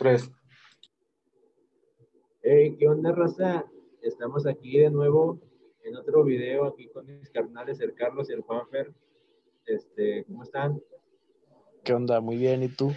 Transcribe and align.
Tres. 0.00 0.30
Hey, 2.40 2.74
¿qué 2.78 2.88
onda, 2.88 3.12
raza? 3.12 3.66
Estamos 4.00 4.46
aquí 4.46 4.78
de 4.78 4.88
nuevo 4.88 5.38
en 5.84 5.94
otro 5.94 6.24
video 6.24 6.64
aquí 6.64 6.88
con 6.88 7.04
mis 7.04 7.28
carnales, 7.28 7.80
el 7.80 7.92
Carlos 7.92 8.30
y 8.30 8.32
el 8.32 8.40
Juanfer. 8.40 8.94
Este, 9.66 10.24
¿cómo 10.24 10.42
están? 10.42 10.82
¿Qué 11.84 11.92
onda? 11.92 12.18
Muy 12.22 12.38
bien, 12.38 12.62
¿y 12.62 12.68
tú? 12.68 12.94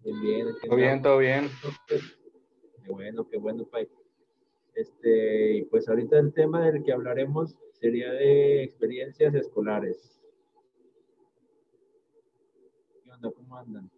Bien, 0.00 0.20
bien. 0.20 0.46
Todo 0.64 0.76
bien, 0.76 1.00
todo 1.00 1.18
bien. 1.18 1.48
Qué 1.86 2.90
bueno, 2.90 3.28
qué 3.28 3.38
bueno, 3.38 3.64
Pai. 3.64 3.88
Este, 4.74 5.58
y 5.58 5.62
pues 5.66 5.88
ahorita 5.88 6.18
el 6.18 6.34
tema 6.34 6.66
del 6.66 6.82
que 6.82 6.92
hablaremos 6.92 7.56
sería 7.70 8.10
de 8.10 8.64
experiencias 8.64 9.32
escolares. 9.36 10.20
¿Qué 13.04 13.12
onda? 13.12 13.30
¿Cómo 13.30 13.56
andan? 13.56 13.88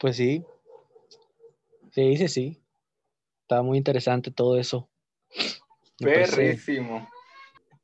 Pues 0.00 0.16
sí. 0.16 0.44
Se 1.92 2.00
dice 2.00 2.28
sí. 2.28 2.62
Está 3.42 3.62
muy 3.62 3.78
interesante 3.78 4.30
todo 4.30 4.58
eso. 4.58 4.88
Perrísimo. 5.98 7.08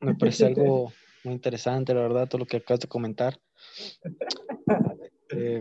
me 0.00 0.14
parece 0.14 0.46
algo 0.46 0.92
muy 1.24 1.34
interesante, 1.34 1.92
la 1.92 2.02
verdad, 2.02 2.28
todo 2.28 2.38
lo 2.38 2.46
que 2.46 2.58
acabas 2.58 2.80
de 2.80 2.88
comentar. 2.88 3.38
Eh, 5.30 5.60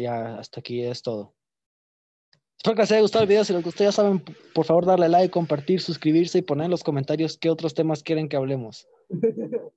ya, 0.00 0.38
hasta 0.38 0.60
aquí 0.60 0.82
es 0.82 1.02
todo. 1.02 1.34
Espero 2.56 2.74
que 2.74 2.82
les 2.82 2.92
haya 2.92 3.02
gustado 3.02 3.22
el 3.22 3.28
video. 3.28 3.44
Si 3.44 3.52
les 3.52 3.62
gustó, 3.62 3.84
ya 3.84 3.92
saben, 3.92 4.24
por 4.54 4.64
favor, 4.64 4.86
darle 4.86 5.08
like, 5.08 5.30
compartir, 5.30 5.80
suscribirse 5.80 6.38
y 6.38 6.42
poner 6.42 6.64
en 6.64 6.70
los 6.72 6.82
comentarios 6.82 7.38
qué 7.38 7.50
otros 7.50 7.74
temas 7.74 8.02
quieren 8.02 8.28
que 8.28 8.36
hablemos. 8.36 8.88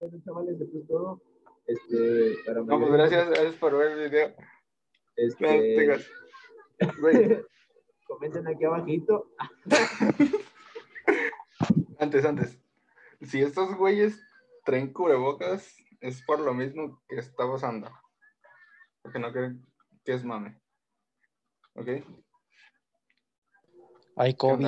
Bueno, 0.00 0.18
chavales, 0.24 0.58
esto 0.58 0.78
es 0.78 0.86
todo. 0.88 1.20
Este, 1.66 2.36
para 2.46 2.60
No, 2.62 2.78
pues 2.78 2.90
gracias, 2.90 3.28
gracias 3.28 3.54
por 3.56 3.76
ver 3.76 3.98
el 3.98 4.08
video. 4.08 4.34
No 5.20 5.26
Este, 5.26 6.06
Güey, 7.00 7.44
comenten 8.06 8.48
aquí 8.48 8.64
abajito. 8.64 9.30
antes, 11.98 12.24
antes. 12.24 12.58
Si 13.20 13.42
estos 13.42 13.76
güeyes 13.76 14.18
traen 14.64 14.92
cubrebocas, 14.92 15.76
es 16.00 16.22
por 16.22 16.40
lo 16.40 16.54
mismo 16.54 17.02
que 17.06 17.16
está 17.16 17.46
pasando. 17.50 17.90
Porque 19.02 19.18
no 19.18 19.30
creen 19.30 19.66
que 20.04 20.14
es 20.14 20.24
mame. 20.24 20.58
¿Ok? 21.74 21.88
Hay 24.16 24.34
COVID. 24.34 24.66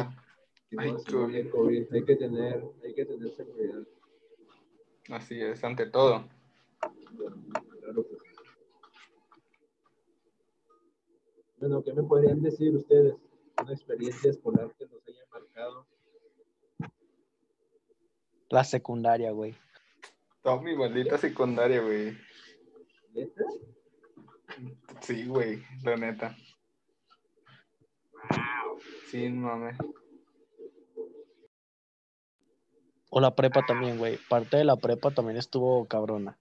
hay 0.79 1.51
COVID, 1.51 1.95
Hay 1.95 2.05
que 2.05 2.17
tener, 2.17 2.63
hay 2.85 2.95
que 2.95 3.07
tener 3.07 3.31
seguridad. 3.31 3.83
Así 5.09 5.41
es, 5.41 5.65
ante 5.65 5.87
todo. 5.87 6.29
Claro 7.81 8.07
que 8.07 8.19
sí. 8.19 8.33
Bueno, 11.63 11.81
¿qué 11.85 11.93
me 11.93 12.03
podrían 12.03 12.43
decir 12.43 12.75
ustedes? 12.75 13.15
Una 13.63 13.73
experiencia 13.73 14.33
escolar 14.33 14.75
que 14.77 14.85
los 14.87 15.01
haya 15.07 15.25
marcado. 15.31 15.87
La 18.49 18.65
secundaria, 18.65 19.31
güey. 19.31 19.55
Toda 20.43 20.61
mi 20.61 20.75
maldita 20.75 21.17
secundaria, 21.19 21.81
güey. 21.81 22.19
¿Neta? 23.15 23.45
Sí, 25.03 25.25
güey, 25.29 25.63
la 25.85 25.97
neta. 25.97 26.37
Sí, 29.07 29.29
mame. 29.29 29.77
O 33.09 33.21
la 33.21 33.37
prepa 33.37 33.65
también, 33.65 33.99
güey. 33.99 34.19
Parte 34.29 34.57
de 34.57 34.65
la 34.65 34.75
prepa 34.75 35.13
también 35.13 35.39
estuvo 35.39 35.85
cabrona. 35.85 36.37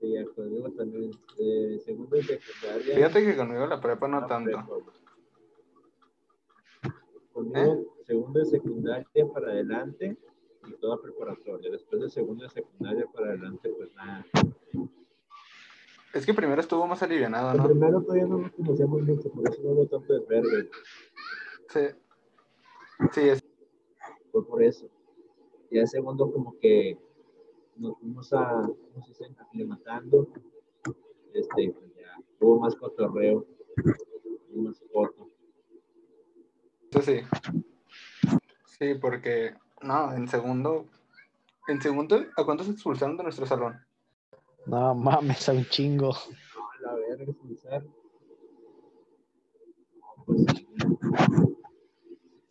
Sí, 0.00 0.14
conmigo 0.34 0.70
también. 0.72 1.10
De 1.36 1.78
segundo 1.84 2.16
y 2.16 2.22
secundaria. 2.22 2.94
Fíjate 2.96 3.24
que 3.24 3.36
conmigo 3.36 3.66
la 3.66 3.80
prepa 3.80 4.08
no 4.08 4.20
la 4.20 4.26
tanto. 4.26 4.50
prepa. 4.50 4.92
Conmigo, 7.32 7.94
segundo 8.06 8.40
y 8.40 8.46
secundaria 8.46 9.28
para 9.32 9.48
adelante 9.52 10.16
y 10.66 10.72
toda 10.74 11.00
preparatoria. 11.00 11.70
Después 11.70 12.02
de 12.02 12.10
segundo 12.10 12.44
y 12.44 12.48
secundaria 12.48 13.06
para 13.12 13.28
adelante, 13.28 13.68
pues 13.76 13.94
nada. 13.94 14.24
Es 16.12 16.26
que 16.26 16.34
primero 16.34 16.60
estuvo 16.60 16.86
más 16.86 17.02
alivianado, 17.02 17.52
El 17.52 17.58
¿no? 17.58 17.64
primero 17.66 18.00
todavía 18.02 18.26
no 18.26 18.38
nos 18.38 18.50
conocíamos 18.52 19.02
mucho, 19.02 19.30
por 19.30 19.48
eso 19.48 19.62
no 19.62 19.70
hubo 19.70 19.86
tanto 19.86 20.12
desvergue. 20.12 20.70
Sí. 21.68 21.80
Sí, 23.12 23.20
es. 23.28 23.44
Fue 24.32 24.44
por 24.46 24.62
eso. 24.62 24.88
Ya 25.70 25.82
el 25.82 25.88
segundo, 25.88 26.32
como 26.32 26.58
que 26.58 26.98
nos 27.80 27.98
fuimos 27.98 28.32
a, 28.32 28.62
¿cómo 28.92 29.04
se 29.04 29.08
dice? 29.08 29.34
Aclimatando. 29.38 30.28
Este, 31.32 31.70
pues 31.70 31.94
ya 31.96 32.16
hubo 32.40 32.60
más 32.60 32.76
cotorreo, 32.76 33.46
hubo 34.50 34.62
más 34.62 34.82
foto. 34.92 35.30
Eso 36.90 37.02
sí. 37.02 37.20
Sí, 38.66 38.94
porque. 39.00 39.54
No, 39.82 40.12
en 40.12 40.28
segundo. 40.28 40.86
En 41.68 41.80
segundo, 41.80 42.24
¿a 42.36 42.44
cuántos 42.44 42.68
expulsaron 42.68 43.16
de 43.16 43.22
nuestro 43.22 43.46
salón? 43.46 43.76
No 44.66 44.94
mames, 44.94 45.48
a 45.48 45.52
un 45.52 45.64
chingo. 45.66 46.10
A 46.12 46.82
la 46.82 46.94
verga, 46.94 47.24
expulsar. 47.24 47.84
Pues 50.26 50.44
sí. 50.54 50.66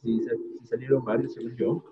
Sí 0.01 0.21
salieron 0.63 1.03
varios, 1.03 1.33
según 1.33 1.55
yo. 1.57 1.83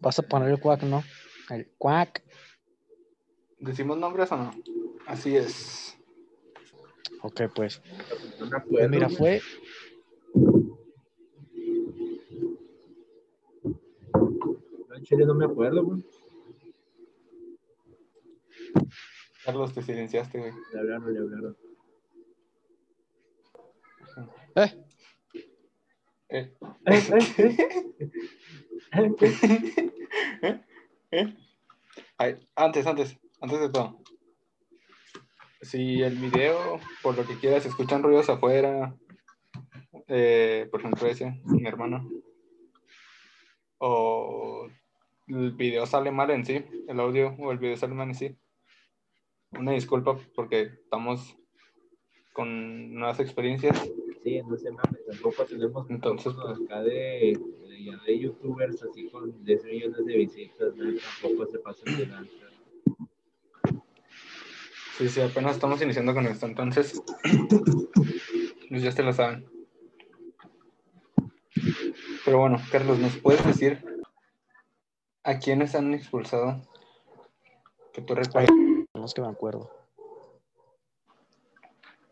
Vas 0.00 0.18
a 0.18 0.22
poner 0.22 0.48
el 0.50 0.60
cuac, 0.60 0.82
¿no? 0.82 1.02
El 1.50 1.68
cuac. 1.78 2.22
¿Decimos 3.58 3.98
nombres 3.98 4.32
o 4.32 4.36
no? 4.36 4.50
Así 5.06 5.36
es. 5.36 5.96
Ok, 7.22 7.42
pues. 7.54 7.82
No 8.38 8.46
me 8.46 8.50
Pues 8.50 8.62
acuerdo. 8.62 8.88
mira, 8.88 9.08
fue. 9.10 9.42
No, 14.14 14.96
en 14.96 15.02
Chile 15.04 15.24
no 15.26 15.34
me 15.34 15.44
acuerdo, 15.44 15.84
güey. 15.84 16.04
Carlos, 19.44 19.72
te 19.74 19.82
silenciaste, 19.82 20.38
güey. 20.38 20.52
Le 20.72 20.78
hablaron, 20.80 21.12
le 21.14 21.20
hablaron. 21.20 21.56
Eh, 24.56 24.84
Eh. 26.30 26.52
Eh. 31.12 31.34
Ay, 32.18 32.48
antes, 32.54 32.86
antes, 32.86 33.18
antes 33.40 33.60
de 33.60 33.68
todo. 33.68 34.00
Si 35.60 36.02
el 36.02 36.14
video, 36.16 36.78
por 37.02 37.16
lo 37.16 37.26
que 37.26 37.36
quieras, 37.36 37.66
escuchan 37.66 38.04
ruidos 38.04 38.30
afuera, 38.30 38.94
eh, 40.06 40.68
por 40.70 40.80
ejemplo 40.80 41.08
ese, 41.08 41.40
mi 41.44 41.66
hermano, 41.66 42.08
o 43.78 44.68
el 45.26 45.50
video 45.52 45.84
sale 45.86 46.12
mal 46.12 46.30
en 46.30 46.44
sí, 46.44 46.64
el 46.86 47.00
audio 47.00 47.34
o 47.40 47.50
el 47.50 47.58
video 47.58 47.76
sale 47.76 47.94
mal 47.94 48.08
en 48.08 48.14
sí, 48.14 48.38
una 49.50 49.72
disculpa 49.72 50.16
porque 50.36 50.62
estamos 50.62 51.36
con 52.32 52.94
nuevas 52.94 53.18
experiencias. 53.18 53.90
Sí, 54.22 54.42
no 54.42 54.56
se 54.56 54.70
mames, 54.70 55.06
tampoco 55.06 55.44
tenemos 55.46 55.88
Entonces, 55.88 56.34
pues- 56.34 56.60
acá 56.60 56.82
de, 56.82 57.38
de, 57.68 57.84
ya 57.84 57.96
de 58.06 58.18
youtubers 58.18 58.82
así 58.82 59.08
con 59.08 59.44
10 59.44 59.64
millones 59.64 60.04
de 60.04 60.16
visitas, 60.16 60.74
¿no? 60.76 60.84
tampoco 61.22 61.50
se 61.50 61.58
pasan 61.58 61.96
de 61.96 62.06
lanza. 62.06 62.46
Sí, 64.98 65.08
sí, 65.08 65.20
apenas 65.22 65.54
estamos 65.54 65.80
iniciando 65.80 66.12
con 66.12 66.26
esto, 66.26 66.44
entonces, 66.44 67.02
pues 68.68 68.82
ya 68.82 68.92
se 68.92 69.02
lo 69.02 69.14
saben. 69.14 69.46
Pero 72.24 72.38
bueno, 72.38 72.58
Carlos, 72.70 72.98
¿nos 72.98 73.16
puedes 73.16 73.44
decir 73.46 73.82
a 75.24 75.38
quiénes 75.38 75.74
han 75.74 75.94
expulsado? 75.94 76.60
Que 77.94 78.02
tú 78.02 78.14
recuerdas 78.14 78.50
no 78.94 79.06
es 79.06 79.14
que 79.14 79.22
me 79.22 79.28
acuerdo. 79.28 79.70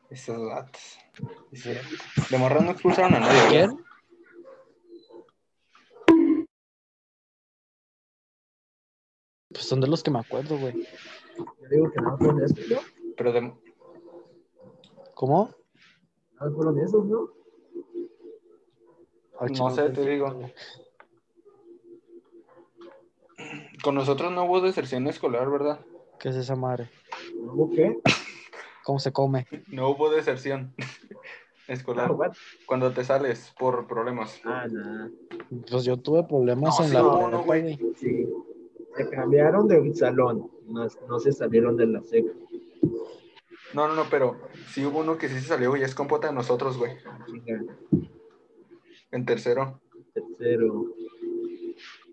esos 0.08 0.48
datos. 0.48 0.98
De 2.30 2.38
morro 2.38 2.60
no 2.60 2.70
expulsaron 2.72 3.14
a 3.14 3.20
nadie. 3.20 3.48
¿Quién? 3.48 3.84
Pues 9.52 9.64
son 9.64 9.80
de 9.80 9.86
los 9.88 10.02
que 10.02 10.10
me 10.10 10.18
acuerdo, 10.20 10.58
güey. 10.58 10.74
Yo 11.36 11.44
digo 11.70 11.90
que 11.90 12.00
no 12.00 12.18
fueron 12.18 12.42
esos, 12.42 12.68
¿no? 12.68 12.78
Pero 13.16 13.32
de, 13.32 13.52
¿Cómo? 15.14 15.54
No 16.40 16.52
fueron 16.52 16.78
esos, 16.80 17.04
¿no? 17.06 17.28
Ay, 19.40 19.48
No 19.48 19.54
chico, 19.54 19.70
sé, 19.70 19.90
te 19.90 20.02
digo. 20.08 20.50
con 23.82 23.94
nosotros 23.94 24.32
no 24.32 24.44
hubo 24.44 24.60
deserción 24.60 25.06
escolar, 25.06 25.48
¿verdad? 25.50 25.80
¿Qué 26.18 26.28
es 26.30 26.36
esa 26.36 26.56
madre? 26.56 26.90
¿No 27.40 27.52
hubo 27.54 27.70
qué? 27.70 27.96
¿Cómo 28.88 28.98
se 28.98 29.12
come? 29.12 29.46
No 29.66 29.90
hubo 29.90 30.08
deserción 30.08 30.72
escolar. 31.68 32.08
Ah, 32.08 32.14
what? 32.14 32.32
Cuando 32.64 32.90
te 32.90 33.04
sales 33.04 33.52
por 33.58 33.86
problemas. 33.86 34.40
Ah, 34.44 34.66
nada. 34.66 35.10
Pues 35.70 35.84
yo 35.84 35.98
tuve 35.98 36.24
problemas 36.24 36.78
No, 36.78 36.84
en 36.86 36.88
sí, 36.88 36.94
la 36.96 37.02
no, 37.02 37.12
prepa, 37.12 37.30
no, 37.30 37.44
güey. 37.44 37.78
Sí. 37.96 38.26
Se 38.96 39.10
cambiaron 39.10 39.68
de 39.68 39.94
salón. 39.94 40.50
más 40.68 40.98
no 41.06 41.20
se 41.20 41.32
salieron 41.32 41.76
de 41.76 41.86
la 41.86 42.02
seca. 42.02 42.32
No, 43.74 43.88
no, 43.88 43.94
no, 43.94 44.04
pero 44.08 44.40
sí 44.72 44.86
hubo 44.86 45.00
uno 45.00 45.18
que 45.18 45.28
sí 45.28 45.34
se 45.34 45.48
salió, 45.48 45.68
güey. 45.68 45.82
Es 45.82 45.94
compota 45.94 46.28
de 46.28 46.32
nosotros, 46.32 46.78
güey. 46.78 46.92
En 49.10 49.26
tercero. 49.26 49.82
tercero. 50.14 50.94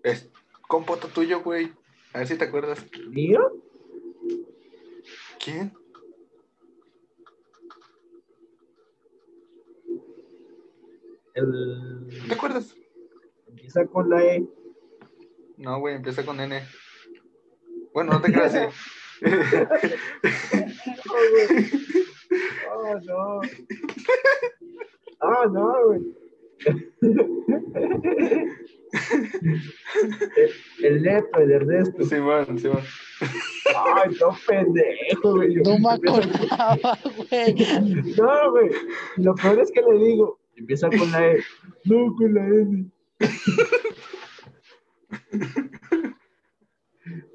Es 0.02 0.28
compota 0.68 1.08
tuyo, 1.08 1.42
güey. 1.42 1.72
A 2.12 2.18
ver 2.18 2.28
si 2.28 2.36
te 2.36 2.44
acuerdas. 2.44 2.84
¿Mío? 3.08 3.40
¿Quién? 5.42 5.72
El... 11.36 12.08
¿Te 12.28 12.34
acuerdas? 12.34 12.74
Empieza 13.46 13.86
con 13.86 14.08
la 14.08 14.24
E. 14.24 14.44
No, 15.58 15.78
güey, 15.80 15.96
empieza 15.96 16.24
con 16.24 16.40
N. 16.40 16.62
Bueno, 17.92 18.14
no 18.14 18.20
te 18.22 18.32
creas, 18.32 18.52
sí. 18.52 18.58
Oh, 22.74 23.00
no. 23.04 23.40
Ah, 25.20 25.46
no, 25.50 25.72
güey. 25.86 26.00
el, 30.78 30.84
el 30.84 31.02
neto, 31.02 31.38
el 31.38 31.50
Ernesto. 31.52 32.04
Simón, 32.04 32.58
Simón. 32.58 32.82
Ay, 33.94 34.10
no 34.20 34.36
pendejo, 34.46 35.36
güey. 35.36 35.54
No 35.56 35.78
me 35.78 35.90
acordaba, 35.90 36.98
güey. 37.28 37.54
No, 38.16 38.50
güey. 38.52 38.70
Lo 39.16 39.34
peor 39.34 39.60
es 39.60 39.70
que 39.70 39.82
le 39.82 39.98
digo, 40.04 40.38
empieza 40.56 40.88
con 40.88 41.10
la 41.10 41.26
E. 41.26 41.44
No, 41.84 42.14
con 42.16 42.34
la 42.34 42.46
N. 42.46 42.90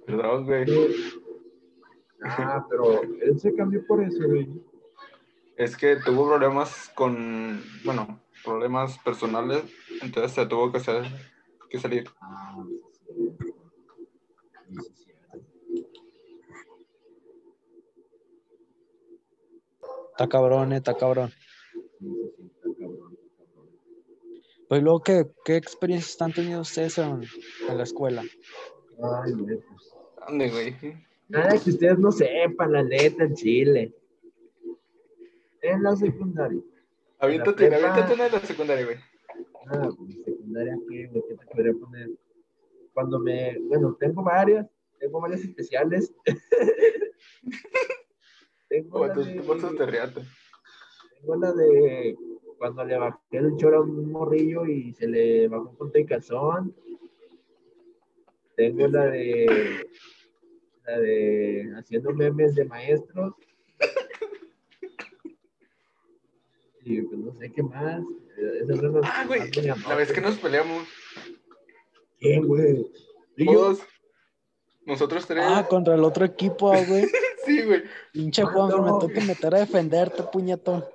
Perdón, 0.05 0.45
güey. 0.45 0.65
Ah, 2.23 2.65
pero 2.69 3.01
él 3.03 3.39
se 3.39 3.53
cambió 3.55 3.85
por 3.87 4.03
eso, 4.03 4.27
güey. 4.27 4.47
Es 5.55 5.77
que 5.77 5.95
tuvo 5.97 6.27
problemas 6.27 6.91
con, 6.95 7.63
bueno, 7.83 8.19
problemas 8.43 8.97
personales, 8.99 9.63
entonces 10.01 10.31
se 10.31 10.45
tuvo 10.45 10.71
que, 10.71 10.77
hacer, 10.77 11.03
que 11.69 11.79
salir. 11.79 12.09
Ah, 12.19 12.63
sí, 13.07 13.13
sí. 13.39 13.53
Sí, 14.69 14.75
sí, 14.81 14.93
sí. 14.95 15.11
Está 20.11 20.27
cabrón, 20.27 20.73
eh, 20.73 20.77
está 20.77 20.95
cabrón. 20.95 21.31
Sí, 21.99 22.07
sí, 22.09 22.11
sí, 22.37 22.43
está 22.45 22.69
cabrón, 22.79 23.17
está 23.23 23.45
cabrón. 23.49 23.81
Pues 24.71 24.81
luego, 24.83 25.03
¿qué, 25.03 25.25
qué 25.43 25.57
experiencias 25.57 26.21
han 26.21 26.31
tenido 26.31 26.61
ustedes 26.61 26.97
en, 26.97 27.23
en 27.67 27.77
la 27.77 27.83
escuela? 27.83 28.23
Ay, 29.03 29.33
güey, 29.33 29.57
pues. 29.57 29.93
¿Dónde, 30.25 30.49
güey? 30.49 30.73
Nada 31.27 31.59
que 31.61 31.71
ustedes 31.71 31.99
no 31.99 32.09
sepan, 32.09 32.71
la 32.71 32.81
neta, 32.81 33.25
en 33.25 33.35
Chile. 33.35 33.93
En 35.61 35.83
la 35.83 35.93
secundaria. 35.97 36.61
Aviéntate, 37.19 37.67
prepa. 37.67 37.75
aviéntate 37.75 38.13
una 38.13 38.23
de 38.23 38.31
la 38.31 38.39
secundaria, 38.39 38.85
güey. 38.85 38.97
Ah, 39.67 39.89
pues 39.97 40.23
secundaria, 40.23 40.79
¿qué, 40.89 41.07
güey? 41.07 41.23
¿Qué 41.27 41.35
te 41.35 41.45
podría 41.47 41.73
poner? 41.73 42.09
Cuando 42.93 43.19
me. 43.19 43.59
Bueno, 43.59 43.97
tengo 43.99 44.23
varias. 44.23 44.67
Tengo 44.99 45.19
varias 45.19 45.41
especiales. 45.41 46.13
tengo, 48.69 48.99
Güey, 48.99 49.09
la 49.09 49.15
tus 49.15 49.25
de, 49.25 49.33
tengo 49.33 49.53
la 51.35 51.51
de. 51.51 52.15
Cuando 52.61 52.85
le 52.85 52.95
bajé 52.95 53.17
el 53.31 53.57
choro 53.57 53.77
a 53.77 53.81
un 53.81 54.11
morrillo 54.11 54.67
y 54.67 54.93
se 54.93 55.07
le 55.07 55.47
bajó 55.47 55.69
un 55.69 55.75
ponte 55.77 55.97
de 55.97 56.05
calzón. 56.05 56.75
Tengo 58.55 58.87
la 58.87 59.05
de. 59.05 59.87
La 60.85 60.99
de. 60.99 61.73
Haciendo 61.75 62.13
memes 62.13 62.53
de 62.53 62.65
maestros. 62.65 63.33
Y 66.83 67.01
pues 67.01 67.19
no 67.19 67.33
sé 67.33 67.51
qué 67.51 67.63
más. 67.63 68.03
Esas 68.37 68.77
son 68.77 68.93
las 68.93 69.05
Ah, 69.11 69.25
güey, 69.25 69.41
la 69.87 69.95
vez 69.95 70.11
que 70.11 70.21
nos 70.21 70.37
peleamos, 70.37 70.87
¿Quién, 72.19 72.47
güey? 72.47 72.85
Nosotros 74.85 75.25
tres. 75.25 75.43
Ah, 75.47 75.65
contra 75.67 75.95
el 75.95 76.03
otro 76.03 76.25
equipo, 76.25 76.69
güey. 76.69 77.07
Sí, 77.43 77.63
güey. 77.63 77.81
Pinche 78.13 78.43
Juanfer, 78.43 78.81
me 78.81 78.91
tengo 78.99 79.07
que 79.07 79.21
meter 79.21 79.55
a 79.55 79.59
defenderte, 79.61 80.21
puñetón. 80.31 80.85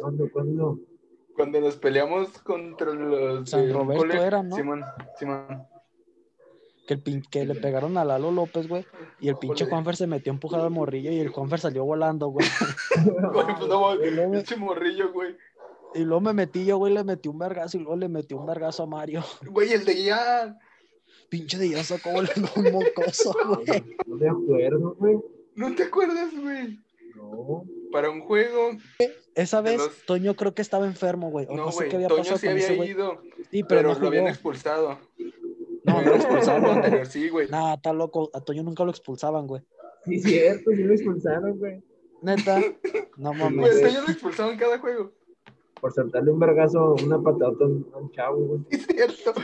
¿Cuándo, 0.00 0.30
cuándo? 0.32 0.78
Cuando 1.36 1.60
nos 1.60 1.76
peleamos 1.76 2.30
contra 2.40 2.92
los. 2.92 3.48
San 3.48 3.72
Roberto 3.72 4.02
cole, 4.02 4.16
era, 4.26 4.42
¿no? 4.42 4.56
Simón, 4.56 4.82
Simón. 5.18 5.66
Que, 6.86 6.94
el 6.94 7.02
pin- 7.04 7.28
que 7.30 7.44
le 7.44 7.54
pegaron 7.54 7.98
a 7.98 8.04
Lalo 8.04 8.30
López, 8.30 8.66
güey. 8.66 8.86
Y 9.20 9.28
el 9.28 9.36
pinche. 9.36 9.66
Juanfer 9.66 9.94
se 9.94 10.06
metió 10.06 10.32
a 10.32 10.34
empujar 10.34 10.60
al 10.60 10.70
morrillo 10.70 11.12
y 11.12 11.20
el 11.20 11.28
Juanfer 11.28 11.60
salió 11.60 11.84
volando, 11.84 12.28
güey. 12.28 12.46
Pues 13.32 13.46
no, 13.68 13.94
Y 13.94 14.10
luego, 14.10 14.30
me, 14.30 14.38
pinche 14.38 14.56
morrillo, 14.56 15.12
güey. 15.12 15.36
y 15.94 16.00
luego 16.00 16.22
me 16.22 16.32
metí 16.32 16.64
yo, 16.64 16.78
güey, 16.78 16.92
le 16.94 17.04
metí 17.04 17.28
un 17.28 17.38
vergazo 17.38 17.76
y 17.76 17.80
luego 17.80 17.96
le 17.96 18.08
metí 18.08 18.34
un 18.34 18.46
vergazo 18.46 18.84
a 18.84 18.86
Mario. 18.86 19.22
Güey, 19.50 19.72
el 19.74 19.84
de 19.84 20.02
ya. 20.02 20.58
Pinche 21.28 21.58
de 21.58 21.68
ya 21.68 21.84
sacó 21.84 22.10
volando 22.10 22.48
un 22.56 22.72
mocoso, 22.72 23.34
güey. 23.66 23.84
No 24.06 24.16
me 24.16 24.28
acuerdo, 24.28 24.96
güey. 24.98 25.18
¿No 25.56 25.74
te 25.74 25.82
acuerdas, 25.84 26.30
güey? 26.40 26.80
No. 27.16 27.64
Para 27.92 28.10
un 28.10 28.20
juego. 28.20 28.70
Esa 29.34 29.60
vez, 29.60 29.78
los- 29.78 30.04
Toño 30.06 30.34
creo 30.36 30.54
que 30.54 30.62
estaba 30.62 30.86
enfermo, 30.86 31.30
güey. 31.30 31.46
O 31.48 31.56
no, 31.56 31.66
No, 31.66 31.72
sé 31.72 31.84
había 31.94 32.08
Toño 32.08 32.18
pasado 32.22 32.38
sí 32.38 32.46
con 32.46 32.56
ese 32.56 32.66
había 32.68 32.76
güey. 32.76 32.90
ido, 32.90 33.22
Sí, 33.50 33.62
pero, 33.62 33.66
pero 33.68 33.94
no 33.94 33.98
lo 34.00 34.06
habían 34.08 34.26
expulsado. 34.28 34.98
No, 35.18 35.24
Lo 35.24 35.30
no 35.84 35.92
lo 35.92 35.98
habían 35.98 36.14
expulsado 36.16 36.56
expulsaron. 36.58 36.76
anterior, 36.76 37.06
sí, 37.06 37.28
güey. 37.30 37.48
Nah, 37.48 37.74
está 37.74 37.92
loco. 37.92 38.30
A 38.34 38.40
Toño 38.40 38.62
nunca 38.62 38.84
lo 38.84 38.90
expulsaban, 38.90 39.46
güey. 39.46 39.62
Sí, 40.04 40.20
cierto, 40.20 40.70
sí 40.72 40.82
lo 40.82 40.92
expulsaron, 40.94 41.58
güey. 41.58 41.82
Neta. 42.22 42.60
No 43.16 43.32
mames. 43.34 43.80
Toño 43.80 44.02
lo 44.02 44.12
expulsaban 44.12 44.52
en 44.52 44.58
cada 44.58 44.78
juego. 44.78 45.12
Por 45.80 45.92
soltarle 45.92 46.30
un 46.30 46.38
vergazo, 46.40 46.94
una 47.04 47.20
patata 47.22 47.64
a 47.64 47.98
un 47.98 48.10
chavo, 48.12 48.36
güey. 48.38 48.60
Es 48.70 48.86
cierto. 48.86 49.34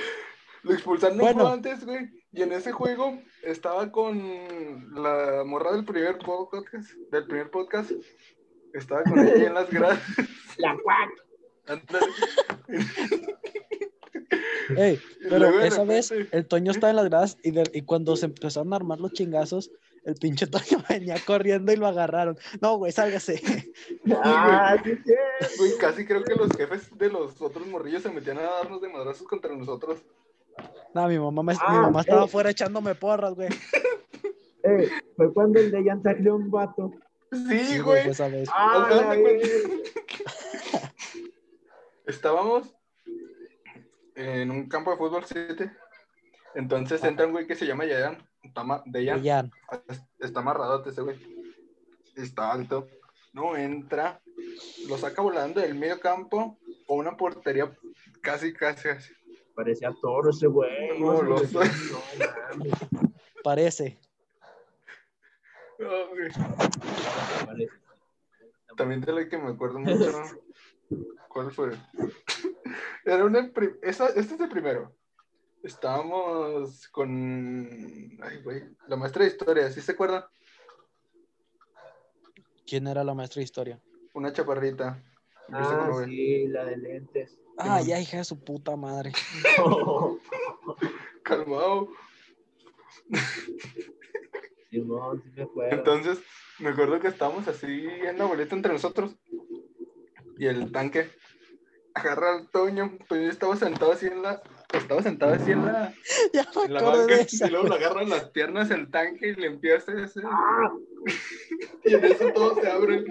Lo 0.63 0.73
expulsaron 0.75 1.19
Bueno. 1.19 1.47
antes, 1.49 1.85
güey. 1.85 2.09
Y 2.35 2.43
en 2.43 2.53
ese 2.53 2.73
juego 2.73 3.19
estaba 3.43 3.91
con 3.93 4.93
la 4.95 5.43
morra 5.45 5.73
del 5.73 5.85
primer 5.85 6.19
podcast. 6.19 6.91
Del 7.11 7.27
primer 7.27 7.51
podcast. 7.51 7.93
Estaba 8.73 9.03
con 9.05 9.19
ella 9.21 9.47
en 9.47 9.55
las 9.55 9.71
gradas. 9.71 10.01
La 10.59 10.77
cuac. 10.83 11.11
Ándale. 11.67 12.07
Ey, 14.77 14.95
Y 15.21 15.29
pero 15.29 15.61
esa 15.61 15.85
vez 15.85 16.11
el 16.11 16.47
Toño 16.47 16.73
estaba 16.73 16.91
en 16.91 16.97
las 16.97 17.05
gradas 17.05 17.37
y, 17.43 17.51
de- 17.51 17.71
y 17.75 17.83
cuando 17.83 18.17
se 18.17 18.27
empezaron 18.27 18.73
a 18.73 18.77
armar 18.77 18.99
los 18.99 19.13
chingazos, 19.13 19.71
el 20.05 20.15
pinche 20.15 20.47
Toño 20.47 20.83
venía 20.89 21.17
corriendo 21.25 21.71
y 21.73 21.77
lo 21.77 21.87
agarraron. 21.87 22.39
No, 22.61 22.79
güey, 22.79 22.91
sálgase. 22.91 23.43
Ah, 24.25 24.77
sí. 24.83 24.99
Güey, 25.59 25.77
casi 25.79 26.05
creo 26.07 26.25
que 26.25 26.35
los 26.35 26.51
jefes 26.57 26.97
de 26.97 27.11
los 27.11 27.41
otros 27.41 27.67
morrillos 27.67 28.03
se 28.03 28.11
metían 28.11 28.39
a 28.39 28.43
darnos 28.43 28.81
de 28.81 28.89
madrazos 28.89 29.27
contra 29.29 29.55
nosotros. 29.55 30.03
No, 30.95 31.09
mi 31.09 31.19
mamá, 31.19 31.43
me- 31.43 31.53
mi 31.55 31.59
Ah, 31.63 31.83
mamá 31.83 32.01
estaba 32.01 32.23
eh. 32.23 32.25
afuera 32.25 32.51
echándome 32.51 32.95
porras, 32.95 33.35
güey. 33.35 33.49
Eh, 34.67 34.89
fue 35.15 35.31
cuando 35.35 35.61
el 35.61 35.71
de 35.71 35.85
Jan 35.85 36.03
salió 36.03 36.37
un 36.37 36.51
vato. 36.51 36.91
Sí, 37.31 37.59
Sí, 37.67 37.79
güey. 37.81 38.03
Ah. 38.51 39.15
Estábamos 42.07 42.75
en 44.15 44.51
un 44.51 44.67
campo 44.69 44.91
de 44.93 44.97
fútbol 44.97 45.25
7. 45.27 45.71
Entonces 46.55 47.03
Ah. 47.05 47.09
entra 47.09 47.27
un 47.27 47.33
güey 47.33 47.47
que 47.47 47.57
se 47.57 47.67
llama 47.67 47.85
Yayan. 47.85 48.17
Dejan. 48.87 49.51
Está 50.19 50.41
amarradote 50.41 50.91
ese 50.91 51.03
güey. 51.03 51.19
Está 52.17 52.53
alto. 52.53 52.87
No 53.33 53.57
entra. 53.57 54.23
Lo 54.89 54.97
saca 54.97 55.21
volando 55.21 55.61
del 55.61 55.75
medio 55.75 55.99
campo 56.01 56.59
o 56.87 56.95
una 56.95 57.17
portería 57.19 57.71
casi, 58.23 58.53
casi 58.55 58.89
así. 58.89 59.13
Parecía 59.55 59.95
toro 60.01 60.31
ese 60.31 60.47
güey. 60.47 60.99
No, 60.99 61.23
lo 61.23 61.39
sé. 61.39 61.47
soy. 61.47 61.69
No, 61.89 61.99
mames. 62.51 62.75
Parece. 63.43 63.99
También 68.77 69.01
de 69.01 69.13
la 69.13 69.29
que 69.29 69.39
me 69.39 69.51
acuerdo 69.51 69.79
mucho. 69.79 70.23
¿Cuál 71.29 71.53
fue? 71.53 71.73
Era 73.05 73.25
una. 73.25 73.51
Esa, 73.83 74.09
este 74.09 74.35
es 74.35 74.41
el 74.41 74.49
primero. 74.49 74.95
Estábamos 75.63 76.89
con. 76.89 78.19
Ay, 78.23 78.43
güey. 78.43 78.65
La 78.89 78.97
maestra 78.97 79.25
de 79.25 79.31
historia, 79.31 79.71
¿sí 79.71 79.81
se 79.81 79.93
acuerdan? 79.93 80.25
¿Quién 82.67 82.87
era 82.87 83.05
la 83.05 83.15
maestra 83.15 83.41
de 83.41 83.45
historia? 83.45 83.81
Una 84.15 84.33
chaparrita. 84.33 85.03
Ah, 85.53 85.91
sí, 86.05 86.47
la 86.49 86.65
de 86.65 86.77
lentes. 86.77 87.39
Ah, 87.59 87.81
ya, 87.83 88.01
hija 88.01 88.19
de 88.19 88.25
su 88.25 88.43
puta 88.43 88.77
madre. 88.77 89.13
Calmado. 91.23 91.89
Simón, 94.71 95.23
sí 95.23 95.31
me 95.37 95.43
acuerdo. 95.43 95.77
Entonces, 95.77 96.19
me 96.59 96.71
acuerdo 96.71 97.01
que 97.01 97.09
estábamos 97.09 97.47
así 97.49 97.67
en 97.67 98.19
la 98.19 98.25
boleta 98.25 98.55
entre 98.55 98.73
nosotros. 98.73 99.15
Y 100.37 100.47
el 100.47 100.73
tanque 100.73 101.11
agarra 101.95 102.35
al 102.35 102.51
Toño. 102.51 102.99
Toño 103.09 103.31
estaba 103.31 103.57
sentado 103.57 103.93
así 103.93 104.07
en 104.07 104.23
la, 104.23 104.43
estaba 104.73 105.03
sentado 105.03 105.35
así 105.35 105.53
en 105.53 105.65
la, 105.65 105.95
Ya 106.33 106.49
me 106.57 106.65
en 106.65 106.75
la 106.75 106.83
banca 106.83 107.17
de 107.17 107.23
esa. 107.23 107.47
y 107.47 107.51
luego 107.51 107.69
le 107.69 107.77
agarran 107.77 108.11
las 108.11 108.25
piernas 108.31 108.71
el 108.71 108.91
tanque 108.91 109.29
y 109.29 109.35
le 109.35 109.47
empieza 109.47 109.93
a 109.93 110.05
hacer. 110.05 110.25
¡Ah! 110.29 110.73
Y 111.85 111.95
en 111.95 112.05
eso 112.05 112.33
todos 112.33 112.59
se 112.61 112.69
abren. 112.69 113.05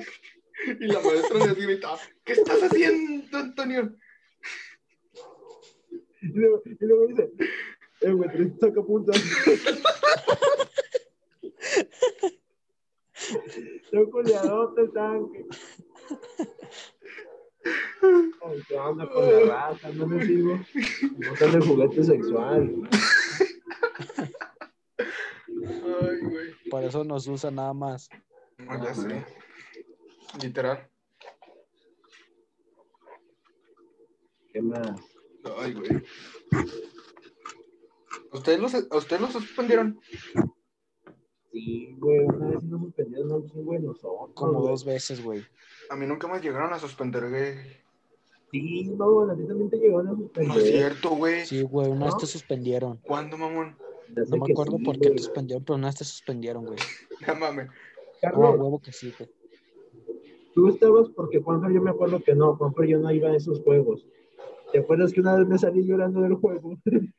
Y 0.80 0.86
la 0.88 1.00
maestra 1.00 1.46
les 1.46 1.56
grita, 1.56 1.98
¿qué 2.24 2.34
estás 2.34 2.64
haciendo, 2.64 3.38
Antonio? 3.38 3.96
Y 6.22 6.28
luego, 6.28 6.62
y 6.66 6.86
luego 6.86 7.08
dice, 7.08 7.32
eh, 8.02 8.12
güey, 8.12 8.30
traes 8.30 8.52
sacapuntas. 8.60 9.22
Tengo 13.92 14.10
coleadote 14.12 14.82
el 14.82 14.92
tanque. 14.92 15.46
Ay, 18.02 18.62
¿Qué 18.68 18.76
onda 18.76 19.10
con 19.10 19.26
la 19.26 19.40
raza? 19.40 19.90
No 19.94 20.08
me 20.08 20.26
sigo. 20.26 20.60
No 21.18 21.36
sale 21.36 21.62
juguete 21.66 22.04
sexual. 22.04 22.90
Ay, 25.68 26.20
güey. 26.22 26.54
Por 26.70 26.84
eso 26.84 27.04
nos 27.04 27.28
usa 27.28 27.52
nada 27.52 27.74
más. 27.74 28.10
No, 28.58 28.84
ya 28.84 28.94
sé. 28.94 29.26
Literal. 30.42 30.88
¿Qué 34.52 34.62
más? 34.62 35.00
Ay, 35.58 35.74
güey. 35.74 36.04
¿Ustedes 38.32 38.60
los, 38.60 38.74
¿A 38.74 38.98
ustedes 38.98 39.22
los 39.22 39.32
suspendieron? 39.34 40.00
Sí, 41.52 41.96
güey, 42.00 42.20
una 42.26 42.48
vez 42.50 42.64
nos 42.64 42.82
suspendieron 42.82 43.32
un 43.32 43.50
chingo 43.50 43.74
de 43.74 43.80
nosotros. 43.80 44.32
Como 44.34 44.54
güey. 44.54 44.68
dos 44.72 44.86
veces, 44.86 45.24
güey. 45.24 45.44
A 45.90 45.96
mí 45.96 46.06
nunca 46.08 46.28
me 46.28 46.40
llegaron 46.40 46.74
a 46.74 46.80
suspender, 46.80 47.30
güey. 47.30 47.84
Sí, 48.52 48.84
no, 48.96 49.22
a 49.30 49.36
ti 49.36 49.44
también 49.48 49.70
te 49.70 49.78
llegaron 49.78 50.08
a 50.08 50.12
No 50.12 50.18
suspender. 50.18 50.58
es 50.58 50.64
cierto, 50.70 51.10
güey. 51.12 51.46
Sí, 51.46 51.62
güey, 51.62 51.90
una 51.90 52.06
vez 52.06 52.14
¿No? 52.16 52.20
te 52.20 52.26
suspendieron. 52.28 52.98
¿Cuándo, 52.98 53.38
mamón? 53.38 53.76
No 54.16 54.38
me 54.46 54.52
acuerdo 54.52 54.78
sí, 54.78 54.84
por 54.84 54.94
qué 55.00 55.08
güey. 55.10 55.16
te 55.16 55.24
suspendieron, 55.24 55.64
pero 55.64 55.76
una 55.76 55.88
vez 55.88 55.96
te 55.98 56.06
suspendieron, 56.06 56.66
güey. 56.66 56.78
No 57.28 57.36
mames. 57.36 57.68
No, 57.68 57.74
a 57.74 58.32
Carlos, 58.32 58.56
huevo 58.60 58.80
que 58.82 58.92
sí, 58.92 59.14
güey. 59.18 59.30
Tú 60.54 60.70
estabas 60.70 61.10
porque 61.10 61.42
Juanfer 61.42 61.72
yo 61.72 61.82
me 61.82 61.92
acuerdo 61.92 62.22
que 62.22 62.36
no, 62.36 62.56
Juanfer 62.56 62.88
yo 62.88 63.00
no 63.00 63.12
iba 63.12 63.30
a 63.30 63.36
esos 63.36 63.62
juegos. 63.62 64.06
¿Te 64.72 64.80
acuerdas 64.80 65.14
que 65.14 65.22
una 65.22 65.36
vez 65.36 65.48
me 65.48 65.58
salí 65.58 65.86
llorando 65.86 66.22
del 66.22 66.34
juego? 66.36 66.78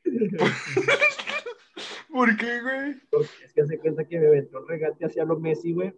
¿Por 2.11 2.37
qué, 2.37 2.61
güey? 2.61 2.95
Porque 3.09 3.29
es 3.45 3.53
que 3.53 3.61
hace 3.61 3.79
cuenta 3.79 4.05
que 4.05 4.19
me 4.19 4.27
aventó 4.27 4.59
el 4.59 4.67
regate 4.67 5.05
hacia 5.05 5.25
lo 5.25 5.39
Messi, 5.39 5.73
güey, 5.73 5.93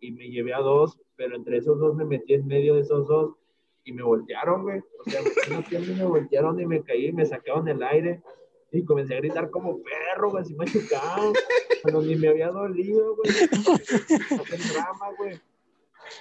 y 0.00 0.12
me 0.12 0.30
llevé 0.30 0.54
a 0.54 0.60
dos, 0.60 0.98
pero 1.16 1.36
entre 1.36 1.58
esos 1.58 1.78
dos 1.78 1.94
me 1.94 2.04
metí 2.04 2.34
en 2.34 2.46
medio 2.46 2.74
de 2.74 2.82
esos 2.82 3.06
dos 3.06 3.36
y 3.84 3.92
me 3.92 4.02
voltearon, 4.02 4.62
güey. 4.62 4.80
O 4.80 5.10
sea, 5.10 5.20
me, 5.22 5.94
me 5.94 6.04
voltearon 6.04 6.60
y 6.60 6.66
me 6.66 6.82
caí 6.82 7.06
y 7.06 7.12
me 7.12 7.26
sacaron 7.26 7.68
el 7.68 7.82
aire 7.82 8.22
y 8.70 8.84
comencé 8.84 9.14
a 9.14 9.20
gritar 9.20 9.50
como 9.50 9.82
perro, 9.82 10.30
güey, 10.30 10.42
así 10.42 10.54
machucado, 10.54 11.32
cuando 11.82 12.02
ni 12.02 12.16
me 12.16 12.28
había 12.28 12.48
dolido, 12.48 13.16
güey. 13.16 13.30
Hacer 13.30 14.60
drama, 14.72 15.10
güey. 15.16 15.40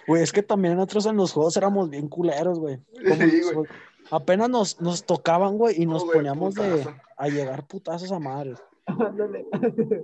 Güey, 0.07 0.23
es 0.23 0.31
que 0.31 0.43
también 0.43 0.75
nosotros 0.75 1.05
en 1.05 1.17
los 1.17 1.31
juegos 1.31 1.57
éramos 1.57 1.89
bien 1.89 2.07
culeros, 2.07 2.59
güey. 2.59 2.79
Sí, 2.95 3.41
güey. 3.53 3.67
Apenas 4.09 4.49
nos, 4.49 4.81
nos 4.81 5.05
tocaban, 5.05 5.57
güey, 5.57 5.81
y 5.81 5.85
nos 5.85 6.03
poníamos 6.05 6.55
de, 6.55 6.87
a 7.17 7.27
llegar 7.27 7.67
putazos 7.67 8.11
a 8.11 8.19
madres. 8.19 8.57
Ándale. 8.85 9.45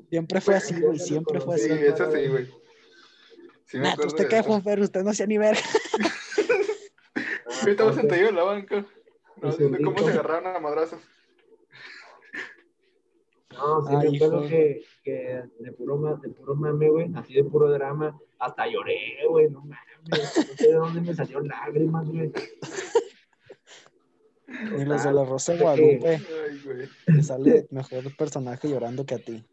Siempre 0.10 0.42
fue 0.42 0.56
así, 0.56 0.80
güey, 0.80 1.00
siempre 1.00 1.40
fue 1.40 1.58
Sí, 1.58 1.72
así. 1.72 1.84
eso 1.86 2.12
sí, 2.12 2.28
güey. 2.28 2.48
Sí 3.66 3.78
Nah, 3.80 3.92
acuerdo 3.94 4.08
¿usted 4.10 4.28
qué. 4.28 4.44
Juan 4.44 4.62
Fer? 4.62 4.80
Usted 4.82 5.04
no 5.04 5.12
hacía 5.12 5.26
ni 5.26 5.38
verga. 5.38 5.62
Yo 7.66 7.72
estaba 7.72 7.92
en 7.94 8.36
la 8.36 8.44
banca. 8.44 8.86
No, 9.42 9.52
cómo 9.86 9.98
se 10.00 10.10
agarraron 10.12 10.54
a 10.56 10.60
madrazos. 10.60 11.00
No, 13.54 13.82
sí, 13.88 13.94
Ay, 13.96 14.12
me 14.12 14.18
acuerdo 14.18 14.48
que, 14.48 14.84
que 15.04 15.44
de, 15.60 15.72
puro, 15.74 16.18
de 16.18 16.30
puro 16.30 16.56
mame, 16.56 16.90
güey, 16.90 17.12
así 17.16 17.34
de 17.34 17.44
puro 17.44 17.72
drama, 17.72 18.20
hasta 18.40 18.68
lloré, 18.68 19.00
güey, 19.30 19.50
no 19.50 19.62
mames, 19.62 19.78
no 20.10 20.56
sé 20.58 20.68
de 20.68 20.74
dónde 20.74 21.02
me 21.02 21.14
salieron 21.14 21.48
lágrimas, 21.48 22.10
güey. 22.10 22.32
Ni 24.78 24.86
los 24.86 25.04
de 25.04 25.14
la 25.14 25.26
Rosa 25.26 25.54
de 25.54 25.60
Guadalupe. 25.60 26.22
Le 27.08 27.24
sale 27.24 27.68
mejor 27.72 28.16
personaje 28.16 28.70
llorando 28.70 29.06
que 29.06 29.16
a 29.16 29.20
ti. 29.20 29.44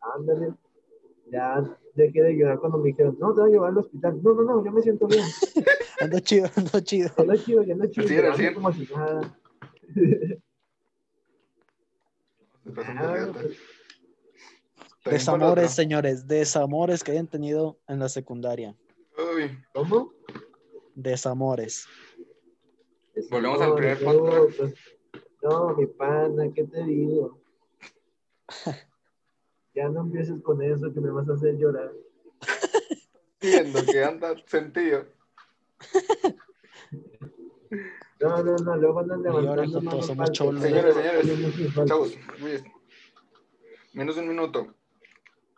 Ándale. 0.00 0.54
Ya 1.30 1.62
dejé 1.94 2.22
de 2.22 2.36
llorar 2.36 2.58
cuando 2.58 2.78
me 2.78 2.88
dijeron, 2.88 3.16
no, 3.18 3.34
te 3.34 3.40
voy 3.40 3.50
a 3.50 3.52
llevar 3.52 3.70
al 3.70 3.78
hospital. 3.78 4.22
No, 4.22 4.34
no, 4.34 4.42
no, 4.42 4.64
yo 4.64 4.72
me 4.72 4.80
siento 4.80 5.06
bien. 5.06 5.24
Ando 6.00 6.20
chido, 6.20 6.48
ando 6.54 6.80
chido. 6.80 7.10
Ya 7.16 7.24
no 7.24 7.32
es 7.32 7.44
chido, 7.44 7.62
ya 7.64 7.74
no 7.74 7.84
es 7.84 7.90
chido. 7.90 8.36
Sí. 8.36 8.54
como 8.54 8.72
si 8.72 8.88
nada. 8.94 9.36
Ah, 12.76 13.32
Desamores, 15.04 15.64
otro. 15.64 15.74
señores, 15.74 16.26
desamores 16.26 17.02
que 17.02 17.12
hayan 17.12 17.26
tenido 17.28 17.78
en 17.88 17.98
la 17.98 18.08
secundaria. 18.08 18.76
Uy, 19.16 19.58
¿Cómo? 19.72 20.12
Desamores. 20.94 21.86
Volvemos 23.30 23.60
al 23.60 23.74
primer 23.74 24.02
no, 24.02 24.12
podcast. 24.12 24.56
pues, 24.58 24.74
No, 25.42 25.74
mi 25.76 25.86
pana, 25.86 26.44
¿qué 26.54 26.64
te 26.64 26.84
digo? 26.84 27.40
Ya 29.74 29.88
no 29.88 30.00
empieces 30.00 30.42
con 30.42 30.60
eso 30.60 30.92
que 30.92 31.00
me 31.00 31.10
vas 31.10 31.28
a 31.28 31.34
hacer 31.34 31.56
llorar. 31.56 31.92
viendo 33.40 33.84
que 33.84 34.02
anda 34.02 34.34
sentido. 34.46 35.06
No, 38.20 38.42
no, 38.42 38.56
no, 38.56 38.76
luego 38.76 39.00
andan 39.00 39.22
No 39.22 39.40
llores, 39.40 39.70
levantando 39.70 39.80
Joto, 39.80 39.84
manos 39.84 40.06
somos 40.06 40.32
cholos. 40.32 40.62
Señores, 40.62 40.94
señores. 40.94 41.74
Falsas. 41.74 41.86
Chavos, 41.86 42.18
menos 43.92 44.16
de 44.16 44.22
un 44.22 44.28
minuto. 44.28 44.74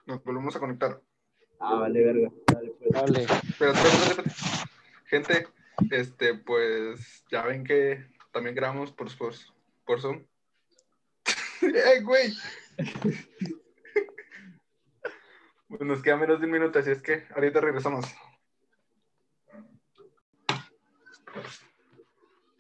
Nos 0.07 0.23
volvemos 0.25 0.55
a 0.57 0.61
conectar. 0.61 1.01
Ah, 1.59 1.75
vale, 1.75 2.05
verga. 2.05 2.31
Dale, 2.47 2.71
pues. 2.79 2.91
Dale. 2.91 3.27
Pero 3.59 3.73
espérate, 3.73 3.89
espérate, 3.89 4.31
espérate. 4.31 4.71
Gente, 5.07 5.49
este, 5.91 6.35
pues 6.35 7.25
ya 7.31 7.43
ven 7.43 7.65
que 7.65 8.07
también 8.33 8.55
grabamos 8.55 8.93
por, 8.93 9.15
por, 9.17 9.35
por 9.87 10.01
Zoom. 10.01 10.25
¡Eh, 11.63 12.01
güey! 12.03 12.33
Pues 15.69 15.81
nos 15.83 16.03
queda 16.03 16.17
menos 16.17 16.41
de 16.41 16.47
un 16.47 16.53
minuto, 16.53 16.79
así 16.79 16.91
es 16.91 17.01
que 17.01 17.27
ahorita 17.35 17.61
regresamos. 17.61 18.07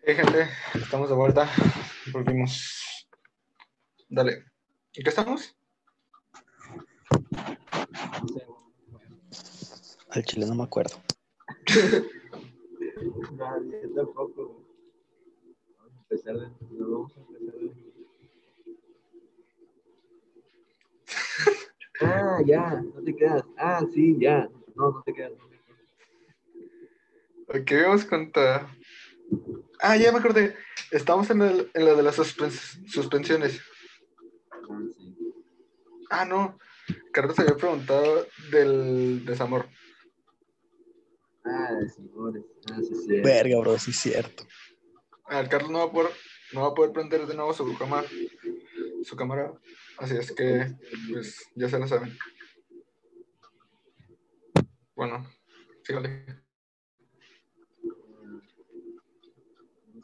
Eh, 0.02 0.14
gente, 0.14 0.49
estamos 0.75 1.11
de 1.11 1.14
vuelta. 1.14 1.47
Volvimos. 2.11 3.07
Dale. 4.09 4.45
¿En 4.95 5.04
qué 5.04 5.11
estamos? 5.11 5.54
Al 10.09 10.25
chile 10.25 10.47
no 10.47 10.54
me 10.54 10.64
acuerdo. 10.64 10.97
Tampoco. 13.95 14.64
Vamos 15.78 15.92
a 15.95 16.00
empezar 16.00 16.35
de 16.35 16.49
Ah, 22.00 22.38
ya, 22.47 22.80
no 22.80 23.02
te 23.02 23.14
quedas. 23.14 23.45
Ah, 23.59 23.85
sí, 23.92 24.16
ya. 24.19 24.49
No, 24.75 24.92
no 24.92 25.02
te 25.02 25.12
quedas. 25.12 25.33
no 25.33 25.47
te 25.47 25.59
quedas. 27.50 27.66
¿Qué 27.66 27.83
vamos 27.83 28.07
contar? 28.07 28.79
Ah, 29.80 29.96
ya 29.96 30.12
me 30.12 30.18
acordé. 30.18 30.56
Estamos 30.90 31.30
en, 31.30 31.42
el, 31.42 31.70
en 31.75 31.84
la 31.84 31.94
de 31.94 32.02
las 32.02 32.18
suspens- 32.18 32.87
suspensiones. 32.88 33.60
Ah, 36.10 36.25
no. 36.25 36.58
Carlos 37.12 37.38
había 37.38 37.56
preguntado 37.56 38.26
del 38.50 39.25
desamor. 39.25 39.68
Ah, 41.44 41.78
señores. 41.94 42.44
Ah, 42.70 42.78
sí, 42.80 42.94
sí. 43.06 43.20
Verga, 43.20 43.58
bro, 43.60 43.78
sí 43.78 43.90
es 43.92 43.96
cierto. 43.99 44.44
Ah, 45.26 45.46
Carlos 45.49 45.70
no 45.70 45.78
va 45.78 45.84
a 45.84 45.92
poder, 45.92 46.12
no 46.52 46.62
va 46.62 46.68
a 46.68 46.75
poder 46.75 46.92
prender 46.92 47.26
de 47.26 47.34
nuevo 47.34 47.54
su 47.54 47.76
cámara. 47.78 48.06
Su 49.04 49.16
cámara. 49.16 49.52
Así 49.99 50.16
es 50.16 50.32
que, 50.32 50.75
pues, 51.12 51.46
ya 51.54 51.68
se 51.68 51.78
lo 51.78 51.87
saben. 51.87 52.16
Bueno, 54.94 55.26
sígale. 55.84 56.26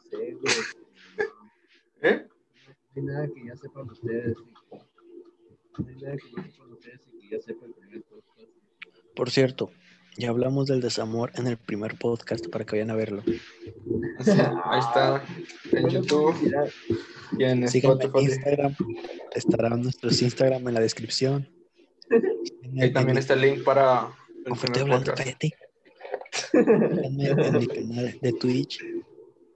Sé, 0.09 0.33
güey. 0.33 0.55
¿Eh? 2.01 2.27
No 2.95 3.01
hay 3.01 3.03
nada 3.03 3.27
que 3.27 3.45
ya 3.45 3.55
sepan 3.55 3.89
ustedes. 3.89 4.37
No 5.77 5.87
hay 5.87 5.95
nada 5.95 6.17
que 6.17 6.31
ya 6.35 6.43
sepan 6.43 6.73
ustedes 6.73 7.01
y 7.07 7.19
que 7.19 7.29
ya 7.29 7.41
sepan 7.41 7.69
el 7.69 7.73
primer 7.75 8.03
podcast. 8.03 8.51
Por 9.15 9.31
cierto, 9.31 9.71
ya 10.17 10.29
hablamos 10.29 10.67
del 10.67 10.81
desamor 10.81 11.31
en 11.35 11.47
el 11.47 11.57
primer 11.57 11.97
podcast 11.97 12.47
para 12.47 12.65
que 12.65 12.77
vayan 12.77 12.89
a 12.91 12.95
verlo. 12.95 13.23
Sí, 13.25 14.31
ahí 14.63 14.79
está. 14.79 15.23
En 15.71 15.89
YouTube 15.89 16.33
publicidad. 16.33 16.69
y 17.37 17.43
en 17.43 17.67
Síganme 17.67 18.05
en. 18.05 18.19
Instagram. 18.21 18.75
Estarán 19.35 19.81
nuestros 19.83 20.21
Instagram 20.21 20.67
en 20.67 20.73
la 20.73 20.79
descripción. 20.79 21.47
Ahí 22.79 22.91
también 22.91 23.17
está 23.17 23.35
el 23.35 23.41
link 23.41 23.63
para 23.63 24.07
el 24.45 24.53
primer 24.57 24.97
podcast. 24.97 25.17
cállate. 25.19 25.53
En 26.53 27.15
mi 27.15 27.67
canal 27.67 28.19
de 28.21 28.33
Twitch. 28.33 28.83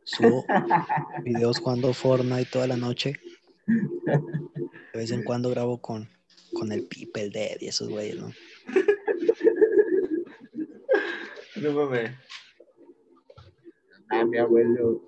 Subo 0.03 0.46
videos 1.24 1.60
jugando 1.60 1.93
Fortnite 1.93 2.50
toda 2.51 2.67
la 2.67 2.77
noche. 2.77 3.20
De 3.67 5.00
vez 5.00 5.12
en 5.12 5.24
cuando 5.24 5.50
grabo 5.50 5.81
con, 5.81 6.10
con 6.53 6.72
el 6.72 6.86
Pipe, 6.88 7.22
el 7.22 7.31
Dead 7.31 7.58
y 7.60 7.67
esos 7.67 7.89
güeyes, 7.89 8.17
¿no? 8.17 8.31
No 11.62 11.72
mames. 11.74 12.12
Ah, 14.10 14.25
mi 14.25 14.38
abuelo. 14.38 15.01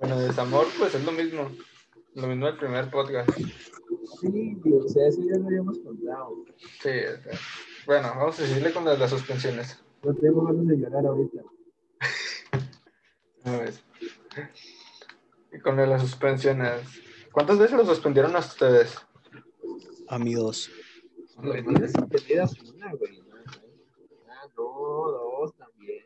Bueno, 0.00 0.18
desamor, 0.20 0.66
pues 0.78 0.94
es 0.94 1.04
lo 1.04 1.12
mismo. 1.12 1.48
Lo 2.14 2.26
mismo 2.26 2.46
del 2.46 2.56
primer 2.56 2.90
podcast. 2.90 3.30
Sí, 4.20 4.58
tío, 4.62 4.78
o 4.78 4.88
sea, 4.88 5.06
eso 5.06 5.20
ya 5.22 5.38
lo 5.38 5.46
habíamos 5.46 5.78
contado. 5.78 6.44
Sí, 6.82 6.88
o 6.88 7.22
sea, 7.22 7.38
bueno, 7.86 8.08
vamos 8.16 8.38
a 8.38 8.46
seguirle 8.46 8.72
con 8.72 8.84
las, 8.84 8.98
las 8.98 9.10
suspensiones. 9.10 9.82
No 10.02 10.14
tengo 10.14 10.44
ganas 10.44 10.66
de 10.66 10.76
llorar 10.76 11.06
ahorita. 11.06 11.42
Y 15.52 15.58
con 15.60 15.76
las 15.76 16.00
suspensiones. 16.00 16.82
¿Cuántas 17.32 17.58
veces 17.58 17.76
lo 17.76 17.84
suspendieron 17.84 18.34
a 18.36 18.40
ustedes? 18.40 18.96
Suspendidas 21.92 22.58
una, 22.60 22.92
güey. 22.94 23.18
¿no? 23.22 23.36
Ah, 24.28 24.46
no, 24.56 24.62
dos 24.62 25.54
también. 25.56 26.04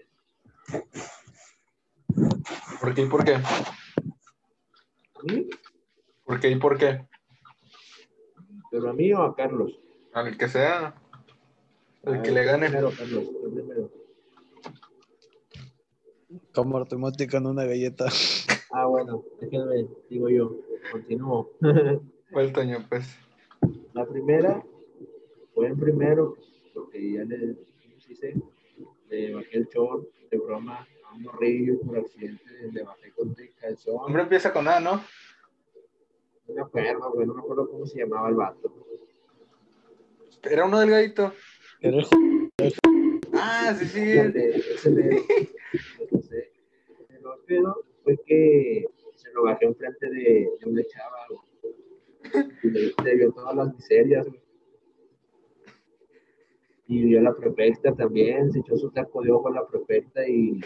¿Por 2.80 2.94
qué 2.94 3.02
y 3.02 3.06
por 3.06 3.24
qué? 3.24 3.38
¿Sí? 5.26 5.50
¿Por 6.24 6.40
qué 6.40 6.50
y 6.50 6.56
por 6.56 6.78
qué? 6.78 7.06
¿Pero 8.70 8.90
a 8.90 8.92
mí 8.92 9.12
o 9.12 9.22
a 9.22 9.34
Carlos? 9.34 9.78
Al 10.12 10.36
que 10.36 10.48
sea. 10.48 10.94
El 12.02 12.14
Ah, 12.14 12.22
que 12.22 12.30
le 12.30 12.44
gane. 12.44 12.66
Primero, 12.66 12.92
Carlos, 12.96 13.24
primero. 13.52 13.90
Como 16.56 16.78
en 16.78 17.46
una 17.46 17.64
galleta. 17.64 18.06
Ah, 18.72 18.84
bueno, 18.84 19.22
déjenme, 19.40 19.86
digo 20.10 20.28
yo. 20.28 20.54
Continúo. 20.92 21.50
Fue 22.30 22.42
el 22.42 22.52
Toño, 22.52 22.84
pues. 22.90 23.16
La 23.94 24.04
primera 24.04 24.62
fue 25.54 25.68
en 25.68 25.78
primero, 25.78 26.36
porque 26.74 27.12
ya 27.12 27.24
le 27.24 27.56
hice, 28.10 28.34
le 29.08 29.34
bajé 29.34 29.58
el 29.58 29.68
short 29.68 30.06
de 30.30 30.36
broma 30.36 30.86
a 31.06 31.14
un 31.14 31.22
morrillo 31.22 31.80
por 31.80 31.96
accidente, 31.96 32.44
le 32.70 32.82
bajé 32.82 33.12
con 33.12 33.34
el 33.38 33.50
calzón. 33.54 33.96
Hombre 34.00 34.22
empieza 34.24 34.52
con 34.52 34.68
A, 34.68 34.80
¿no? 34.80 34.96
No 36.48 36.54
me 36.54 36.60
acuerdo, 36.60 37.12
güey, 37.14 37.26
no 37.26 37.34
me 37.34 37.40
acuerdo 37.40 37.70
cómo 37.70 37.86
se 37.86 38.00
llamaba 38.00 38.28
el 38.28 38.34
vato. 38.34 38.74
Era 40.42 40.66
uno 40.66 40.80
delgadito. 40.80 41.32
Era 41.80 41.98
el 41.98 42.06
Ah, 43.38 43.74
sí, 43.78 43.86
sí. 43.86 44.00
Ese 44.00 44.90
de, 44.90 45.50
no 46.10 46.22
sé. 46.22 46.52
Pero 47.08 47.34
el 47.34 47.35
pedo 47.46 47.84
fue 48.04 48.16
que 48.26 48.86
se 49.14 49.32
lo 49.32 49.44
bajé 49.44 49.66
enfrente 49.66 50.08
de, 50.10 50.48
de 50.60 50.66
una 50.70 50.82
chava, 50.84 51.16
güey. 51.30 51.40
Y 52.62 52.70
le, 52.70 52.92
le 53.04 53.14
vio 53.16 53.32
todas 53.32 53.54
las 53.56 53.74
miserias, 53.74 54.26
güey. 54.28 54.40
Y 56.88 57.02
vio 57.04 57.18
a 57.18 57.22
la 57.22 57.34
prefecta 57.34 57.94
también, 57.94 58.52
se 58.52 58.60
echó 58.60 58.76
su 58.76 58.90
taco 58.90 59.22
de 59.22 59.32
ojo 59.32 59.48
a 59.48 59.52
la 59.54 59.66
prefecta 59.66 60.26
y, 60.28 60.60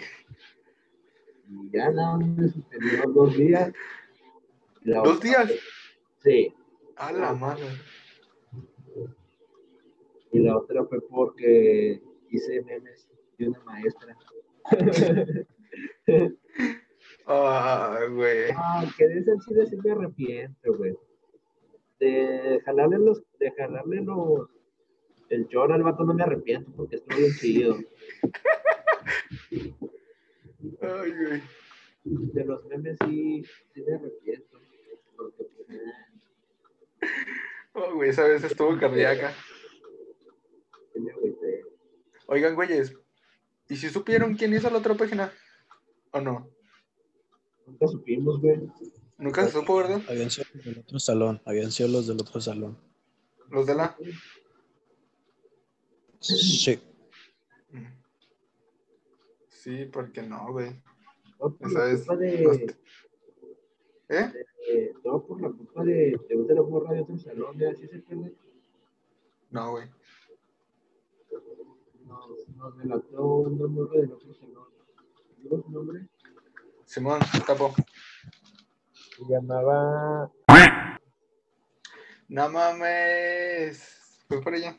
y 1.48 1.70
ya 1.72 1.90
nada, 1.90 2.18
me 2.18 2.48
suspendió 2.48 3.02
dos 3.08 3.36
días. 3.36 3.72
La 4.82 4.98
¿Dos 5.02 5.16
otra- 5.16 5.44
días? 5.46 5.52
Sí, 6.22 6.54
A 6.96 7.12
la 7.12 7.32
madre. 7.32 7.64
y 10.32 10.38
la 10.40 10.58
otra 10.58 10.84
fue 10.84 11.00
porque 11.08 12.02
hice 12.30 12.62
memes 12.62 13.08
de 13.38 13.48
una 13.48 13.60
maestra. 13.64 14.16
Ah, 17.26 17.98
güey. 18.10 18.50
Ah, 18.56 18.84
que 18.96 19.06
de 19.06 19.20
ese 19.20 19.32
sí, 19.46 19.54
de 19.54 19.66
sí 19.66 19.76
me 19.76 19.90
arrepiento, 19.92 20.74
güey. 20.76 20.96
De 21.98 22.60
jalarle 22.64 22.98
los, 22.98 23.22
de 23.38 23.50
jalarle 23.52 24.02
los, 24.02 24.48
el 25.28 25.46
choro 25.48 25.74
al 25.74 25.82
vato 25.82 26.04
no 26.04 26.14
me 26.14 26.22
arrepiento 26.22 26.72
porque 26.76 26.96
estuvo 26.96 27.18
bien 27.18 27.32
chido. 27.38 27.76
Ay, 30.82 31.12
güey. 31.12 31.42
De 32.04 32.44
los 32.44 32.64
memes 32.66 32.96
sí, 33.06 33.44
sí 33.74 33.82
me 33.82 33.94
arrepiento. 33.94 34.58
Porque, 35.16 35.44
pues, 35.66 35.78
Oh, 37.72 37.94
güey, 37.94 38.10
esa 38.10 38.24
vez 38.24 38.42
estuvo 38.42 38.76
cardíaca. 38.78 39.32
sí 40.92 41.00
me 41.00 41.12
agüité. 41.12 41.62
Oigan, 42.26 42.54
güeyes. 42.54 42.94
¿Y 43.68 43.76
si 43.76 43.88
supieron 43.88 44.34
quién 44.34 44.52
hizo 44.52 44.68
la 44.70 44.78
otra 44.78 44.94
página? 44.94 45.32
¿O 46.10 46.20
no? 46.20 46.48
Nunca 47.70 47.86
supimos, 47.88 48.40
güey. 48.40 48.60
Nunca 49.18 49.44
se 49.46 49.52
supo, 49.52 49.76
¿verdad? 49.76 50.00
Habían 50.08 50.30
sido 50.30 50.46
los 50.54 50.64
del 50.64 50.78
otro 50.78 50.98
salón. 50.98 51.40
Habían 51.44 51.70
sido 51.70 51.88
los 51.90 52.06
del 52.06 52.20
otro 52.20 52.40
salón. 52.40 52.76
Los 53.50 53.66
de 53.66 53.74
la. 53.74 53.96
Sí. 56.20 56.80
Sí, 59.48 59.84
porque 59.92 60.22
no, 60.22 60.52
güey. 60.52 60.70
Todo 61.38 61.56
por 61.56 61.68
Esa 61.70 61.78
la 61.86 61.90
es- 61.92 61.98
culpa 62.00 62.16
de, 62.16 62.76
¿Eh? 64.08 64.32
de- 64.68 64.94
todo 65.02 65.26
por 65.26 65.40
la 65.40 65.48
culpa 65.50 65.84
de, 65.84 66.18
de 66.28 66.36
una 66.36 66.62
morra 66.62 66.92
de 66.94 67.00
otro 67.02 67.18
salón, 67.18 67.56
¿de 67.58 67.68
así 67.70 67.86
se 67.88 67.96
acuerdan? 67.96 68.32
No, 69.50 69.70
güey. 69.72 69.88
Nos, 72.06 72.48
nos 72.56 72.78
delató 72.78 73.24
una 73.24 73.66
morra 73.66 74.00
del 74.00 74.12
otro 74.12 74.34
salón. 74.34 74.68
¿Digo 75.38 75.62
su 75.62 75.70
nombre? 75.70 76.06
Simón, 76.90 77.20
capo. 77.46 77.72
Se 79.16 79.22
llamaba 79.28 80.28
No 82.26 82.48
mames. 82.48 84.24
Fue 84.26 84.42
por 84.42 84.56
ella. 84.56 84.76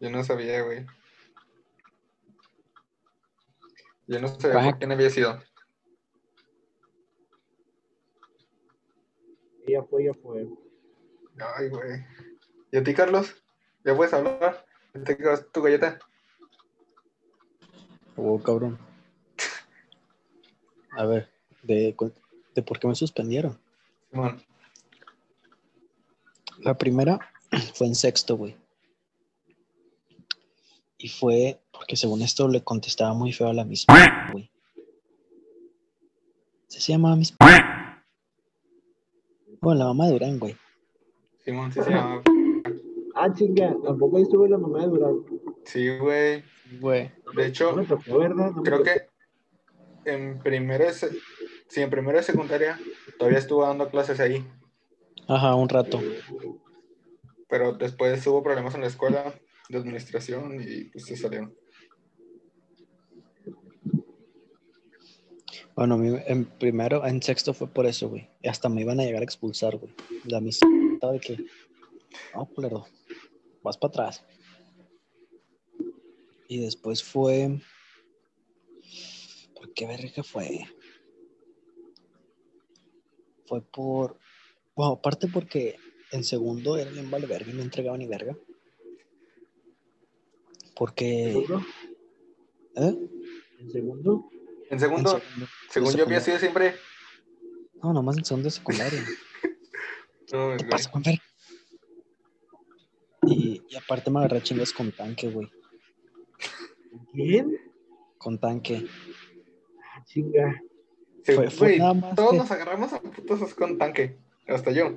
Yo 0.00 0.10
no 0.10 0.24
sabía, 0.24 0.62
güey. 0.62 0.84
Yo 4.08 4.20
no 4.20 4.26
sabía 4.26 4.76
quién 4.78 4.90
había 4.90 5.10
sido. 5.10 5.40
Ella 9.64 9.84
fue, 9.84 10.02
ella 10.02 10.14
fue. 10.20 10.48
Ay, 11.38 11.68
güey. 11.68 12.04
¿Y 12.72 12.78
a 12.78 12.82
ti, 12.82 12.92
Carlos? 12.92 13.44
¿Ya 13.84 13.94
puedes 13.94 14.12
hablar? 14.12 14.66
¿Ya 14.92 15.04
te 15.04 15.16
quedas 15.16 15.46
tu 15.52 15.62
galleta? 15.62 16.00
Oh, 18.16 18.42
cabrón. 18.42 18.93
A 20.96 21.04
ver, 21.06 21.28
de, 21.62 21.94
de 22.54 22.62
por 22.62 22.78
qué 22.78 22.86
me 22.86 22.94
suspendieron. 22.94 23.58
Simón. 24.10 24.42
La 26.60 26.76
primera 26.78 27.18
fue 27.74 27.86
en 27.86 27.94
sexto, 27.94 28.36
güey. 28.36 28.56
Y 30.98 31.08
fue 31.08 31.60
porque 31.72 31.96
según 31.96 32.22
esto 32.22 32.48
le 32.48 32.62
contestaba 32.62 33.12
muy 33.14 33.32
feo 33.32 33.48
a 33.48 33.54
la 33.54 33.64
misma, 33.64 34.30
güey. 34.32 34.50
¿Se 36.68 36.80
se 36.80 36.92
llamaba 36.92 37.16
Miss? 37.16 37.34
Bueno, 39.60 39.78
la 39.78 39.84
mamá 39.86 40.06
de 40.06 40.12
Durán, 40.12 40.38
güey. 40.38 40.56
Simón, 41.44 41.72
sí 41.72 41.80
se 41.82 41.90
llama. 41.90 42.22
Ah, 43.14 43.32
chinga, 43.32 43.76
tampoco 43.84 44.16
ahí 44.16 44.22
estuve 44.24 44.48
la 44.48 44.58
mamá 44.58 44.80
de 44.80 44.88
Durán. 44.88 45.14
Sí, 45.64 45.98
güey. 45.98 46.42
Güey. 46.80 47.10
De 47.36 47.46
hecho, 47.46 47.70
No 47.72 47.76
me 47.76 47.84
tocó, 47.84 48.18
¿verdad? 48.18 48.50
No 48.50 48.52
me 48.52 48.62
creo 48.62 48.78
tocó. 48.78 48.84
que 48.90 49.08
en 50.06 50.38
primero 50.38 50.84
sí, 50.92 51.80
en 51.80 51.90
primero 51.90 52.18
de 52.18 52.24
secundaria 52.24 52.78
todavía 53.18 53.38
estuvo 53.38 53.66
dando 53.66 53.88
clases 53.88 54.20
ahí. 54.20 54.46
Ajá, 55.28 55.54
un 55.54 55.68
rato. 55.68 56.00
Pero 57.48 57.72
después 57.72 58.26
hubo 58.26 58.42
problemas 58.42 58.74
en 58.74 58.82
la 58.82 58.88
escuela 58.88 59.34
de 59.68 59.78
administración 59.78 60.60
y 60.60 60.84
pues 60.84 61.06
se 61.06 61.16
salieron. 61.16 61.54
Bueno, 65.74 65.98
en 66.04 66.44
primero, 66.44 67.04
en 67.04 67.20
sexto 67.20 67.52
fue 67.52 67.66
por 67.66 67.86
eso, 67.86 68.08
güey. 68.08 68.28
Hasta 68.44 68.68
me 68.68 68.82
iban 68.82 69.00
a 69.00 69.04
llegar 69.04 69.22
a 69.22 69.24
expulsar, 69.24 69.76
güey. 69.76 69.92
La 70.24 70.40
mis 70.40 70.60
estaba 70.92 71.12
de 71.14 71.20
que, 71.20 71.44
no, 72.34 72.46
culero, 72.46 72.86
vas 73.62 73.76
para 73.76 73.88
atrás. 73.88 74.24
Y 76.46 76.60
después 76.60 77.02
fue, 77.02 77.48
¿por 77.48 77.60
qué 79.72 79.86
verga 79.86 80.22
fue? 80.22 80.66
Fue 83.46 83.60
por, 83.62 84.18
bueno, 84.74 84.92
aparte 84.94 85.28
porque 85.28 85.76
en 86.12 86.24
segundo 86.24 86.76
era 86.76 86.90
bien 86.90 87.10
vale 87.10 87.26
verga 87.26 87.50
y 87.50 87.54
no 87.54 87.62
entregaba 87.62 87.96
ni 87.98 88.06
verga. 88.06 88.36
Porque, 90.76 91.28
¿Segundo? 91.32 91.66
¿eh? 92.76 92.96
¿En 93.60 93.70
segundo? 93.70 94.28
En 94.68 94.72
En 94.72 94.80
segundo, 94.80 95.10
segundo. 95.10 95.46
según 95.70 95.94
yo 95.94 96.04
había 96.04 96.20
sido 96.20 96.38
siempre. 96.38 96.74
No, 97.82 97.92
nomás 97.92 98.16
en 98.18 98.24
segundo 98.24 98.46
de 98.46 98.50
secundaria. 98.52 99.04
No, 100.32 100.56
¿Qué 100.56 100.64
pasa, 100.64 100.90
Juan? 100.90 101.04
Y, 103.26 103.62
y 103.68 103.76
aparte 103.76 104.10
me 104.10 104.18
agarré 104.18 104.42
chingas 104.42 104.72
con 104.72 104.90
tanque, 104.90 105.28
güey. 105.28 105.48
¿Quién? 107.12 107.56
Con 108.18 108.38
tanque. 108.40 108.86
Chinga. 110.14 110.62
Sí, 111.24 111.32
Fue- 111.32 111.50
fue 111.50 111.78
nada 111.78 111.94
más 111.94 112.14
todos 112.14 112.30
que- 112.32 112.36
nos 112.38 112.50
agarramos 112.50 112.92
a 112.92 113.00
putos 113.02 113.54
con 113.54 113.76
tanque. 113.78 114.16
Hasta 114.46 114.70
yo. 114.70 114.92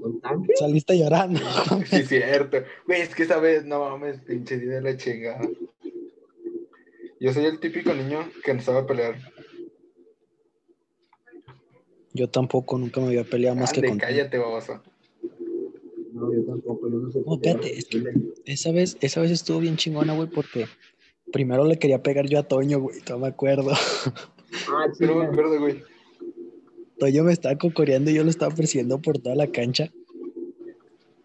¿Con 0.00 0.20
tanque? 0.20 0.52
Saliste 0.56 0.96
llorando. 0.98 1.40
Sí, 1.90 2.02
cierto. 2.04 2.58
Güey, 2.86 3.02
es 3.02 3.14
que 3.14 3.24
esa 3.24 3.38
vez, 3.38 3.64
no 3.64 3.80
mames, 3.80 4.20
pinche 4.20 4.58
día 4.58 4.74
de 4.76 4.82
la 4.82 4.96
chingada. 4.96 5.46
Yo 7.20 7.32
soy 7.34 7.44
el 7.44 7.60
típico 7.60 7.92
niño 7.92 8.20
que 8.44 8.54
no 8.54 8.62
sabe 8.62 8.84
pelear. 8.84 9.16
Yo 12.12 12.28
tampoco, 12.28 12.78
nunca 12.78 13.00
me 13.00 13.08
había 13.08 13.24
peleado 13.24 13.56
más 13.56 13.72
que 13.72 13.78
Ande, 13.80 13.88
con 13.90 13.98
cállate, 13.98 14.38
baboso. 14.38 14.82
No, 16.12 16.32
yo 16.34 16.44
tampoco, 16.44 16.88
yo 16.90 16.96
no 16.98 17.10
sé. 17.12 17.20
No, 17.24 17.38
pelear, 17.38 17.56
espérate, 17.56 17.78
es 17.78 17.88
chile. 17.88 18.12
Esa 18.46 18.72
vez, 18.72 18.96
esa 19.00 19.20
vez 19.20 19.30
estuvo 19.30 19.60
bien 19.60 19.76
chingona, 19.76 20.14
güey, 20.14 20.28
porque 20.28 20.66
primero 21.32 21.64
le 21.64 21.78
quería 21.78 22.02
pegar 22.02 22.26
yo 22.26 22.38
a 22.38 22.42
Toño, 22.42 22.80
güey, 22.80 22.98
no 23.08 23.18
me 23.18 23.28
acuerdo. 23.28 23.72
Ah, 24.68 24.86
sí, 24.92 25.04
no 25.04 25.16
me 25.16 25.26
acuerdo, 25.26 25.58
güey. 25.58 25.82
Toño 26.98 27.24
me 27.24 27.32
estaba 27.32 27.56
cocoreando 27.56 28.10
y 28.10 28.14
yo 28.14 28.24
lo 28.24 28.30
estaba 28.30 28.54
persiguiendo 28.54 29.00
por 29.00 29.18
toda 29.18 29.34
la 29.34 29.46
cancha. 29.46 29.90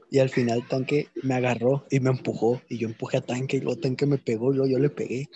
Y 0.09 0.19
al 0.19 0.29
final 0.29 0.65
Tanque 0.67 1.09
me 1.23 1.33
agarró 1.33 1.85
y 1.91 1.99
me 1.99 2.09
empujó. 2.09 2.61
Y 2.69 2.77
yo 2.77 2.87
empujé 2.87 3.17
a 3.17 3.21
Tanque 3.21 3.57
y 3.57 3.61
luego 3.61 3.79
Tanque 3.79 4.05
me 4.05 4.17
pegó 4.17 4.53
y 4.53 4.57
luego 4.57 4.71
yo 4.71 4.79
le 4.79 4.89
pegué. 4.89 5.29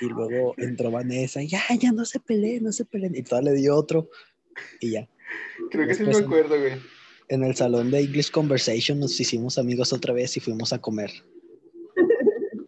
Y 0.00 0.06
luego 0.06 0.54
entró 0.58 0.90
Vanessa 0.90 1.42
y 1.42 1.48
ya, 1.48 1.62
ya 1.78 1.90
no 1.90 2.04
se 2.04 2.20
peleen, 2.20 2.64
no 2.64 2.72
se 2.72 2.84
peleen. 2.84 3.16
Y 3.16 3.22
todavía 3.22 3.52
le 3.52 3.58
dio 3.58 3.74
otro. 3.74 4.08
Y 4.78 4.92
ya. 4.92 5.08
Creo 5.70 5.88
que 5.88 5.94
sí 5.94 6.04
me 6.04 6.16
acuerdo, 6.16 6.58
güey. 6.58 6.74
En 7.28 7.42
el 7.44 7.54
salón 7.54 7.90
de 7.90 8.00
English 8.00 8.30
Conversation 8.30 9.00
nos 9.00 9.18
hicimos 9.18 9.56
amigos 9.58 9.92
otra 9.92 10.12
vez 10.12 10.36
y 10.36 10.40
fuimos 10.40 10.72
a 10.72 10.80
comer. 10.80 11.10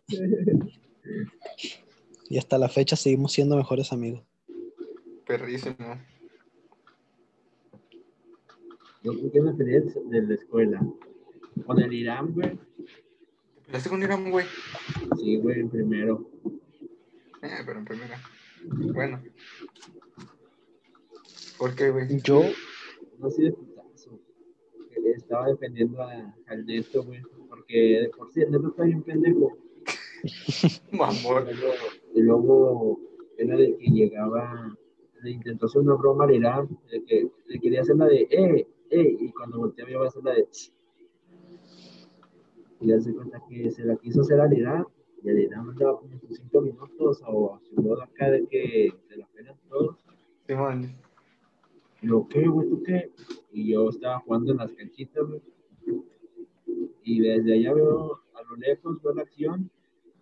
Y 2.33 2.39
hasta 2.39 2.57
la 2.57 2.71
fecha 2.71 2.97
seguimos 2.97 3.31
siendo 3.33 3.59
mejores 3.59 3.93
amigos. 3.93 4.23
Perrísimo. 5.27 5.77
Yo 9.03 9.13
creo 9.13 9.33
que 9.33 9.41
me 9.43 9.53
peleé 9.53 9.83
de 9.83 10.23
la 10.23 10.33
escuela. 10.33 10.81
Con 11.67 11.79
el 11.79 11.93
Irán, 11.93 12.33
güey. 12.33 12.59
¿Peleaste 13.67 13.91
con 13.91 14.03
Irán, 14.03 14.31
güey? 14.31 14.47
Sí, 15.19 15.37
güey, 15.37 15.61
en 15.61 15.69
primero. 15.69 16.27
Eh, 17.43 17.59
pero 17.67 17.81
en 17.81 17.85
primera. 17.85 18.19
Bueno. 18.65 19.23
¿Por 21.59 21.75
qué, 21.75 21.91
güey? 21.91 22.19
Yo, 22.23 22.45
No 23.19 23.27
así 23.27 23.43
de 23.43 23.53
putazo. 23.53 24.19
Estaba 25.15 25.49
defendiendo 25.49 26.03
a, 26.03 26.35
al 26.47 26.65
Neto, 26.65 27.05
güey. 27.05 27.21
Porque 27.51 28.01
de 28.01 28.09
por 28.09 28.33
sí 28.33 28.41
el 28.41 28.53
Neto 28.53 28.69
está 28.69 28.85
bien 28.85 29.03
pendejo. 29.03 29.55
Y 30.23 30.97
Mamón. 30.97 31.47
Y 32.15 32.21
luego 32.21 32.99
era 33.37 33.57
de 33.57 33.77
que 33.77 33.91
llegaba, 33.91 34.77
le 35.23 35.31
intentó 35.31 35.67
hacer 35.67 35.83
una 35.83 35.95
broma 35.95 36.33
Irán, 36.33 36.69
de 36.91 37.05
que 37.05 37.31
le 37.47 37.61
quería 37.61 37.81
hacer 37.81 37.97
la 37.97 38.07
de 38.07 38.27
eh, 38.31 38.67
eh, 38.91 39.17
y 39.21 39.33
cuando 39.33 39.59
volteaba 39.59 39.91
iba 39.91 40.05
a 40.05 40.09
hacer 40.09 40.23
la 40.25 40.35
de 40.35 40.47
"Ch". 40.51 40.73
Y 42.81 42.89
ya 42.89 43.01
se 43.01 43.15
cuenta 43.15 43.43
que 43.49 43.71
se 43.71 43.85
la 43.85 43.97
quiso 43.97 44.23
hacer 44.23 44.41
al 44.41 44.53
Irán, 44.53 44.87
y 45.23 45.29
el 45.29 45.39
Irán 45.41 45.71
andaba 45.71 45.99
como 45.99 46.19
sus 46.19 46.37
cinco 46.37 46.61
minutos 46.61 47.23
o 47.27 47.55
a 47.55 47.61
su 47.61 47.81
modo 47.81 48.03
acá 48.03 48.31
de 48.31 48.47
que 48.47 48.93
se 49.09 49.17
la 49.17 49.27
pegan 49.29 49.57
todos. 49.69 49.97
Simón. 50.47 50.97
Y 52.03 52.09
yo, 52.09 52.27
¿qué, 52.29 52.47
güey? 52.49 52.69
¿Tú 52.69 52.83
qué? 52.83 53.13
Y 53.53 53.73
yo 53.73 53.89
estaba 53.89 54.19
jugando 54.21 54.53
en 54.53 54.59
las 54.59 54.73
canchitas, 54.73 55.25
güey. 55.27 55.41
Y 57.05 57.21
desde 57.21 57.55
allá 57.55 57.75
veo, 57.75 58.21
a 58.35 58.43
lo 58.43 58.57
lejos 58.57 59.01
veo 59.03 59.15
la 59.15 59.23
acción 59.23 59.71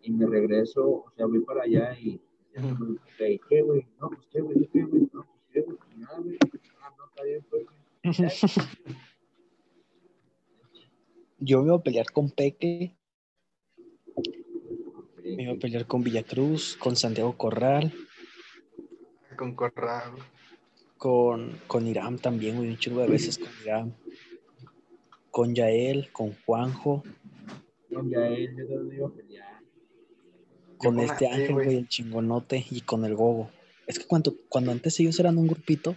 y 0.02 0.10
me 0.12 0.26
regreso, 0.26 0.88
o 0.88 1.10
sea, 1.16 1.26
voy 1.26 1.40
para 1.40 1.62
allá 1.64 1.96
y 1.98 2.20
me 2.54 2.96
¿qué, 3.16 3.40
¿qué, 3.48 3.62
güey? 3.62 3.86
No, 4.00 4.08
pues 4.10 4.26
qué, 4.30 4.40
güey, 4.40 4.68
¿qué, 4.72 4.82
güey? 4.84 5.08
No, 5.12 5.24
pues 5.24 5.40
qué, 5.52 5.60
güey, 5.62 5.76
Pues 5.78 5.96
nada, 5.98 6.18
güey. 6.18 6.36
Ah, 6.82 6.94
no, 6.98 7.04
está 7.06 7.22
bien, 7.24 7.44
pues, 7.50 7.66
yo 11.38 11.60
me 11.60 11.66
iba 11.68 11.76
a 11.76 11.82
pelear 11.82 12.10
con 12.12 12.30
Peque, 12.30 12.96
me 15.24 15.42
iba 15.44 15.52
a 15.52 15.56
pelear 15.56 15.86
con 15.86 16.02
Villacruz, 16.02 16.76
con 16.76 16.96
Santiago 16.96 17.36
Corral, 17.36 17.92
Con 19.36 19.54
Corral. 19.54 20.12
con, 20.98 21.58
con 21.66 21.86
Irán 21.86 22.18
también, 22.18 22.56
güey, 22.56 22.68
un 22.70 22.76
chingo 22.78 23.00
de 23.00 23.08
veces 23.08 23.38
con 23.38 23.48
Irán. 23.64 23.96
Con 25.30 25.54
Yael, 25.54 26.10
con 26.10 26.32
Juanjo, 26.44 27.04
No, 27.88 28.02
ya 28.10 28.26
él, 28.26 28.56
yo 28.68 28.80
no 28.82 28.92
iba 28.92 29.06
a 29.06 29.10
pelear. 29.12 29.49
Con 30.80 30.98
este 30.98 31.28
nadie, 31.28 31.42
Ángel, 31.42 31.52
güey. 31.52 31.76
el 31.76 31.88
chingonote, 31.88 32.64
y 32.70 32.80
con 32.80 33.04
el 33.04 33.14
Gogo. 33.14 33.50
Es 33.86 33.98
que 33.98 34.06
cuando, 34.06 34.34
cuando 34.48 34.72
antes 34.72 34.98
ellos 35.00 35.18
eran 35.20 35.36
un 35.36 35.46
grupito, 35.46 35.96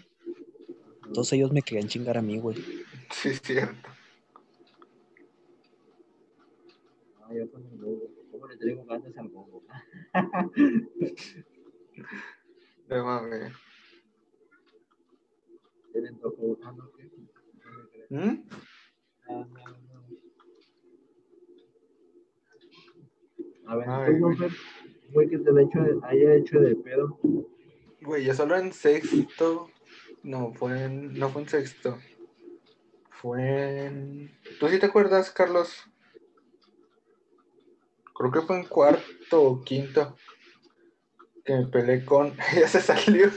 todos 1.13 1.32
ellos 1.34 1.52
me 1.52 1.62
querían 1.62 1.88
chingar 1.88 2.17
a 2.17 2.22
mí, 2.22 2.38
güey. 2.39 2.58
Sí, 3.12 3.30
es 3.30 3.41
cierto. 3.41 3.89
No, 7.19 7.34
yo 7.34 7.50
con 7.52 7.65
el 7.65 7.78
Gogo. 7.78 8.10
¿Cómo 8.32 8.48
le 8.48 8.58
traigo 8.58 8.86
ganas 8.86 9.17
al 9.17 9.30
Gogo? 9.30 9.63
No 12.89 13.06
mames. 13.06 13.54
Ah, 16.63 16.74
no, 16.76 16.91
¿qué? 16.91 17.04
No 17.63 17.72
me 17.72 17.88
crees. 17.89 18.12
¿Mm? 18.12 18.43
Ah, 19.30 19.46
no, 19.48 19.48
no. 19.48 19.92
A 23.67 23.76
ver, 23.76 23.89
Ay, 23.89 24.13
tú, 24.13 24.19
güey. 24.19 24.38
Gonfer, 24.38 24.52
güey, 25.12 25.30
que 25.30 25.38
te 25.39 25.52
lo 25.52 25.60
hecho 25.60 25.80
de- 25.82 25.99
haya 26.04 26.34
hecho 26.36 26.60
de 26.60 26.76
pedo. 26.76 27.19
Güey, 28.02 28.26
yo 28.26 28.34
solo 28.34 28.58
en 28.58 28.73
sexto. 28.73 29.69
No, 30.23 30.54
fue 30.54 30.84
en. 30.84 31.13
No 31.13 31.30
fue 31.30 31.43
en 31.43 31.49
sexto. 31.49 31.97
Fue 33.10 33.86
en. 33.86 34.32
¿Tú 34.60 34.67
sí 34.67 34.80
te 34.80 34.88
acuerdas, 34.88 35.32
Carlos? 35.32 35.89
Creo 38.15 38.32
que 38.32 38.41
fue 38.41 38.58
en 38.58 38.65
cuarto 38.65 39.41
o 39.41 39.62
quinto. 39.63 40.15
Que 41.45 41.54
me 41.56 41.67
peleé 41.67 42.06
con. 42.06 42.36
ya 42.56 42.67
se 42.67 42.82
salió. 42.82 43.30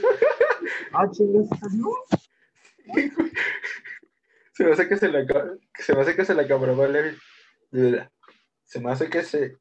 Ah, 0.93 1.09
chingas, 1.11 1.47
¿no? 1.73 1.89
Se 4.53 4.63
me 4.63 4.71
hace 4.71 4.87
que 4.87 4.97
se 4.97 5.09
le 5.09 5.19
acaba. 5.19 5.51
Se 5.75 5.93
me 5.93 6.01
hace 6.01 6.15
que 6.15 6.25
se 6.25 6.33
le 6.33 6.41
acabó 6.41 6.65
la 6.65 8.09
Se 8.63 8.79
me 8.79 8.91
hace 8.91 9.09
que 9.09 9.23
se. 9.23 9.57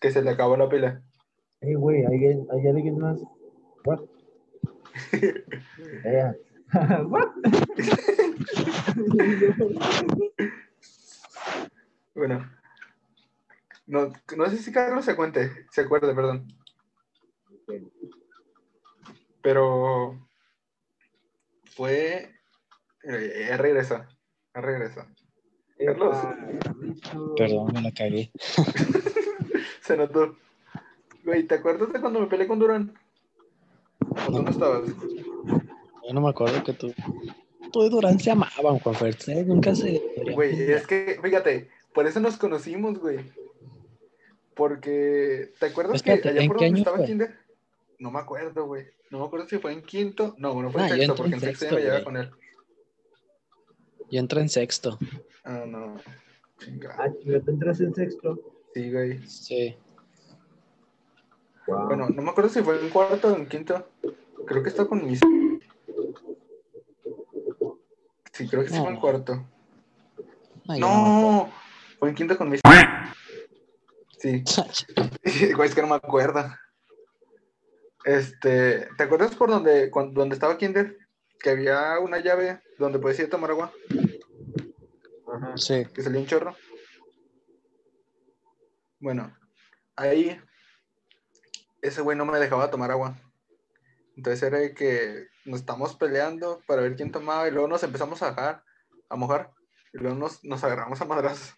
Que 0.00 0.10
se 0.10 0.22
le 0.22 0.30
acabó 0.30 0.56
la 0.56 0.68
pila. 0.68 1.02
Ey, 1.60 1.74
güey, 1.74 2.04
¿hay, 2.04 2.24
hay 2.26 2.68
alguien 2.68 2.98
más. 2.98 3.20
What? 3.84 4.00
Eh, 6.04 6.32
What? 7.08 7.30
Bueno. 12.14 12.50
No, 13.86 14.12
no 14.36 14.46
sé 14.50 14.58
si 14.58 14.72
Carlos 14.72 15.04
se 15.04 15.16
cuente. 15.16 15.66
Se 15.70 15.82
acuerde, 15.82 16.14
perdón. 16.14 16.46
Pero 19.42 20.28
fue. 21.76 22.30
Eh, 23.02 23.46
ya 23.48 23.56
regresa. 23.56 24.08
Regresa. 24.54 25.06
Carlos. 25.84 26.16
Perdón, 27.36 27.72
me 27.74 27.82
la 27.82 27.90
cagué. 27.92 28.30
Se 29.84 29.96
notó. 29.96 30.36
Güey, 31.24 31.44
¿te 31.46 31.56
acuerdas 31.56 31.92
de 31.92 32.00
cuando 32.00 32.20
me 32.20 32.26
peleé 32.26 32.46
con 32.46 32.58
Durán? 32.58 32.98
¿O 34.00 34.32
tú 34.32 34.42
no 34.42 34.50
estabas? 34.50 34.88
Yo 34.88 36.14
no 36.14 36.20
me 36.22 36.30
acuerdo 36.30 36.64
que 36.64 36.72
tú. 36.72 36.94
Tú 37.70 37.84
y 37.84 37.90
Durán 37.90 38.18
se 38.18 38.30
amaban, 38.30 38.78
Juan 38.78 38.94
Fer. 38.94 39.16
Nunca 39.46 39.74
se. 39.74 40.02
Güey, 40.32 40.72
es 40.72 40.86
que, 40.86 41.18
fíjate, 41.22 41.68
por 41.92 42.06
eso 42.06 42.20
nos 42.20 42.38
conocimos, 42.38 42.98
güey. 42.98 43.18
Porque, 44.54 45.52
¿te 45.58 45.66
acuerdas 45.66 45.96
Espérate, 45.96 46.22
que 46.22 46.28
allá 46.30 46.42
¿en 46.42 46.48
por 46.48 46.56
donde 46.56 46.66
año 46.66 46.78
estaba 46.78 46.96
fue? 46.98 47.06
Kinder? 47.06 47.38
No 47.98 48.10
me 48.10 48.20
acuerdo, 48.20 48.66
güey. 48.66 48.86
No 49.10 49.18
me 49.18 49.26
acuerdo 49.26 49.48
si 49.48 49.58
fue 49.58 49.72
en 49.72 49.82
quinto. 49.82 50.34
No, 50.38 50.62
no 50.62 50.70
fue 50.70 50.82
en 50.82 50.92
Ah, 50.92 50.96
sexto, 50.96 51.14
porque 51.16 51.34
en 51.34 51.40
sexto 51.40 51.64
ya 51.66 51.74
me 51.74 51.80
llevaba 51.82 52.04
con 52.04 52.16
él. 52.16 52.30
Yo 54.10 54.20
entré 54.20 54.40
en 54.40 54.48
sexto. 54.48 54.98
Ah, 55.44 55.64
no. 55.66 55.96
Chingada. 56.58 56.96
Ah, 56.98 57.12
¿te 57.22 57.50
entras 57.50 57.80
en 57.80 57.94
sexto? 57.94 58.53
Sí, 58.74 58.90
güey. 58.92 59.26
Sí. 59.28 59.76
Wow. 61.66 61.86
Bueno, 61.86 62.08
no 62.10 62.22
me 62.22 62.30
acuerdo 62.30 62.50
si 62.50 62.60
fue 62.62 62.78
en 62.80 62.90
cuarto 62.90 63.28
o 63.32 63.36
en 63.36 63.46
quinto. 63.46 63.88
Creo 64.46 64.62
que 64.62 64.68
está 64.68 64.84
con 64.84 65.06
mis. 65.06 65.20
Sí, 68.32 68.48
creo 68.48 68.64
que 68.64 68.70
sí 68.70 68.78
fue 68.78 68.88
en 68.88 68.94
No. 68.94 69.00
cuarto. 69.00 69.46
No, 70.66 70.76
no 70.76 70.78
No, 70.78 71.52
fue 71.98 72.08
en 72.10 72.14
quinto 72.14 72.36
con 72.36 72.48
mis. 72.50 72.60
Sí, 74.18 74.42
güey, 75.54 75.68
es 75.68 75.74
que 75.74 75.82
no 75.82 75.88
me 75.88 75.94
acuerdo. 75.96 76.44
Este, 78.04 78.88
¿te 78.96 79.02
acuerdas 79.04 79.34
por 79.34 79.50
donde, 79.50 79.90
cuando, 79.90 80.20
donde 80.20 80.34
estaba 80.34 80.58
Kinder? 80.58 80.98
Que 81.38 81.50
había 81.50 81.98
una 82.00 82.18
llave 82.20 82.60
donde 82.78 82.98
podías 82.98 83.20
ir 83.20 83.26
a 83.26 83.30
tomar 83.30 83.50
agua, 83.50 83.72
Ajá. 85.32 85.56
Sí. 85.56 85.84
que 85.94 86.02
salía 86.02 86.20
un 86.20 86.26
chorro. 86.26 86.56
Bueno, 89.00 89.36
ahí 89.96 90.40
ese 91.82 92.00
güey 92.00 92.16
no 92.16 92.24
me 92.24 92.38
dejaba 92.38 92.70
tomar 92.70 92.90
agua. 92.90 93.16
Entonces 94.16 94.42
era 94.42 94.58
de 94.58 94.74
que 94.74 95.26
nos 95.44 95.60
estamos 95.60 95.96
peleando 95.96 96.60
para 96.66 96.82
ver 96.82 96.96
quién 96.96 97.10
tomaba 97.12 97.48
y 97.48 97.50
luego 97.50 97.68
nos 97.68 97.82
empezamos 97.82 98.22
a 98.22 98.30
bajar, 98.30 98.64
a 99.08 99.16
mojar, 99.16 99.50
y 99.92 99.98
luego 99.98 100.16
nos, 100.16 100.42
nos 100.44 100.62
agarramos 100.64 101.00
a 101.00 101.04
madrazos 101.04 101.54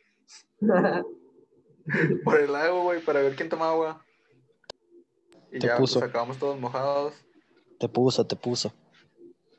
por 2.24 2.40
el 2.40 2.52
lago, 2.52 2.82
güey, 2.84 3.00
para 3.04 3.20
ver 3.20 3.36
quién 3.36 3.48
tomaba 3.48 3.72
agua. 3.72 4.04
Y 5.52 5.58
Te 5.58 5.68
ya, 5.68 5.76
puso. 5.76 6.00
pues 6.00 6.10
acabamos 6.10 6.38
todos 6.38 6.58
mojados. 6.58 7.14
Te 7.78 7.88
puso, 7.88 8.26
te 8.26 8.36
puso. 8.36 8.72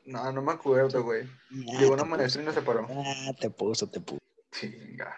No, 0.04 0.30
no 0.32 0.42
me 0.42 0.52
acuerdo, 0.52 1.02
güey. 1.02 1.22
Ah, 1.24 1.78
Llegó 1.78 1.94
una 1.94 2.04
maestra 2.04 2.42
y 2.42 2.44
nos 2.44 2.54
separó. 2.54 2.86
puso. 2.86 3.02
Ah, 3.04 3.32
te 3.38 3.50
puso, 3.50 3.86
te 3.90 4.00
puso. 4.00 4.20
Chinga. 4.52 5.16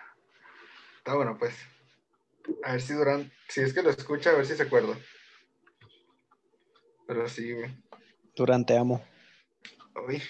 Está 0.98 1.14
bueno, 1.14 1.36
pues. 1.38 1.54
A 2.64 2.72
ver 2.72 2.80
si 2.80 2.94
Durán, 2.94 3.30
si 3.48 3.60
es 3.60 3.72
que 3.72 3.82
lo 3.82 3.90
escucha, 3.90 4.30
a 4.30 4.34
ver 4.36 4.46
si 4.46 4.54
se 4.54 4.62
acuerda. 4.62 4.96
Pero 7.06 7.28
sí, 7.28 7.52
güey. 7.52 7.70
Durán, 8.36 8.64
te 8.64 8.76
amo. 8.76 9.02
Uy, 10.06 10.22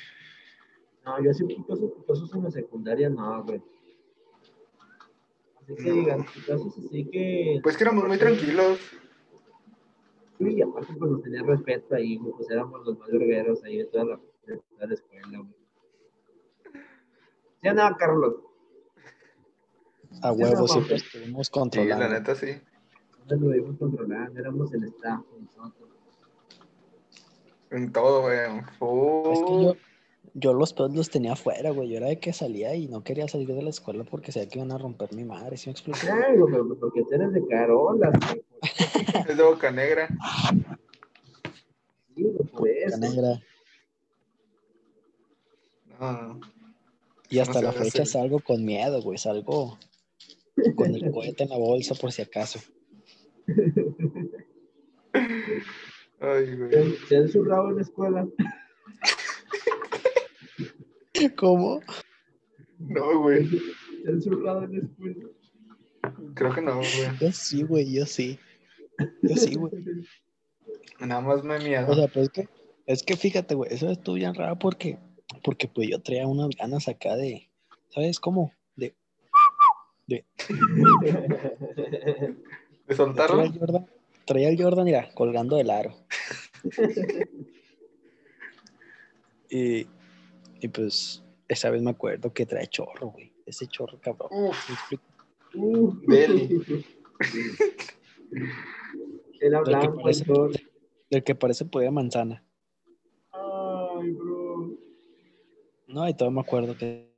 No, 1.05 1.23
yo 1.23 1.31
así 1.31 1.45
picos 1.45 1.79
picosos 1.81 2.35
en 2.35 2.45
la 2.45 2.51
secundaria, 2.51 3.09
no, 3.09 3.43
güey. 3.45 3.63
Así 5.63 5.75
que 5.77 5.83
No. 5.91 5.95
digan, 5.95 6.27
picos 6.27 6.79
así 6.79 7.09
que. 7.11 7.61
Pues 7.63 7.77
que 7.77 7.85
éramos 7.85 8.05
muy 8.07 8.19
tranquilos. 8.19 8.79
Sí, 10.39 10.55
y 10.55 10.63
aparte, 10.63 10.95
pues 10.99 11.11
nos 11.11 11.23
tenía 11.23 11.43
respeto 11.43 11.95
ahí, 11.95 12.17
güey, 12.17 12.33
pues 12.35 12.51
éramos 12.51 12.85
los 12.87 12.99
más 12.99 13.11
vergueros 13.11 13.63
ahí 13.63 13.77
de 13.79 13.85
toda 13.85 14.05
la, 14.05 14.21
de 14.47 14.57
toda 14.57 14.87
la 14.87 14.95
escuela, 14.95 15.39
güey. 15.39 15.55
¿Sí 17.63 17.69
o 17.69 17.75
no, 17.75 17.97
Carlos? 17.99 18.35
A 20.23 20.33
Sí, 20.35 20.43
huevo, 20.43 20.69
siempre 20.69 20.97
estuvimos 20.97 21.47
Sí, 21.47 21.53
la 21.55 21.61
controlando. 21.61 22.09
neta 22.09 22.35
sí. 22.35 22.47
Nosotros 23.19 23.41
lo 23.41 23.55
íbamos 23.57 23.79
controlando, 23.79 24.41
éramos 24.41 24.73
el 24.75 24.85
staff, 24.85 25.21
nosotros. 25.57 25.89
En 27.71 27.93
todo, 27.93 28.23
güey. 28.23 28.39
Es 28.39 29.41
que 29.43 29.63
yo, 29.65 29.75
yo 30.35 30.53
los 30.55 30.73
pedos 30.73 30.95
los 30.95 31.09
tenía 31.11 31.35
afuera, 31.35 31.71
güey. 31.71 31.89
Yo 31.89 31.99
era 31.99 32.09
de 32.09 32.19
que 32.19 32.33
salía 32.33 32.75
y 32.75 32.89
no 32.89 33.05
quería 33.05 33.29
salir 33.29 33.47
de 33.55 33.63
la 33.63 33.71
escuela 33.71 34.03
porque 34.05 34.33
sabía 34.33 34.49
que 34.49 34.59
iban 34.59 34.73
a 34.73 34.79
romper 34.79 35.13
mi 35.15 35.25
madre, 35.25 35.57
¿sí 35.57 35.69
me 35.69 35.73
explico? 35.73 35.99
Ay, 36.03 36.37
güey, 36.37 36.53
pero 36.53 36.77
porque 36.81 37.03
tú 37.05 37.15
eres 37.15 37.33
de 37.33 37.47
Carolas, 37.47 38.13
güey. 38.27 38.43
Es 39.31 39.37
de 39.37 39.43
boca 39.43 39.71
negra. 39.71 40.09
Sí, 42.17 42.25
güey, 42.25 42.49
por 42.49 42.69
eso. 42.69 42.99
La 42.99 43.09
negra. 43.09 43.41
No, 46.01 46.41
Y 47.29 47.37
no 47.37 47.43
hasta 47.43 47.63
la 47.63 47.73
fecha 47.73 48.05
salgo 48.05 48.41
con 48.41 48.65
miedo, 48.65 49.01
güey. 49.03 49.19
Salgo 49.19 49.79
con 50.77 50.95
el 50.95 51.11
cohete 51.11 51.45
en 51.45 51.51
la 51.51 51.59
bolsa 51.59 51.95
por 51.95 52.13
si 52.13 52.23
acaso. 52.23 52.61
Ay, 56.21 56.55
güey. 56.57 56.71
¿Se- 56.71 57.07
¿Se 57.09 57.17
han 57.17 57.29
zurrado 57.29 57.71
en 57.71 57.77
la 57.77 57.83
escuela? 57.83 58.29
¿Cómo? 61.37 61.81
No, 62.79 63.21
güey. 63.23 63.47
¿Se 64.05 64.09
han 64.11 64.23
zurrado 64.23 64.65
en 64.65 64.73
la 64.73 64.79
escuela? 64.85 65.27
Creo 66.35 66.55
que 66.55 66.63
no, 66.63 66.77
güey. 66.77 67.19
Yo 67.21 67.33
sí, 67.33 67.63
güey, 67.63 67.93
yo 67.93 68.07
sí. 68.07 68.39
Yo 69.23 69.37
sí, 69.37 69.55
güey. 69.57 69.73
Nada 71.01 71.21
más 71.21 71.43
me 71.43 71.59
miedo. 71.59 71.87
O 71.91 71.95
sea, 71.95 72.09
pues 72.09 72.27
es 72.27 72.31
que, 72.31 72.49
es 72.87 73.03
que 73.03 73.17
fíjate, 73.17 73.55
güey, 73.55 73.73
eso 73.73 73.91
estuvo 73.91 74.15
bien 74.17 74.35
raro 74.35 74.59
porque, 74.59 74.99
porque 75.43 75.69
pues 75.69 75.89
yo 75.89 76.01
traía 76.01 76.27
unas 76.27 76.51
ganas 76.57 76.89
acá 76.89 77.17
de, 77.17 77.51
¿sabes 77.89 78.21
cómo? 78.21 78.53
De, 80.11 80.25
¿De 82.89 82.95
soltarlo? 82.97 83.37
traía 83.37 83.53
el 83.53 83.59
Jordan, 83.59 83.87
traía 84.25 84.49
el 84.49 84.61
Jordan, 84.61 84.85
mira, 84.85 85.09
colgando 85.15 85.57
del 85.57 85.71
aro. 85.71 85.95
y, 89.51 89.87
y 90.61 90.69
pues, 90.69 91.23
esa 91.47 91.71
vez 91.71 91.81
me 91.83 91.91
acuerdo 91.91 92.33
que 92.33 92.45
trae 92.45 92.67
chorro, 92.67 93.11
güey. 93.11 93.33
Ese 93.47 93.69
chorro, 93.69 94.01
cabrón. 94.01 94.29
Uf. 94.33 94.93
Uh. 95.55 95.95
Deli. 96.09 96.61
Era 99.41 99.63
Del 99.63 99.79
que 99.79 99.89
parece, 99.91 100.25
el 100.25 100.61
del 101.09 101.25
que 101.25 101.35
parece 101.35 101.65
podía 101.65 101.91
manzana. 101.91 102.45
Ay, 103.33 104.11
bro. 104.11 104.77
No, 105.87 106.09
y 106.09 106.15
todo 106.15 106.31
me 106.31 106.41
acuerdo 106.41 106.77
que. 106.77 107.10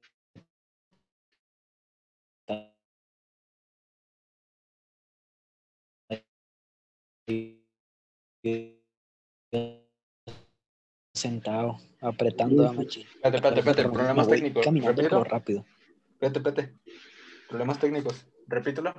Sentado, 11.15 11.77
apretando 12.01 12.67
a 12.67 12.73
machín. 12.73 13.07
Espérate, 13.23 13.37
espérate, 13.37 13.61
espérate. 13.61 13.83
Problemas 13.93 14.29
técnicos. 14.29 14.65
Caminando 14.65 15.25
rápido. 15.25 15.65
Espérate, 16.15 16.39
espérate. 16.39 16.75
Problemas 17.49 17.79
técnicos. 17.79 18.27
Repítelo. 18.49 18.93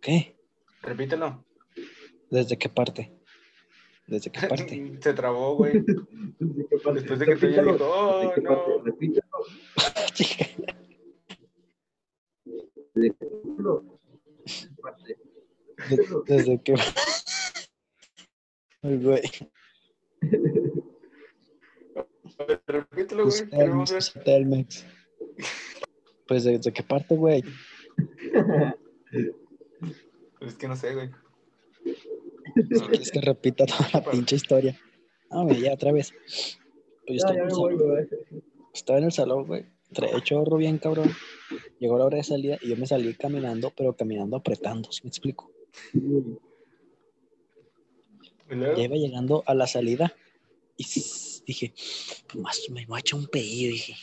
¿Qué? 0.00 0.36
Repítelo. 0.82 1.44
¿Desde 2.30 2.58
qué 2.58 2.68
parte? 2.68 3.18
¿Desde 4.06 4.30
qué 4.30 4.40
parte? 4.48 4.98
Se 5.00 5.14
trabó, 5.14 5.56
güey. 5.56 5.82
Después 6.38 7.18
de 7.18 7.26
que 7.26 7.36
te 7.36 7.48
dijo, 7.48 7.76
oh, 7.80 8.34
no. 8.42 8.82
Repítelo. 8.84 9.28
¿De 12.94 13.10
qué 13.14 13.26
parte? 14.82 15.29
De- 15.88 16.06
¿Desde 16.36 16.62
qué 16.62 16.74
Ay, 18.82 18.96
güey. 18.96 19.22
Repítelo, 22.66 23.24
Pues, 23.24 23.48
güey. 23.48 23.50
Ver. 23.50 23.68
Telmex, 23.70 24.12
Telmex. 24.24 24.86
Pues 26.26 26.44
desde 26.44 26.72
qué 26.72 26.82
parte, 26.82 27.16
güey. 27.16 27.42
Es 30.40 30.54
que 30.54 30.68
no 30.68 30.74
sé, 30.76 30.94
güey. 30.94 31.10
Quieres 32.88 33.10
que 33.12 33.20
repita 33.20 33.66
toda 33.66 33.86
la 33.92 34.02
pinche 34.10 34.36
historia. 34.36 34.74
No, 35.30 35.44
güey, 35.44 35.60
ya 35.60 35.74
otra 35.74 35.92
vez. 35.92 36.12
Pues 37.06 37.08
yo 37.08 37.14
estaba, 37.16 37.34
ya 37.34 37.40
en 37.42 37.46
me 37.48 37.52
el 37.52 37.58
voy, 37.58 37.74
salón, 37.76 37.90
güey. 37.90 38.08
estaba 38.72 38.98
en 38.98 39.04
el 39.04 39.12
salón, 39.12 39.46
güey. 39.46 39.66
Traía 39.92 40.20
chorro 40.22 40.56
bien 40.56 40.78
cabrón. 40.78 41.10
Llegó 41.78 41.98
la 41.98 42.06
hora 42.06 42.16
de 42.16 42.22
salida 42.24 42.56
y 42.62 42.70
yo 42.70 42.76
me 42.78 42.86
salí 42.86 43.12
caminando, 43.14 43.70
pero 43.76 43.94
caminando 43.94 44.38
apretando, 44.38 44.90
¿sí 44.92 45.02
me 45.04 45.08
explico? 45.08 45.52
Ya 48.50 48.82
iba 48.82 48.96
llegando 48.96 49.44
a 49.46 49.54
la 49.54 49.66
salida 49.66 50.12
y 50.76 50.84
dije, 51.46 51.72
más 52.34 52.60
me 52.70 52.86
voy 52.86 52.96
a 52.96 53.00
echar 53.00 53.20
un 53.20 53.26
pedillo, 53.26 53.70
dije. 53.70 53.94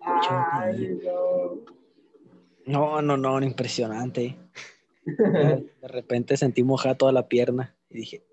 Ay, 0.00 0.98
no. 1.04 1.60
No, 2.64 3.02
no, 3.02 3.16
no, 3.16 3.42
impresionante. 3.42 4.36
De 5.04 5.88
repente 5.88 6.36
sentí 6.36 6.62
mojada 6.62 6.96
toda 6.96 7.12
la 7.12 7.28
pierna 7.28 7.74
y 7.90 7.98
dije, 7.98 8.24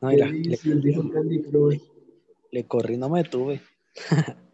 no, 0.00 0.08
mira, 0.08 0.26
le, 0.28 0.58
le 2.50 2.66
corrí, 2.66 2.96
no 2.96 3.08
me 3.08 3.22
detuve. 3.22 3.60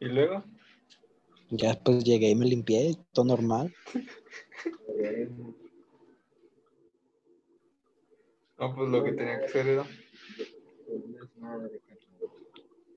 Y 0.00 0.06
luego, 0.06 0.44
Ya 1.56 1.68
después 1.68 2.02
llegué 2.02 2.30
y 2.30 2.34
me 2.34 2.46
limpié, 2.46 2.96
todo 3.12 3.26
normal. 3.26 3.72
no, 8.58 8.74
pues 8.74 8.88
lo 8.88 9.04
que 9.04 9.12
tenía 9.12 9.38
que 9.38 9.44
hacer 9.44 9.68
era. 9.68 9.86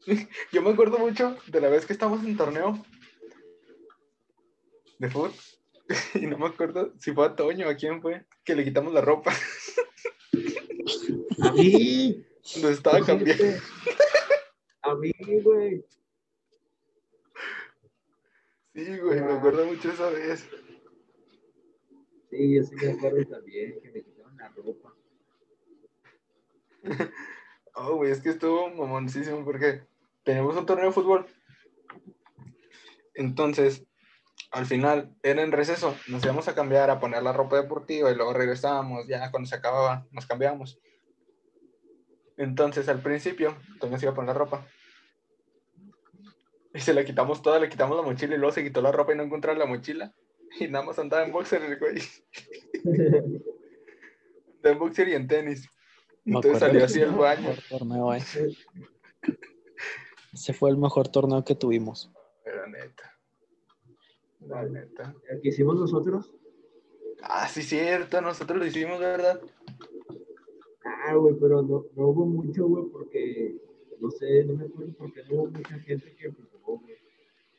Yo 0.51 0.61
me 0.63 0.71
acuerdo 0.71 0.97
mucho 0.97 1.37
de 1.47 1.61
la 1.61 1.69
vez 1.69 1.85
que 1.85 1.93
estábamos 1.93 2.25
en 2.25 2.35
torneo 2.35 2.83
de 4.99 5.09
fútbol. 5.09 5.31
Y 6.15 6.25
no 6.27 6.37
me 6.37 6.47
acuerdo 6.47 6.91
si 6.99 7.13
fue 7.13 7.27
a 7.27 7.35
Toño 7.35 7.65
o 7.65 7.69
a 7.69 7.75
quién 7.75 8.01
fue, 8.01 8.25
que 8.43 8.55
le 8.55 8.65
quitamos 8.65 8.91
la 8.91 8.99
ropa. 8.99 9.31
A 11.41 11.51
mí. 11.53 12.25
Nos 12.61 12.71
estaba 12.71 12.99
cambiando. 13.05 13.45
A 14.81 14.95
mí, 14.95 15.13
güey. 15.43 15.85
Sí, 18.77 18.95
güey, 18.99 19.19
me 19.21 19.33
acuerdo 19.33 19.65
mucho 19.65 19.91
esa 19.91 20.07
vez. 20.11 20.47
Sí, 22.29 22.55
yo 22.55 22.63
sí 22.63 22.75
me 22.75 22.91
acuerdo 22.91 23.25
también 23.25 23.81
que 23.81 23.89
me 23.89 24.03
quitaron 24.03 24.37
la 24.37 24.49
ropa. 24.49 24.93
Oh, 27.79 27.95
güey, 27.95 28.11
es 28.11 28.21
que 28.21 28.29
estuvo 28.29 28.69
mamoncísimo 28.69 29.45
porque 29.45 29.83
teníamos 30.23 30.55
un 30.55 30.65
torneo 30.65 30.87
de 30.87 30.91
fútbol. 30.91 31.27
Entonces, 33.13 33.85
al 34.51 34.65
final, 34.65 35.15
era 35.21 35.43
en 35.43 35.51
receso. 35.51 35.95
Nos 36.07 36.23
íbamos 36.23 36.47
a 36.47 36.55
cambiar, 36.55 36.89
a 36.89 36.99
poner 36.99 37.21
la 37.21 37.33
ropa 37.33 37.55
deportiva 37.55 38.11
y 38.11 38.15
luego 38.15 38.33
regresábamos. 38.33 39.07
Ya 39.07 39.29
cuando 39.29 39.47
se 39.47 39.55
acababa, 39.55 40.07
nos 40.11 40.25
cambiábamos. 40.25 40.79
Entonces, 42.35 42.89
al 42.89 43.01
principio, 43.01 43.55
Toño 43.79 43.99
se 43.99 44.05
iba 44.05 44.11
a 44.13 44.15
poner 44.15 44.29
la 44.29 44.39
ropa. 44.39 44.67
Y 46.77 46.79
se 46.79 46.93
la 46.93 47.03
quitamos 47.03 47.41
toda, 47.41 47.59
le 47.59 47.69
quitamos 47.69 47.97
la 47.97 48.03
mochila 48.03 48.35
y 48.35 48.37
luego 48.37 48.53
se 48.53 48.63
quitó 48.63 48.83
la 48.83 48.91
ropa 48.91 49.11
y 49.11 49.17
no 49.17 49.23
encontraba 49.23 49.57
la 49.57 49.65
mochila. 49.65 50.13
Y 50.59 50.67
nada 50.67 50.85
más 50.85 50.99
andaba 50.99 51.25
en 51.25 51.31
boxer 51.31 51.63
el 51.63 51.79
güey. 51.79 51.95
de 54.61 54.75
boxer 54.75 55.07
y 55.09 55.13
en 55.15 55.27
tenis. 55.27 55.67
Entonces 56.23 56.59
salió 56.59 56.85
así 56.85 57.01
el 57.01 57.13
baño. 57.13 57.49
mejor 57.49 57.63
torneo, 57.67 58.13
eh. 58.13 58.21
Ese 60.31 60.53
fue 60.53 60.69
el 60.69 60.77
mejor 60.77 61.07
torneo 61.07 61.43
que 61.43 61.55
tuvimos. 61.55 62.11
La 62.45 62.67
neta. 62.67 63.17
La 64.41 64.63
neta. 64.63 65.15
El 65.29 65.41
que 65.41 65.49
hicimos 65.49 65.79
nosotros. 65.79 66.31
Ah, 67.23 67.47
sí, 67.47 67.63
cierto, 67.63 68.21
nosotros 68.21 68.59
lo 68.59 68.67
hicimos, 68.67 68.99
¿verdad? 68.99 69.41
Ah, 70.85 71.15
güey, 71.15 71.33
pero 71.41 71.63
no, 71.63 71.87
no 71.95 72.07
hubo 72.07 72.27
mucho, 72.27 72.67
güey, 72.67 72.85
porque 72.91 73.66
no 73.99 74.11
sé, 74.11 74.43
no 74.45 74.53
me 74.53 74.65
acuerdo 74.65 74.93
porque 74.97 75.23
no 75.29 75.35
hubo 75.35 75.47
mucha 75.51 75.79
gente 75.79 76.15
que 76.15 76.29
jugó, 76.31 76.79
güey. 76.79 76.95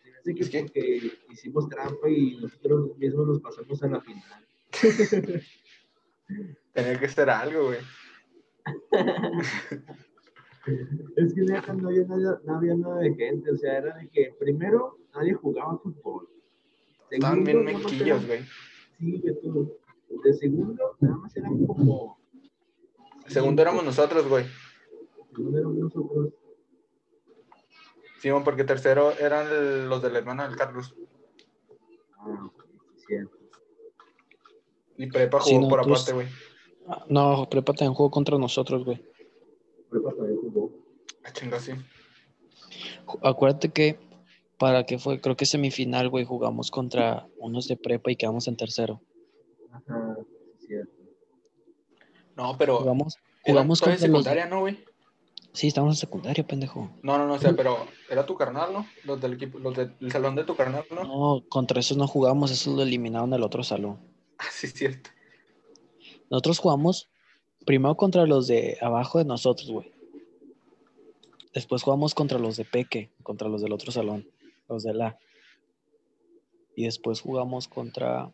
Se 0.02 0.10
me 0.10 0.16
hace 0.18 0.34
que 0.34 0.42
Es 0.42 0.50
que- 0.50 0.62
porque 0.62 1.12
hicimos 1.30 1.68
trampa 1.68 2.08
y 2.08 2.36
nosotros 2.40 2.96
mismos 2.98 3.26
nos 3.26 3.40
pasamos 3.40 3.82
a 3.82 3.88
la 3.88 4.00
final. 4.00 4.46
Tenía 6.72 7.00
que 7.00 7.08
ser 7.08 7.30
algo, 7.30 7.66
güey. 7.66 7.78
Es 11.16 11.32
que 11.34 11.40
neta, 11.42 11.72
no 11.72 11.88
había, 11.88 12.04
nada, 12.04 12.40
no 12.44 12.56
había 12.56 12.74
nada 12.74 12.98
de 12.98 13.14
gente, 13.14 13.50
o 13.50 13.56
sea, 13.56 13.78
era 13.78 13.96
de 13.96 14.08
que 14.10 14.34
primero 14.38 14.98
nadie 15.14 15.32
jugaba 15.32 15.78
fútbol. 15.78 16.28
Estaban 17.10 17.42
bien 17.42 17.64
mequillos, 17.64 18.26
güey. 18.26 18.40
Sí, 18.98 19.20
que 19.22 19.32
tú. 19.32 19.78
De 20.22 20.32
segundo, 20.34 20.96
nada 21.00 21.16
más 21.16 21.34
eran 21.36 21.64
como. 21.66 22.18
Segundo 23.28 23.62
éramos 23.62 23.84
nosotros, 23.84 24.28
güey. 24.28 24.44
Éramos 25.54 25.76
nosotros. 25.76 26.28
Sí, 28.20 28.30
porque 28.44 28.64
tercero 28.64 29.12
eran 29.12 29.88
los 29.88 30.02
del 30.02 30.16
hermano 30.16 30.42
del 30.42 30.56
Carlos. 30.56 30.94
Ah, 32.18 32.46
ok, 32.46 32.64
sí, 32.96 33.04
cierto. 33.06 33.36
Y 34.96 35.06
Prepa 35.06 35.40
Sí, 35.40 35.54
jugó 35.54 35.68
por 35.68 35.86
nosotros- 35.86 36.02
aparte, 36.02 36.12
güey. 36.14 36.28
Ah, 36.88 37.04
No, 37.08 37.48
Prepa 37.48 37.72
también 37.74 37.94
jugó 37.94 38.10
contra 38.10 38.36
nosotros, 38.38 38.84
güey. 38.84 39.00
Prepa 39.90 40.10
también 40.14 40.36
jugó. 40.40 40.72
Ah, 41.24 41.32
chinga, 41.32 41.60
sí. 41.60 41.72
Ju- 43.06 43.18
Acuérdate 43.22 43.68
que 43.68 43.98
para 44.58 44.84
que 44.84 44.98
fue, 44.98 45.20
creo 45.20 45.36
que 45.36 45.46
semifinal, 45.46 46.08
güey, 46.08 46.24
jugamos 46.24 46.72
contra 46.72 47.28
unos 47.38 47.68
de 47.68 47.76
Prepa 47.76 48.10
y 48.10 48.16
quedamos 48.16 48.48
en 48.48 48.56
tercero. 48.56 49.00
Ajá, 49.70 50.16
sí, 50.58 50.66
cierto. 50.66 50.92
No, 52.36 52.56
pero. 52.58 52.78
Jugamos, 52.78 53.16
jugamos 53.44 53.80
contra 53.80 53.92
los... 53.94 54.00
secundaria, 54.00 54.46
¿no, 54.46 54.60
güey? 54.60 54.84
Sí, 55.58 55.66
estamos 55.66 55.96
en 55.96 55.96
secundaria, 55.96 56.46
pendejo. 56.46 56.88
No, 57.02 57.18
no, 57.18 57.26
no, 57.26 57.34
o 57.34 57.38
sea, 57.40 57.52
pero 57.52 57.88
era 58.08 58.24
tu 58.24 58.36
carnal, 58.36 58.72
¿no? 58.72 58.86
Los 59.02 59.20
del 59.20 59.32
equipo, 59.32 59.58
los 59.58 59.74
del 59.74 59.92
salón 60.08 60.36
de 60.36 60.44
tu 60.44 60.54
carnal, 60.54 60.84
¿no? 60.88 61.02
No, 61.02 61.48
contra 61.48 61.80
esos 61.80 61.96
no 61.96 62.06
jugamos, 62.06 62.52
esos 62.52 62.76
lo 62.76 62.82
eliminaron 62.84 63.30
del 63.30 63.42
otro 63.42 63.64
salón. 63.64 63.98
Ah, 64.38 64.44
sí, 64.52 64.68
cierto. 64.68 65.10
Nosotros 66.30 66.60
jugamos 66.60 67.08
primero 67.66 67.96
contra 67.96 68.24
los 68.24 68.46
de 68.46 68.78
abajo 68.80 69.18
de 69.18 69.24
nosotros, 69.24 69.68
güey. 69.68 69.90
Después 71.52 71.82
jugamos 71.82 72.14
contra 72.14 72.38
los 72.38 72.56
de 72.56 72.64
Peque, 72.64 73.10
contra 73.24 73.48
los 73.48 73.60
del 73.60 73.72
otro 73.72 73.90
salón, 73.90 74.28
los 74.68 74.84
de 74.84 74.94
la. 74.94 75.18
Y 76.76 76.84
después 76.84 77.20
jugamos 77.20 77.66
contra 77.66 78.30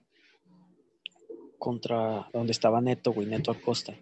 contra 1.58 2.28
donde 2.34 2.52
estaba 2.52 2.82
Neto, 2.82 3.12
güey, 3.12 3.26
Neto 3.26 3.50
Acosta. 3.50 3.94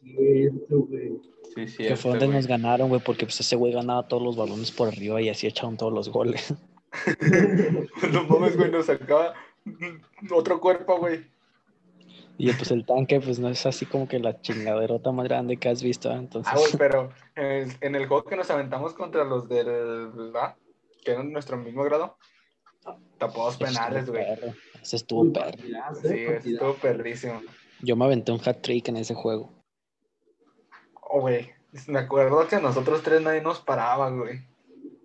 Sí, 0.00 0.16
cierto, 0.16 0.80
güey. 0.80 1.20
Sí, 1.54 1.68
sí. 1.68 1.84
que 1.84 1.96
fue 1.96 2.12
donde 2.12 2.28
nos 2.28 2.46
ganaron, 2.46 2.88
güey, 2.88 3.00
porque 3.04 3.26
pues 3.26 3.40
ese 3.40 3.56
güey 3.56 3.72
ganaba 3.72 4.06
todos 4.06 4.22
los 4.22 4.36
balones 4.36 4.70
por 4.70 4.88
arriba 4.88 5.20
y 5.20 5.28
así 5.28 5.46
echaron 5.46 5.76
todos 5.76 5.92
los 5.92 6.08
goles. 6.08 6.54
No 8.12 8.24
mames, 8.24 8.56
güey, 8.56 8.70
nos 8.70 8.86
sacaba 8.86 9.34
otro 10.30 10.58
cuerpo, 10.58 10.98
güey. 10.98 11.26
Y 12.38 12.52
pues 12.52 12.70
el 12.70 12.86
tanque, 12.86 13.20
pues 13.20 13.38
no 13.40 13.48
es 13.48 13.66
así 13.66 13.84
como 13.84 14.06
que 14.06 14.20
la 14.20 14.40
chingaderota 14.40 15.10
más 15.10 15.24
grande 15.26 15.56
que 15.56 15.68
has 15.68 15.82
visto, 15.82 16.10
¿eh? 16.10 16.16
entonces. 16.16 16.52
Ah, 16.54 16.56
güey, 16.56 16.72
pero 16.78 17.10
en 17.34 17.44
el, 17.44 17.72
en 17.80 17.94
el 17.96 18.06
juego 18.06 18.24
que 18.24 18.36
nos 18.36 18.48
aventamos 18.50 18.94
contra 18.94 19.24
los 19.24 19.48
del. 19.48 19.66
¿verdad? 19.66 20.54
Que 21.04 21.12
eran 21.12 21.32
nuestro 21.32 21.56
mismo 21.56 21.82
grado. 21.82 22.16
Estuvo 23.20 23.52
penales, 23.58 24.08
güey. 24.08 24.24
Ese 24.80 24.96
estuvo 24.96 25.32
perro. 25.32 25.58
Sí, 26.00 26.14
estuvo 26.50 26.74
perrísimo. 26.74 27.42
Yo 27.82 27.96
me 27.96 28.04
aventé 28.04 28.30
un 28.30 28.40
hat 28.44 28.60
trick 28.62 28.88
en 28.88 28.98
ese 28.98 29.14
juego. 29.14 29.52
Oh, 31.10 31.20
güey. 31.20 31.50
Me 31.86 31.98
acuerdo 32.00 32.46
que 32.48 32.56
a 32.56 32.60
nosotros 32.60 33.02
tres 33.02 33.20
nadie 33.22 33.40
nos 33.42 33.60
paraba, 33.60 34.10
güey. 34.10 34.40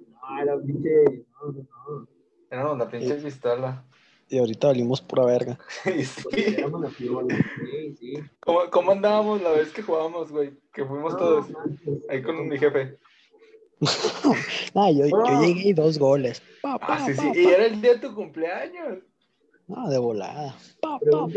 No, 0.10 0.42
era 0.42 0.58
pinche. 0.60 1.26
No, 1.42 1.52
no, 1.52 1.54
no. 1.54 2.08
Éramos 2.50 2.78
la 2.78 2.90
pinche 2.90 3.16
pistola. 3.16 3.84
Y 4.30 4.38
ahorita 4.40 4.68
valimos 4.68 5.02
pura 5.02 5.26
verga. 5.26 5.58
Sí. 5.84 6.56
la. 6.56 7.28
Sí, 7.70 7.96
sí. 8.00 8.14
¿Cómo, 8.40 8.62
¿Cómo 8.72 8.92
andábamos 8.92 9.42
la 9.42 9.52
vez 9.52 9.72
que 9.74 9.82
jugábamos, 9.84 10.32
güey? 10.32 10.58
Que 10.74 10.86
fuimos 10.86 11.14
No, 11.14 11.20
todos 11.20 11.48
ahí 12.10 12.22
con 12.24 12.48
mi 12.48 12.58
jefe. 12.58 12.98
Ah, 14.76 14.90
yo, 14.90 15.06
yo 15.06 15.18
Ah. 15.26 15.42
llegué 15.42 15.70
y 15.70 15.74
dos 15.74 16.00
goles. 16.00 16.42
Pa, 16.62 16.80
pa, 16.80 16.96
Ah, 16.96 17.06
sí, 17.06 17.14
sí. 17.14 17.18
pa, 17.28 17.38
Y 17.38 17.44
pa. 17.46 17.52
era 17.52 17.66
el 17.66 17.82
día 17.82 17.94
de 17.94 18.00
tu 18.00 18.16
cumpleaños. 18.16 19.00
No, 19.68 19.90
de 19.90 19.98
volada. 20.00 20.56
Pa, 20.82 20.98
pa, 21.00 21.28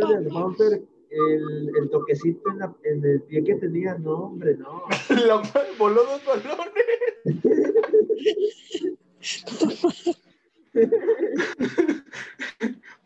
El, 1.10 1.70
el 1.76 1.90
toquecito 1.90 2.50
en, 2.50 2.58
la, 2.58 2.74
en 2.84 3.04
el 3.04 3.22
pie 3.22 3.44
que 3.44 3.54
tenía. 3.56 3.94
No, 3.98 4.24
hombre, 4.26 4.56
no. 4.56 4.82
La 5.26 5.36
madre 5.36 5.70
voló 5.78 6.02
dos 6.04 6.22
balones. 6.24 6.72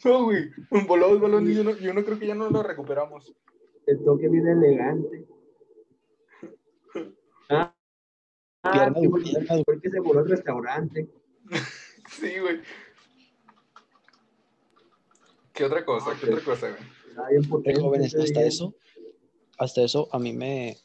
No, 0.05 0.25
güey. 0.25 0.51
Voló 0.87 1.11
dos 1.11 1.21
balones 1.21 1.57
y 1.57 1.61
uno, 1.61 1.73
y 1.79 1.89
uno 1.89 2.03
creo 2.05 2.19
que 2.19 2.27
ya 2.27 2.35
no 2.35 2.49
lo 2.51 2.63
recuperamos. 2.63 3.33
El 3.87 4.03
toque 4.05 4.29
viene 4.29 4.53
elegante. 4.53 5.27
Ah, 7.51 7.75
ah 8.63 8.73
Pierna 8.73 8.95
sí, 8.99 9.03
de- 9.03 9.11
fue, 9.11 9.23
pierna 9.23 9.57
de- 9.57 9.65
fue 9.65 9.75
el 9.75 9.81
que 9.81 9.91
se 9.91 10.01
voló 10.01 10.21
al 10.21 10.29
restaurante. 10.29 11.09
Sí, 12.09 12.39
güey. 12.41 12.61
¿Qué 15.53 15.65
otra 15.65 15.85
cosa? 15.85 16.11
¿Qué 16.19 16.27
otra 16.29 16.45
cosa, 16.45 16.71
güey? 16.71 16.83
Eh, 17.31 17.41
potente 17.49 17.81
jóvenes, 17.81 18.15
hasta 18.15 18.43
eso, 18.43 18.75
hasta 19.59 19.83
eso, 19.83 20.09
a 20.13 20.19
mí 20.19 20.33
me, 20.33 20.77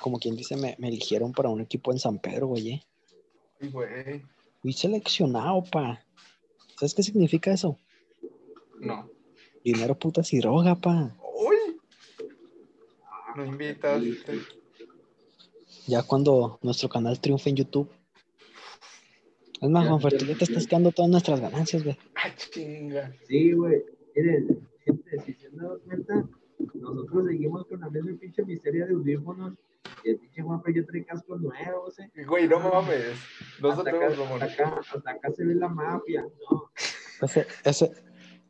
como 0.00 0.18
quien 0.18 0.36
dice, 0.36 0.56
me, 0.56 0.76
me 0.78 0.88
eligieron 0.88 1.32
para 1.32 1.48
un 1.48 1.60
equipo 1.60 1.92
en 1.92 1.98
San 1.98 2.18
Pedro, 2.18 2.48
güey. 2.48 2.70
eh. 2.72 2.82
Ay, 3.60 3.68
güey. 3.68 4.22
Fui 4.62 4.72
seleccionado, 4.72 5.62
pa. 5.64 6.02
¿Sabes 6.78 6.94
qué 6.94 7.02
significa 7.02 7.52
eso? 7.52 7.78
No. 8.80 9.08
Dinero, 9.62 9.98
putas 9.98 10.32
y 10.32 10.38
droga, 10.38 10.74
pa. 10.74 11.14
¡Uy! 11.38 11.76
No 13.36 13.44
invitas. 13.44 14.02
Ya 15.86 16.02
cuando 16.02 16.58
nuestro 16.62 16.88
canal 16.88 17.20
triunfe 17.20 17.50
en 17.50 17.56
YouTube. 17.56 17.90
Es 19.60 19.70
más, 19.70 20.02
te 20.02 20.26
ya. 20.26 20.32
estás 20.38 20.66
quedando 20.66 20.92
todas 20.92 21.10
nuestras 21.10 21.40
ganancias, 21.40 21.84
güey. 21.84 21.96
¡Ah, 22.14 22.34
chinga! 22.36 23.14
Sí, 23.28 23.52
güey. 23.52 23.82
Miren, 24.14 24.68
gente, 24.84 25.18
si 25.20 25.34
se 25.34 25.46
han 25.46 25.56
dado 25.56 25.80
cuenta, 25.80 26.28
nosotros 26.74 27.26
seguimos 27.26 27.66
con 27.66 27.80
la 27.80 27.90
misma 27.90 28.18
pinche 28.18 28.44
miseria 28.44 28.86
de 28.86 28.94
audífonos. 28.94 29.54
Y 30.02 30.10
el 30.10 30.18
pinche 30.18 30.42
guapo 30.42 30.70
ya 30.70 30.84
trae 30.84 31.04
cascos 31.04 31.40
nuevos, 31.40 31.98
eh. 31.98 32.10
Güey, 32.26 32.48
no 32.48 32.58
mames. 32.60 33.14
Hasta 33.62 33.82
acá, 33.82 33.92
Nosotros, 33.92 34.14
como. 34.18 34.34
hasta, 34.36 34.46
acá, 34.46 34.80
hasta 34.94 35.10
acá 35.10 35.32
se 35.32 35.44
ve 35.44 35.54
la 35.54 35.68
mafia. 35.68 36.22
No. 36.50 36.70
Ese, 37.22 37.46
ese, 37.64 37.92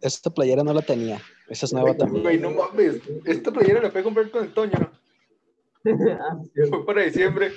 esta 0.00 0.30
playera 0.30 0.62
no 0.64 0.72
la 0.72 0.82
tenía. 0.82 1.20
Esa 1.48 1.66
es 1.66 1.72
nueva 1.72 1.96
también. 1.96 2.22
Güey, 2.22 2.38
no 2.38 2.50
mames. 2.50 3.00
Esta 3.24 3.52
playera 3.52 3.82
la 3.82 3.90
puede 3.90 4.04
comprar 4.04 4.30
con 4.30 4.44
el 4.44 4.52
Toño, 4.52 4.78
¿no? 4.78 5.04
Ah, 6.18 6.38
Fue 6.70 6.86
para 6.86 7.02
diciembre 7.02 7.52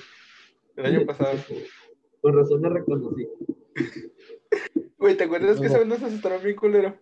del 0.76 0.86
año 0.86 1.06
pasado. 1.06 1.38
Por 2.22 2.36
razón 2.36 2.62
la 2.62 2.70
reconocí. 2.70 3.26
Güey, 4.98 5.16
¿te 5.16 5.24
acuerdas 5.24 5.60
que 5.60 5.68
esa 5.68 5.80
vez 5.80 5.88
nos 5.88 6.04
asustaron 6.04 6.44
bien 6.44 6.56
culero? 6.56 6.98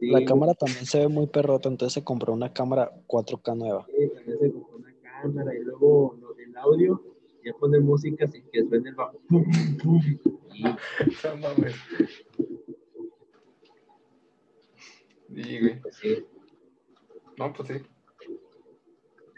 Sí, 0.00 0.06
La 0.06 0.12
güey, 0.18 0.24
cámara 0.24 0.54
también 0.54 0.86
se 0.86 0.98
ve 1.00 1.08
muy 1.08 1.26
perrota, 1.26 1.68
entonces 1.68 1.92
se 1.92 2.02
compró 2.04 2.32
una 2.32 2.52
cámara 2.52 2.90
4K 3.06 3.54
nueva. 3.56 3.86
sí, 3.86 4.08
también 4.14 4.38
se 4.38 4.50
compró 4.52 4.76
una 4.78 4.94
cámara 5.02 5.54
y 5.54 5.58
luego 5.62 6.16
lo 6.20 6.32
del 6.34 6.56
audio 6.56 7.02
ya 7.44 7.52
pone 7.60 7.78
música 7.80 8.26
sin 8.26 8.42
que 8.50 8.64
suene 8.66 8.88
el 8.90 8.94
bajo. 8.94 9.18
Pum, 9.28 9.44
pum. 9.82 10.00
Y 10.54 10.62
No 10.64 11.36
mames. 11.40 11.74
Sí, 15.34 15.60
güey. 15.60 15.80
pues 15.80 15.96
sí. 15.96 16.24
No, 17.38 17.52
pues 17.52 17.68
sí. 17.68 17.74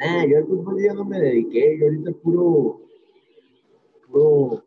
Nah, 0.01 0.25
yo 0.27 0.39
al 0.39 0.47
fútbol 0.47 0.83
ya 0.83 0.95
no 0.95 1.05
me 1.05 1.21
dediqué, 1.21 1.79
yo 1.79 1.85
ahorita 1.87 2.11
puro, 2.13 2.81
puro, 4.09 4.65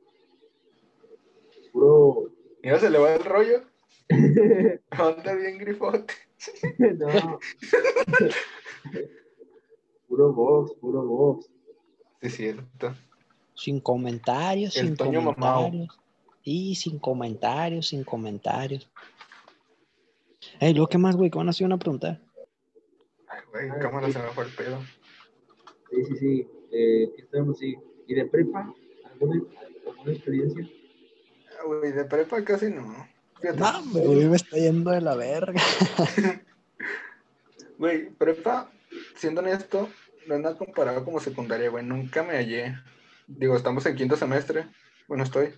puro, 1.74 2.30
Mira, 2.64 2.80
se 2.80 2.90
le 2.90 2.98
va 2.98 3.16
el 3.16 3.24
rollo. 3.24 3.64
Anda 4.92 5.34
bien 5.36 5.58
grifote. 5.58 6.14
no, 6.80 7.40
puro 10.08 10.34
box, 10.34 10.74
puro 10.80 11.04
box. 11.06 11.46
Sí, 12.22 12.28
es 12.28 12.36
cierto. 12.36 12.94
Sin 13.56 13.80
comentarios, 13.80 14.76
El 14.78 14.88
sin 14.88 14.98
Toño 14.98 15.22
mamao. 15.22 15.64
comentarios. 15.66 16.00
Y 16.44 16.76
sin 16.76 17.00
comentarios, 17.00 17.88
sin 17.88 18.04
comentarios. 18.04 18.90
Ey, 20.60 20.74
luego, 20.74 20.88
¿qué 20.88 20.98
más, 20.98 21.16
güey? 21.16 21.32
¿Qué 21.32 21.38
van 21.38 21.48
a 21.48 21.50
hacer 21.52 21.66
una 21.66 21.78
pregunta? 21.78 22.22
Ay, 23.28 23.40
Güey, 23.52 23.80
cámara 23.82 24.08
sí. 24.08 24.14
se 24.14 24.20
me 24.20 24.28
fue 24.30 24.46
el 24.46 24.52
pedo. 24.54 24.80
Sí, 25.90 26.04
sí, 26.06 26.16
sí. 26.18 26.48
Eh, 26.72 27.12
¿qué 27.16 27.22
estamos? 27.24 27.58
Sí. 27.58 27.76
¿Y 28.08 28.14
de 28.14 28.26
prepa? 28.26 28.72
¿Alguna, 29.12 29.42
alguna 29.88 30.12
experiencia? 30.12 30.70
Ah, 31.60 31.64
Güey, 31.66 31.92
de 31.94 32.06
prepa 32.06 32.44
casi 32.44 32.70
no. 32.70 33.08
Fíjate. 33.42 33.60
No, 33.60 33.84
güey, 33.92 34.26
me 34.26 34.36
está 34.36 34.58
yendo 34.58 34.92
de 34.92 35.02
la 35.02 35.16
verga. 35.16 35.62
Güey, 37.78 38.10
prepa, 38.10 38.72
siendo 39.16 39.42
honesto, 39.42 39.90
no 40.28 40.36
es 40.36 40.42
nada 40.42 40.58
comparado 40.58 41.04
como 41.04 41.20
secundaria, 41.20 41.70
güey. 41.70 41.86
Nunca 41.86 42.24
me 42.24 42.34
hallé. 42.34 42.76
Digo, 43.28 43.56
estamos 43.56 43.86
en 43.86 43.96
quinto 43.96 44.16
semestre. 44.16 44.68
Bueno, 45.08 45.24
estoy. 45.24 45.54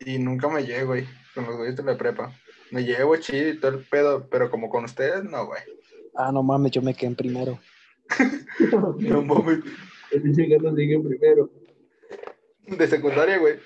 Y 0.00 0.18
nunca 0.18 0.48
me 0.48 0.54
hallé, 0.54 0.84
güey, 0.84 1.06
con 1.34 1.46
los 1.46 1.56
güeyes 1.56 1.76
de 1.76 1.84
la 1.84 1.96
prepa. 1.96 2.32
Me 2.70 2.84
llevo 2.84 3.16
chido 3.16 3.48
y 3.50 3.60
todo 3.60 3.72
el 3.72 3.84
pedo, 3.84 4.28
pero 4.28 4.50
como 4.50 4.68
con 4.68 4.84
ustedes, 4.84 5.24
no, 5.24 5.46
güey. 5.46 5.62
Ah, 6.14 6.32
no 6.32 6.42
mames, 6.42 6.72
yo 6.72 6.82
me 6.82 6.94
quedé 6.94 7.08
en 7.08 7.16
primero. 7.16 7.58
No 8.98 9.22
mames. 9.22 9.60
El 10.10 10.22
Carlos 10.22 10.74
sigue 10.74 10.94
en 10.94 11.04
primero. 11.04 11.50
De 12.66 12.86
secundaria, 12.88 13.38
güey. 13.38 13.60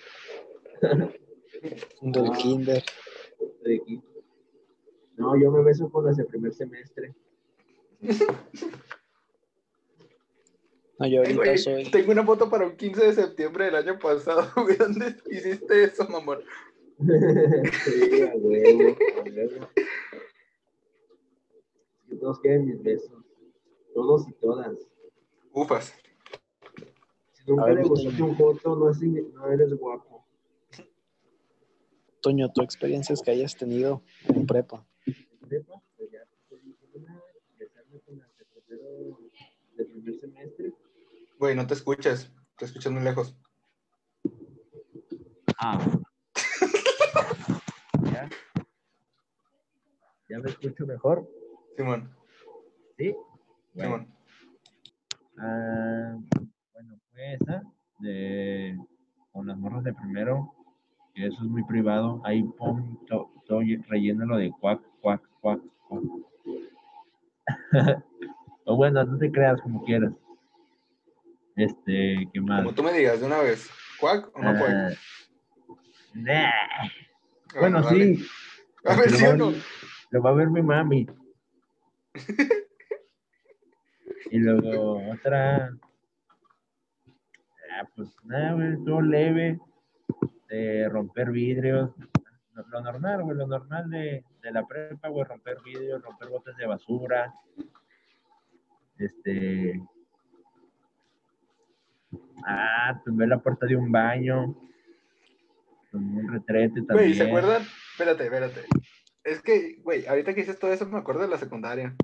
Del 2.00 2.26
Ah. 2.26 2.36
kinder. 2.36 2.82
De. 3.64 4.00
No, 5.16 5.36
yo 5.40 5.50
me 5.50 5.62
beso 5.62 5.90
con 5.90 6.04
las 6.04 6.16
de 6.16 6.24
primer 6.24 6.52
semestre. 6.52 7.14
No, 10.98 11.06
yo 11.06 11.18
ahorita 11.20 11.36
güey, 11.36 11.58
soy. 11.58 11.90
Tengo 11.90 12.12
una 12.12 12.24
foto 12.24 12.48
para 12.50 12.66
un 12.66 12.76
15 12.76 13.06
de 13.06 13.12
septiembre 13.12 13.66
del 13.66 13.76
año 13.76 13.98
pasado, 13.98 14.48
güey. 14.62 14.76
¿Dónde 14.76 15.16
hiciste 15.30 15.84
eso, 15.84 16.08
mamón? 16.08 16.40
sí, 16.98 18.22
a 18.22 18.32
huevo, 18.36 18.96
a 19.18 19.22
huevo. 19.22 19.68
Que 22.08 22.16
todos 22.16 22.40
quieren 22.40 22.66
mis 22.66 22.82
besos. 22.82 23.10
Todos 23.94 24.28
y 24.28 24.32
todas. 24.34 24.76
Ufas. 25.52 25.94
Si 27.32 27.50
nunca 27.50 27.68
le 27.70 27.82
gustaste 27.84 28.22
un 28.22 28.36
foto, 28.36 28.76
no, 28.76 28.90
es, 28.90 29.00
no 29.00 29.48
eres 29.50 29.74
guapo. 29.74 30.11
Toño, 32.22 32.52
tu 32.52 32.62
experiencias 32.62 33.20
que 33.20 33.32
hayas 33.32 33.56
tenido 33.56 34.00
en 34.28 34.46
prepa. 34.46 34.86
En 35.06 35.48
prepa, 35.48 35.82
pues 35.96 36.08
ya 36.12 36.20
una, 36.94 37.20
besarme 37.58 37.98
con 38.00 38.18
las 38.18 38.28
de 38.38 38.44
primero, 38.44 39.18
de 39.76 39.84
primer 39.84 40.14
semestre. 40.20 40.72
Güey, 41.38 41.56
no 41.56 41.66
te 41.66 41.74
escuchas. 41.74 42.32
Te 42.56 42.66
escuchas 42.66 42.92
muy 42.92 43.02
lejos. 43.02 43.36
Ah. 45.58 45.84
¿Ya? 48.12 48.30
¿Ya 50.28 50.38
me 50.38 50.50
escucho 50.50 50.86
mejor? 50.86 51.28
Simón, 51.76 52.14
¿Sí? 52.96 53.16
Bueno, 53.74 53.96
Simón. 53.96 54.14
ah, 55.38 56.18
bueno, 56.72 57.00
fue 57.10 57.34
esa 57.34 57.62
de 57.98 58.78
con 59.32 59.46
las 59.46 59.56
morras 59.58 59.82
de 59.82 59.94
primero, 59.94 60.54
eso 61.14 61.36
es 61.42 61.48
muy 61.50 61.62
privado. 61.64 62.20
Ahí 62.24 62.42
pon 62.58 62.98
to- 63.06 63.30
rellénalo 63.88 64.36
de 64.38 64.50
cuac, 64.60 64.80
cuac, 65.00 65.20
cuac, 65.40 65.60
cuac. 65.88 66.02
o 68.64 68.76
bueno, 68.76 69.04
no 69.04 69.18
te 69.18 69.30
creas 69.30 69.60
como 69.60 69.84
quieras. 69.84 70.12
Este, 71.56 72.28
¿qué 72.32 72.40
más? 72.40 72.62
Como 72.62 72.74
tú 72.74 72.82
me 72.82 72.92
digas 72.92 73.20
de 73.20 73.26
una 73.26 73.38
vez. 73.40 73.70
¿Cuac 74.00 74.30
o 74.34 74.42
no 74.42 74.50
Ah, 74.50 74.58
cuac? 74.58 74.98
nah. 76.14 76.50
Ah, 77.54 77.60
Bueno, 77.60 77.82
dale. 77.82 78.16
sí. 78.16 78.26
A 78.84 78.96
ver, 78.96 79.14
o 79.14 79.36
no. 79.36 79.50
ver- 79.52 79.62
Lo 80.10 80.22
va 80.22 80.30
a 80.30 80.34
ver 80.34 80.48
mi 80.48 80.62
mami. 80.62 81.06
y 84.30 84.38
luego 84.38 85.10
otra. 85.12 85.70
Ah, 87.70 87.86
pues 87.94 88.14
nada, 88.24 88.76
todo 88.84 89.00
leve. 89.02 89.60
De 90.48 90.88
romper 90.88 91.30
vidrios. 91.30 91.90
Lo, 92.54 92.80
normal, 92.80 93.22
güey, 93.22 93.36
lo 93.36 93.46
normal 93.46 93.88
de, 93.88 94.24
de 94.42 94.52
la 94.52 94.66
prepa, 94.66 95.08
güey, 95.08 95.24
romper 95.24 95.56
vidrios, 95.64 96.02
romper 96.02 96.28
botes 96.28 96.56
de 96.56 96.66
basura. 96.66 97.32
Este. 98.98 99.82
Ah, 102.44 103.00
tumbé 103.04 103.26
la 103.26 103.38
puerta 103.38 103.66
de 103.66 103.76
un 103.76 103.90
baño. 103.90 104.54
Tumbé 105.90 106.22
un 106.22 106.32
retrete 106.32 106.82
también. 106.82 107.08
Güey, 107.08 107.14
¿se 107.14 107.24
acuerdan? 107.24 107.62
Espérate, 107.92 108.24
espérate. 108.24 108.60
Es 109.24 109.40
que, 109.42 109.76
güey, 109.82 110.06
ahorita 110.06 110.34
que 110.34 110.40
dices 110.40 110.58
todo 110.58 110.72
eso 110.72 110.86
me 110.86 110.98
acuerdo 110.98 111.22
de 111.22 111.28
la 111.28 111.38
secundaria. 111.38 111.94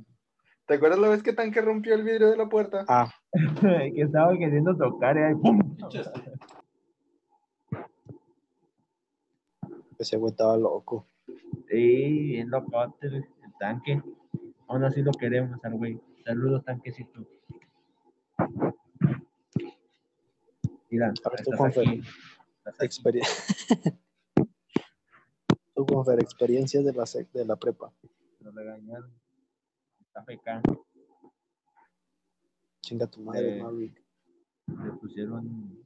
¿Te 0.67 0.75
acuerdas 0.75 0.99
la 0.99 1.09
vez 1.09 1.23
que 1.23 1.33
Tanque 1.33 1.63
rompió 1.63 1.95
el 1.95 2.05
vidrio 2.05 2.31
de 2.31 2.37
la 2.37 2.49
puerta? 2.49 2.85
Ah, 2.89 3.11
que 3.61 4.03
estaba 4.03 4.37
queriendo 4.37 4.77
tocar 4.77 5.17
y 5.17 5.21
ahí, 5.21 5.35
¡pum! 5.35 5.77
Ese 9.99 10.17
güey 10.17 10.31
estaba 10.31 10.57
loco. 10.57 11.07
Sí, 11.69 11.75
bien 11.77 12.51
locote 12.51 13.07
el 13.09 13.15
el 13.17 13.25
tanque. 13.59 14.03
Aún 14.69 14.85
así 14.85 15.03
lo 15.03 15.13
queremos 15.13 15.59
al 15.65 15.75
güey. 15.75 16.01
Saludos, 16.25 16.65
tanquecito. 16.65 17.27
Mira, 20.91 21.13
A 21.25 21.31
ver, 21.31 21.45
tú, 21.45 21.65
aquí. 21.65 22.03
Experiencia. 22.81 23.35
Tú, 25.75 25.87
Confer, 25.87 26.19
experiencias 26.21 26.85
de 26.85 26.93
la, 26.93 27.05
sec- 27.05 27.31
de 27.31 27.45
la 27.45 27.55
prepa. 27.57 27.93
Lo 28.41 28.51
regañaron. 28.51 29.13
Está 30.01 30.25
feca. 30.25 30.61
Chinga 32.81 33.07
tu 33.07 33.21
madre, 33.21 33.59
Eh. 33.59 33.63
Mavi. 33.63 33.95
Le 34.67 34.93
pusieron. 35.01 35.85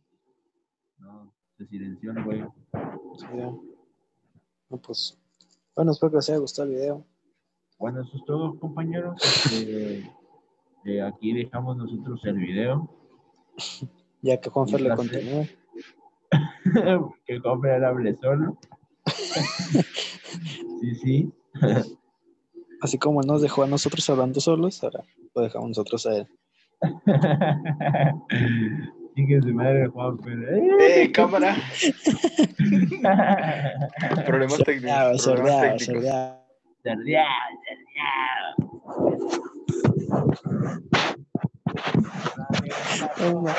No, 0.99 1.35
se 1.59 1.67
silenció 1.67 2.13
el 2.13 2.25
güey. 2.25 2.41
Sí, 3.19 3.27
ya. 3.37 3.53
No, 4.73 4.79
pues. 4.79 5.17
Bueno, 5.77 5.93
espero 5.93 6.11
que 6.11 6.17
les 6.17 6.29
haya 6.31 6.39
gustado 6.39 6.69
el 6.69 6.75
video. 6.75 7.07
Bueno, 7.79 8.01
eso 8.01 8.17
es 8.17 8.25
todo, 8.25 8.59
compañeros. 8.59 9.23
Este, 9.23 10.11
eh, 10.87 11.03
aquí 11.03 11.35
dejamos 11.35 11.77
nosotros 11.77 12.25
el 12.25 12.39
video. 12.39 12.89
Ya 14.23 14.41
que 14.41 14.49
Juanfer 14.49 14.81
le 14.81 14.97
continúe. 14.97 15.47
que 17.27 17.35
el 17.35 17.43
hable 17.85 18.17
solo. 18.17 18.57
sí, 20.81 20.95
sí. 21.03 21.31
Así 22.81 22.99
como 22.99 23.21
nos 23.21 23.43
dejó 23.43 23.65
a 23.65 23.67
nosotros 23.67 24.09
hablando 24.09 24.41
solos, 24.41 24.83
ahora 24.83 25.05
lo 25.35 25.43
dejamos 25.43 25.69
nosotros 25.69 26.07
a 26.07 26.17
él. 26.17 26.29
Su 29.15 29.55
madre, 29.55 29.87
Juan, 29.89 30.17
pero. 30.19 30.43
¡Eh, 30.81 31.13
cámara! 31.13 31.55
Problemas 34.27 34.59
técnicos. 34.65 34.91
Sordeado, 34.91 35.19
sordeado, 35.19 35.79
sordeado. 35.79 36.43
Ma- 43.43 43.57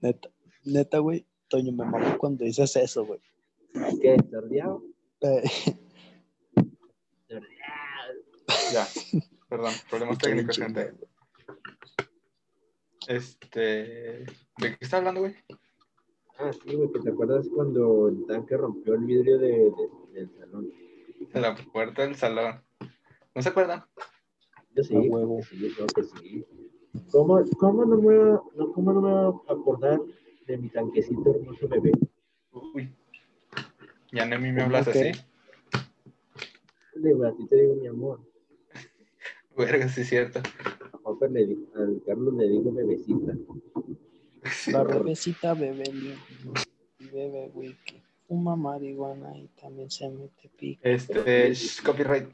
Neta, 0.00 0.28
neta, 0.64 0.98
güey. 0.98 1.26
Toño, 1.48 1.72
me 1.72 1.84
mamó 1.84 2.18
cuando 2.18 2.44
dices 2.44 2.76
eso, 2.76 3.04
güey. 3.06 3.20
¿Qué? 4.02 4.16
¿Cerdeado? 4.30 4.82
Eh. 5.22 5.42
Ya, 8.72 8.86
perdón, 9.48 9.72
problemas 9.88 10.18
técnicos, 10.18 10.58
gente. 10.58 10.92
Este. 13.08 14.26
¿De 14.58 14.68
qué 14.68 14.76
está 14.80 14.98
hablando, 14.98 15.20
güey? 15.20 15.34
Ah, 16.38 16.52
sí, 16.52 16.74
güey, 16.74 16.92
que 16.92 17.00
te 17.00 17.08
acuerdas 17.08 17.48
cuando 17.48 18.08
el 18.08 18.26
tanque 18.26 18.54
rompió 18.54 18.94
el 18.94 19.04
vidrio 19.04 19.38
de, 19.38 19.48
de- 19.48 19.90
del 20.12 20.30
salón. 20.38 20.70
De 21.32 21.40
la 21.40 21.54
puerta 21.72 22.02
del 22.02 22.16
salón. 22.16 22.62
¿No 23.34 23.40
se 23.40 23.48
acuerdan? 23.48 23.82
Yo 24.76 24.84
sí, 24.84 24.94
huevo. 24.94 25.40
sí, 25.42 25.58
yo 25.58 25.74
creo 25.74 25.86
que 25.86 26.02
sí. 26.04 26.44
¿Cómo, 27.10 27.42
cómo, 27.58 27.86
no 27.86 27.96
me, 27.96 28.02
voy 28.02 28.14
a- 28.14 28.42
no, 28.56 28.72
¿Cómo 28.72 28.92
no 28.92 29.00
me 29.00 29.10
voy 29.10 29.40
a 29.48 29.52
acordar 29.54 30.00
de 30.46 30.58
mi 30.58 30.68
tanquecito 30.68 31.34
hermoso 31.34 31.66
bebé? 31.66 31.92
Uy. 32.52 32.94
Ya 34.12 34.26
mí 34.26 34.52
me 34.52 34.62
hablas 34.62 34.86
así. 34.88 35.12
A 36.98 37.32
ti 37.36 37.46
te 37.46 37.56
digo 37.56 37.74
mi 37.76 37.86
amor. 37.86 38.20
Verga, 39.56 39.88
sí 39.88 40.02
es 40.02 40.08
cierto. 40.10 40.42
Le 41.20 41.56
al 41.74 42.02
Carlos 42.06 42.34
le 42.34 42.48
digo 42.48 42.72
bebecita. 42.72 43.34
La 44.72 44.84
bebecita 44.84 45.54
bebe 45.54 45.84
bebe 47.12 47.50
wiki. 47.54 48.02
Fuma 48.28 48.56
marihuana 48.56 49.36
y 49.36 49.48
también 49.60 49.90
se 49.90 50.08
mete 50.08 50.50
pico. 50.56 50.80
Este, 50.84 51.54
sh, 51.54 51.82
copyright. 51.82 52.28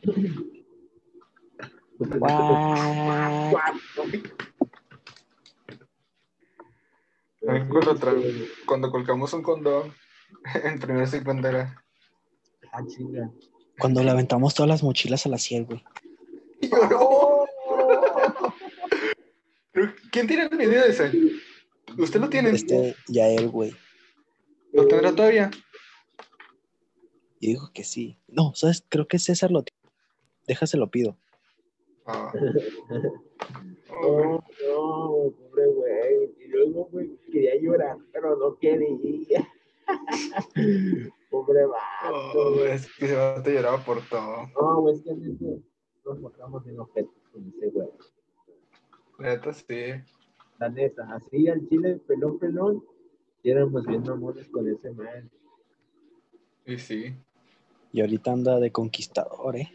Cuando, 7.68 7.98
cuando 8.66 8.90
colgamos 8.90 9.32
un 9.32 9.42
condón 9.42 9.92
en 10.64 10.78
primer 10.78 11.06
secundaria. 11.06 11.80
Ah, 12.72 12.84
chinga. 12.86 13.30
Cuando 13.78 14.02
le 14.02 14.10
aventamos 14.10 14.54
todas 14.54 14.68
las 14.68 14.82
mochilas 14.82 15.26
a 15.26 15.28
la 15.28 15.38
ciel, 15.38 15.64
güey. 15.64 15.84
Y 16.60 16.68
yo, 16.68 16.76
no. 16.76 16.88
Pero, 16.88 17.33
¿Quién 20.14 20.28
tiene 20.28 20.44
el 20.44 20.56
video 20.56 20.84
de 20.84 20.90
ese? 20.90 21.10
¿Usted 21.98 22.20
lo 22.20 22.28
tiene? 22.28 22.50
Este, 22.50 22.94
ya 23.08 23.26
él, 23.26 23.48
güey. 23.48 23.74
¿Lo 24.72 24.86
tendrá 24.86 25.12
todavía? 25.12 25.50
Y 27.40 27.48
dijo 27.48 27.72
que 27.74 27.82
sí. 27.82 28.16
No, 28.28 28.52
¿sabes? 28.54 28.84
Creo 28.88 29.08
que 29.08 29.18
César 29.18 29.50
lo 29.50 29.64
tiene. 29.64 29.92
Déjaselo 30.46 30.88
pido. 30.88 31.18
Ah. 32.06 32.32
No, 33.90 34.44
no, 34.66 35.30
pobre 35.30 35.66
güey. 35.66 36.34
Y 36.44 36.48
luego, 36.48 36.86
güey, 36.86 37.16
quería 37.30 37.56
llorar, 37.60 37.96
pero 38.12 38.36
no 38.36 38.58
quería. 38.58 39.48
pobre 41.30 41.66
vato. 41.66 42.38
Oh, 42.38 42.52
güey. 42.54 42.72
es 42.72 42.88
que 42.98 43.08
se 43.08 43.14
va 43.14 43.36
a 43.36 43.42
lloraba 43.42 43.84
por 43.84 44.00
todo. 44.08 44.48
No, 44.60 44.80
güey, 44.80 44.96
es 44.96 45.02
que 45.02 45.14
nos 45.14 46.20
mostramos 46.20 46.66
en 46.66 46.80
objetos 46.80 47.14
con 47.32 47.48
ese 47.48 47.70
güey. 47.70 47.88
Neta, 49.18 49.52
sí. 49.52 49.92
La 50.58 50.68
neta, 50.68 51.08
así 51.14 51.48
al 51.48 51.66
chile, 51.68 52.00
pelón, 52.06 52.38
pelón, 52.38 52.84
y 53.42 53.50
éramos 53.50 53.86
bien 53.86 54.02
mamones 54.02 54.48
con 54.48 54.68
ese 54.68 54.90
man. 54.92 55.30
Y 56.66 56.78
sí. 56.78 57.14
Y 57.92 58.00
ahorita 58.00 58.32
anda 58.32 58.58
de 58.58 58.72
conquistador, 58.72 59.56
¿eh? 59.56 59.70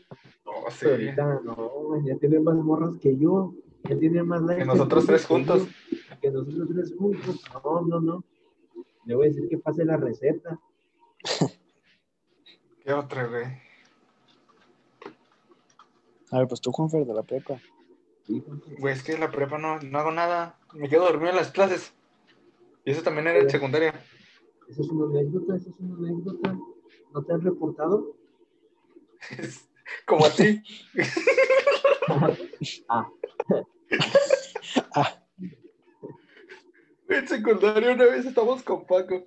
Oh, 0.46 0.70
sí. 0.70 0.80
Pero 0.82 0.94
ahorita, 0.94 1.42
no, 1.44 2.06
ya 2.06 2.18
tiene 2.18 2.40
más 2.40 2.56
morras 2.56 2.98
que 2.98 3.18
yo. 3.18 3.54
Ya 3.84 3.98
tiene 3.98 4.24
más 4.24 4.42
likes. 4.42 4.62
Que 4.62 4.68
nosotros 4.68 5.06
tres 5.06 5.26
juntos. 5.26 5.68
Que 6.22 6.30
nosotros 6.30 6.68
tres 6.74 6.94
juntos. 6.98 7.42
No, 7.64 7.82
no, 7.82 8.02
no. 8.02 8.24
Le 9.06 9.16
voy 9.16 9.28
a 9.28 9.30
decir 9.30 9.48
que 9.48 9.58
pase 9.58 9.86
la 9.86 9.98
receta. 9.98 10.60
¿Qué 12.84 12.94
otra, 12.94 13.28
güey? 13.28 13.46
A 16.32 16.40
ver, 16.40 16.48
pues 16.48 16.60
tú, 16.60 16.72
Juanfer, 16.72 17.06
de 17.06 17.14
la 17.14 17.24
prepa. 17.24 17.60
Güey, 18.78 18.94
es 18.94 19.04
que 19.04 19.14
en 19.14 19.22
la 19.22 19.32
prepa 19.32 19.58
no, 19.58 19.80
no 19.80 20.00
hago 20.00 20.12
nada. 20.12 20.60
Me 20.74 20.88
quedo 20.88 21.06
dormido 21.06 21.32
en 21.32 21.38
las 21.38 21.52
clases. 21.52 21.94
Y 22.86 22.92
eso 22.92 23.02
también 23.02 23.28
era 23.28 23.40
en 23.40 23.50
secundaria. 23.50 23.94
Eso 24.70 24.82
es 24.82 24.90
una 24.90 25.06
anécdota, 25.06 25.56
eso 25.56 25.70
es 25.70 25.76
una 25.80 26.08
anécdota. 26.08 26.58
¿No 27.14 27.24
te 27.24 27.34
han 27.34 27.42
reportado? 27.42 28.16
Como 30.06 30.26
a 30.26 30.30
ti. 30.30 30.62
Ah, 32.88 33.08
Ah, 34.96 35.24
En 37.08 37.28
secundaria 37.28 37.92
una 37.92 38.06
vez 38.06 38.26
estamos 38.26 38.64
con 38.64 38.86
Paco. 38.86 39.24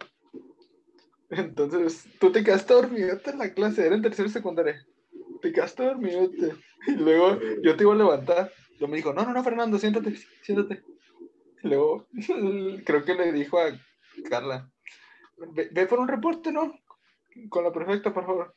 Entonces, 1.31 2.07
tú 2.21 2.31
te 2.31 2.45
quedaste 2.45 2.75
dormidote 2.75 3.31
en 3.31 3.39
la 3.39 3.55
clase, 3.55 3.87
era 3.87 3.95
en 3.95 4.03
tercera 4.03 4.29
secundaria. 4.29 4.85
Te 5.41 5.53
quedaste 5.53 5.85
dormidote. 5.85 6.55
Y 6.87 6.93
luego 6.93 7.39
yo 7.63 7.77
te 7.77 7.85
iba 7.85 7.93
a 7.93 7.97
levantar. 7.97 8.53
Yo 8.83 8.89
me 8.89 8.97
dijo, 8.97 9.13
no, 9.13 9.25
no, 9.25 9.33
no, 9.33 9.45
Fernando, 9.45 9.79
siéntate, 9.79 10.17
siéntate. 10.43 10.83
Y 11.63 11.69
luego 11.69 12.09
creo 12.85 13.05
que 13.05 13.15
le 13.15 13.31
dijo 13.31 13.61
a 13.61 13.71
Carla, 14.29 14.73
ve, 15.55 15.69
ve 15.71 15.87
por 15.87 16.01
un 16.01 16.09
reporte, 16.09 16.51
¿no? 16.51 16.75
Con 17.49 17.63
la 17.63 17.71
prefecta, 17.71 18.13
por 18.13 18.27
favor. 18.27 18.53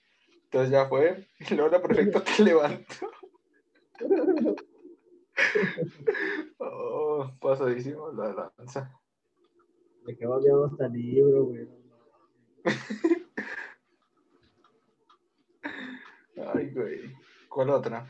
Entonces 0.45 0.71
ya 0.71 0.87
fue. 0.87 1.27
Y 1.47 1.53
luego 1.53 1.69
la 1.69 1.79
prefecta 1.79 2.23
te 2.23 2.41
levantó. 2.43 3.11
Oh, 6.57 7.31
pasadísimo 7.39 8.11
la 8.13 8.51
lanza. 8.57 8.99
me 10.07 10.17
quedo 10.17 10.39
viendo 10.39 10.65
hasta 10.65 10.87
el 10.87 10.93
libro, 10.93 11.45
güey. 11.45 11.69
Ay, 16.55 16.71
güey. 16.71 17.15
¿Cuál 17.47 17.69
otra? 17.69 18.09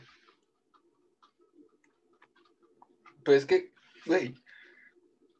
Pues 3.26 3.38
es 3.38 3.46
que, 3.46 3.72
güey, 4.06 4.36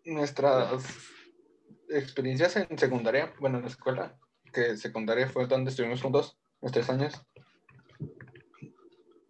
nuestras 0.05 0.84
experiencias 1.89 2.57
en 2.57 2.76
secundaria, 2.76 3.32
bueno, 3.39 3.59
en 3.59 3.62
la 3.62 3.68
escuela, 3.68 4.18
que 4.53 4.76
secundaria 4.76 5.28
fue 5.28 5.47
donde 5.47 5.70
estuvimos 5.70 6.03
juntos, 6.03 6.37
los 6.61 6.72
tres 6.72 6.91
años, 6.91 7.24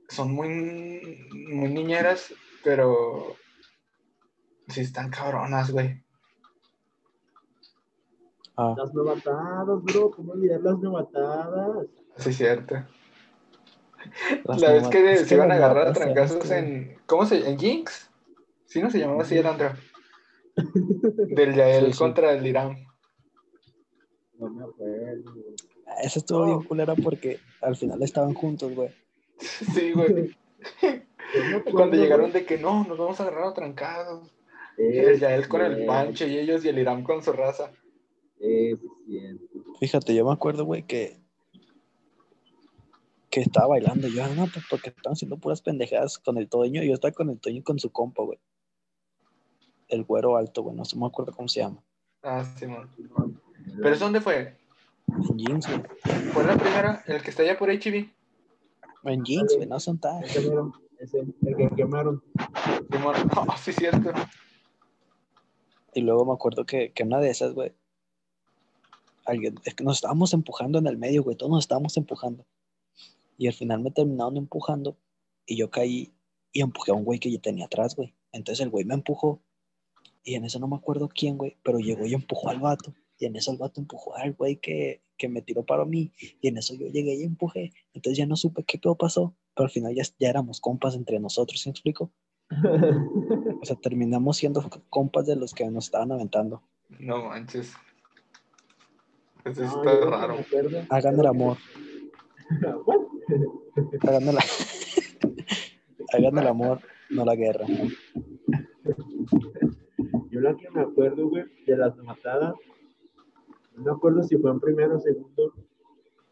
son 0.08 0.32
muy, 0.32 1.28
muy 1.52 1.68
niñeras, 1.68 2.32
pero 2.64 3.36
sí 4.68 4.80
están 4.80 5.10
cabronas, 5.10 5.70
güey. 5.70 6.02
ah, 8.56 8.74
Las 8.78 8.94
novatadas, 8.94 9.82
bro. 9.82 10.10
¿Cómo 10.12 10.32
olvidar 10.32 10.62
las 10.62 10.78
novatadas? 10.78 11.86
Sí, 12.16 12.30
es 12.30 12.36
cierto. 12.38 12.76
las 14.44 14.60
La 14.62 14.72
vez 14.72 14.88
que 14.88 15.16
se 15.18 15.34
iban 15.34 15.52
a 15.52 15.56
agarrar 15.56 15.88
a 15.88 15.92
trancazos 15.92 16.50
en. 16.50 16.98
¿Cómo 17.04 17.26
se 17.26 17.46
¿En 17.46 17.58
Jinx? 17.58 18.10
Sí, 18.76 18.82
no 18.82 18.90
se 18.90 18.98
llamaba 18.98 19.22
así 19.22 19.38
el 19.38 19.46
Andrea. 19.46 19.74
Del 21.34 21.54
Yael 21.54 21.86
Sí, 21.86 21.92
sí. 21.92 21.98
contra 21.98 22.34
el 22.34 22.46
Irán. 22.46 22.76
No 24.38 24.50
me 24.50 24.64
acuerdo, 24.64 25.32
güey. 25.32 25.54
Esa 26.02 26.18
estuvo 26.18 26.40
Oh. 26.40 26.44
bien 26.46 26.62
culera 26.64 26.94
porque 26.94 27.40
al 27.62 27.74
final 27.74 28.02
estaban 28.02 28.34
juntos, 28.34 28.74
güey. 28.74 28.90
Sí, 29.38 29.92
güey. 29.92 30.36
Cuando 31.72 31.96
llegaron 31.96 32.30
güey. 32.30 32.42
de 32.42 32.44
que 32.46 32.58
no, 32.58 32.84
nos 32.84 32.98
vamos 32.98 33.18
a 33.18 33.22
agarrar 33.22 33.44
a 33.48 33.54
trancados. 33.54 34.30
Es 34.76 35.06
El 35.08 35.20
Yael 35.20 35.48
con 35.48 35.62
el 35.62 35.86
Pancho 35.86 36.26
y 36.26 36.36
ellos 36.36 36.62
y 36.62 36.68
el 36.68 36.78
Irán 36.78 37.02
con 37.02 37.22
su 37.22 37.32
raza. 37.32 37.72
Es 38.38 38.78
cierto. 39.06 39.42
Fíjate, 39.80 40.14
yo 40.14 40.26
me 40.26 40.32
acuerdo, 40.34 40.66
güey, 40.66 40.82
que 40.86 41.18
que 43.30 43.40
estaba 43.40 43.68
bailando. 43.68 44.06
Yo, 44.08 44.22
ah, 44.22 44.28
no, 44.36 44.46
pues 44.52 44.66
porque 44.68 44.90
estaban 44.90 45.14
haciendo 45.14 45.38
puras 45.38 45.62
pendejadas 45.62 46.18
con 46.18 46.36
el 46.36 46.48
Toño. 46.50 46.82
Yo 46.82 46.92
estaba 46.92 47.12
con 47.12 47.30
el 47.30 47.40
Toño 47.40 47.58
y 47.58 47.62
con 47.62 47.78
su 47.78 47.90
compa, 47.90 48.22
güey. 48.22 48.38
El 49.88 50.04
güero 50.04 50.36
alto, 50.36 50.62
güey, 50.62 50.76
no 50.76 50.84
sé, 50.84 50.98
me 50.98 51.06
acuerdo 51.06 51.32
cómo 51.32 51.48
se 51.48 51.60
llama. 51.60 51.82
Ah, 52.22 52.44
Simón. 52.58 52.90
¿Pero 53.76 53.94
eso 53.94 54.04
dónde 54.04 54.20
fue? 54.20 54.56
En 55.08 55.38
jeans, 55.38 55.66
güey. 55.66 55.82
¿Fue 56.32 56.44
la 56.44 56.56
primera? 56.56 57.04
¿El 57.06 57.22
que 57.22 57.30
está 57.30 57.42
allá 57.42 57.58
por 57.58 57.70
HB? 57.70 58.10
En 59.04 59.24
jeans, 59.24 59.54
güey, 59.54 59.68
no 59.68 59.78
son 59.78 59.98
tan. 59.98 60.24
Ese 60.24 61.20
el 61.20 61.56
que 61.56 61.70
quemaron. 61.76 62.22
Simón. 62.90 63.14
Oh, 63.36 63.56
sí, 63.56 63.72
cierto. 63.72 64.10
Y 65.94 66.00
luego 66.00 66.24
me 66.24 66.32
acuerdo 66.32 66.64
que, 66.66 66.92
que 66.92 67.04
una 67.04 67.20
de 67.20 67.30
esas, 67.30 67.54
güey, 67.54 67.72
alguien, 69.24 69.56
es 69.64 69.74
que 69.74 69.84
nos 69.84 69.96
estábamos 69.96 70.32
empujando 70.32 70.78
en 70.78 70.86
el 70.86 70.96
medio, 70.96 71.22
güey, 71.22 71.36
todos 71.36 71.50
nos 71.50 71.64
estábamos 71.64 71.96
empujando. 71.96 72.46
Y 73.38 73.46
al 73.46 73.52
final 73.52 73.80
me 73.80 73.90
terminaron 73.90 74.36
empujando 74.36 74.96
y 75.44 75.56
yo 75.56 75.70
caí 75.70 76.14
y 76.52 76.62
empujé 76.62 76.90
a 76.90 76.94
un 76.94 77.04
güey 77.04 77.18
que 77.18 77.30
yo 77.30 77.40
tenía 77.40 77.66
atrás, 77.66 77.94
güey. 77.94 78.14
Entonces 78.32 78.62
el 78.62 78.70
güey 78.70 78.84
me 78.84 78.94
empujó 78.94 79.42
y 80.26 80.34
en 80.34 80.44
eso 80.44 80.58
no 80.58 80.66
me 80.66 80.74
acuerdo 80.74 81.08
quién, 81.08 81.38
güey, 81.38 81.56
pero 81.62 81.78
llegó 81.78 82.04
y 82.04 82.12
empujó 82.12 82.50
al 82.50 82.58
vato. 82.58 82.92
Y 83.16 83.26
en 83.26 83.36
eso 83.36 83.52
el 83.52 83.58
vato 83.58 83.80
empujó 83.80 84.16
al 84.16 84.34
güey 84.34 84.56
que, 84.56 85.00
que 85.16 85.28
me 85.28 85.40
tiró 85.40 85.64
para 85.64 85.84
mí. 85.84 86.12
Y 86.40 86.48
en 86.48 86.58
eso 86.58 86.74
yo 86.74 86.88
llegué 86.88 87.14
y 87.14 87.22
empujé. 87.22 87.72
Entonces 87.94 88.18
ya 88.18 88.26
no 88.26 88.34
supe 88.34 88.64
qué 88.64 88.76
pedo 88.76 88.96
pasó, 88.96 89.36
pero 89.54 89.66
al 89.66 89.70
final 89.70 89.94
ya, 89.94 90.02
ya 90.18 90.28
éramos 90.28 90.60
compas 90.60 90.96
entre 90.96 91.20
nosotros, 91.20 91.60
¿sí 91.60 91.68
me 91.68 91.70
explico? 91.70 92.10
O 93.62 93.64
sea, 93.64 93.76
terminamos 93.76 94.36
siendo 94.36 94.68
compas 94.90 95.26
de 95.26 95.36
los 95.36 95.54
que 95.54 95.68
nos 95.70 95.86
estaban 95.86 96.12
aventando. 96.12 96.62
No 96.98 97.24
manches. 97.24 97.72
Eso 99.44 99.62
No, 99.62 99.68
está 99.68 99.94
no 99.94 100.10
raro. 100.10 100.36
Hagan 100.90 101.18
el 101.18 101.26
amor. 101.26 101.56
Hagan 104.02 104.28
el, 104.28 104.38
hagan 106.12 106.38
el 106.38 106.46
amor, 106.46 106.80
no 107.10 107.24
la 107.24 107.34
guerra. 107.34 107.66
Yo 110.30 110.40
la 110.40 110.56
que 110.56 110.70
me 110.70 110.80
acuerdo, 110.80 111.28
güey, 111.28 111.44
de 111.66 111.76
las 111.76 111.96
matadas, 111.98 112.54
no 113.74 113.84
me 113.84 113.90
acuerdo 113.90 114.22
si 114.22 114.36
fue 114.36 114.50
en 114.50 114.60
primero 114.60 114.96
o 114.96 115.00
segundo, 115.00 115.52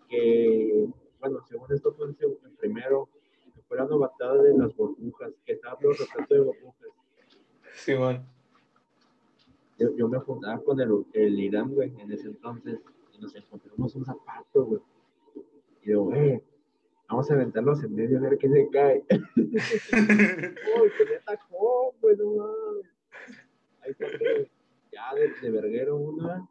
que, 0.09 0.87
bueno, 1.20 1.41
según 1.47 1.72
esto 1.72 1.93
fue 1.93 2.07
en, 2.07 2.16
primero, 2.57 3.09
que 3.55 3.61
fue 3.62 3.76
la 3.76 3.85
novatada 3.85 4.43
de 4.43 4.57
las 4.57 4.74
burbujas, 4.74 5.32
que 5.45 5.53
estaba 5.53 5.78
repleto 5.80 6.35
de 6.35 6.41
burbujas. 6.41 6.89
Simón. 7.74 8.24
Yo, 9.78 9.95
yo 9.97 10.09
me 10.09 10.18
juntaba 10.20 10.62
con 10.62 10.80
el, 10.80 11.05
el 11.12 11.39
Irán, 11.41 11.74
güey, 11.74 11.93
en 11.99 12.12
ese 12.12 12.28
entonces, 12.28 12.78
y 13.12 13.18
nos 13.20 13.35
encontramos 13.35 13.95
un 13.95 14.05
zapato, 14.05 14.64
güey. 14.64 14.80
Y 15.82 15.89
digo, 15.89 16.05
güey, 16.05 16.41
vamos 17.09 17.30
a 17.30 17.35
aventarlos 17.35 17.82
en 17.82 17.95
medio 17.95 18.18
a 18.18 18.22
ver 18.22 18.39
qué 18.39 18.49
se 18.49 18.68
cae. 18.70 19.05
Uy, 19.37 20.91
que 20.97 21.05
me 21.05 21.18
tacó, 21.26 21.95
güey, 22.01 22.16
no 22.16 22.30
mames. 22.37 22.93
Ya 24.93 25.14
de, 25.14 25.30
de 25.43 25.51
verguero 25.51 25.97
una 25.97 26.49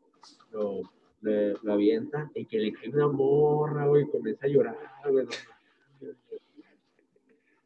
lo, 0.52 0.82
le, 1.22 1.54
lo 1.64 1.74
avienta 1.74 2.30
y 2.36 2.46
que 2.46 2.58
le 2.60 2.74
cae 2.74 2.90
una 2.90 3.08
morra, 3.08 3.86
güey, 3.88 4.04
y 4.04 4.10
comienza 4.10 4.46
a 4.46 4.50
llorar, 4.50 4.78
güey. 5.10 5.26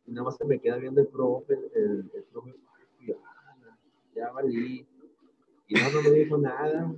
Y 0.06 0.12
nada 0.12 0.26
más 0.26 0.38
se 0.38 0.46
me 0.46 0.60
queda 0.60 0.78
viendo 0.78 1.02
el 1.02 1.08
profe, 1.08 1.54
el, 1.76 2.10
el 2.14 2.24
profe, 2.32 2.54
"Ay, 3.00 3.08
ya, 3.08 3.16
ya 4.16 4.32
valí. 4.32 4.86
Y 5.68 5.74
no, 5.76 5.90
no 5.92 6.02
me 6.02 6.12
dijo 6.12 6.38
nada. 6.38 6.94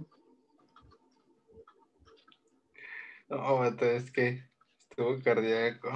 No, 3.30 3.64
es 3.66 4.12
que 4.12 4.44
estuvo 4.90 5.18
cardíaco. 5.24 5.90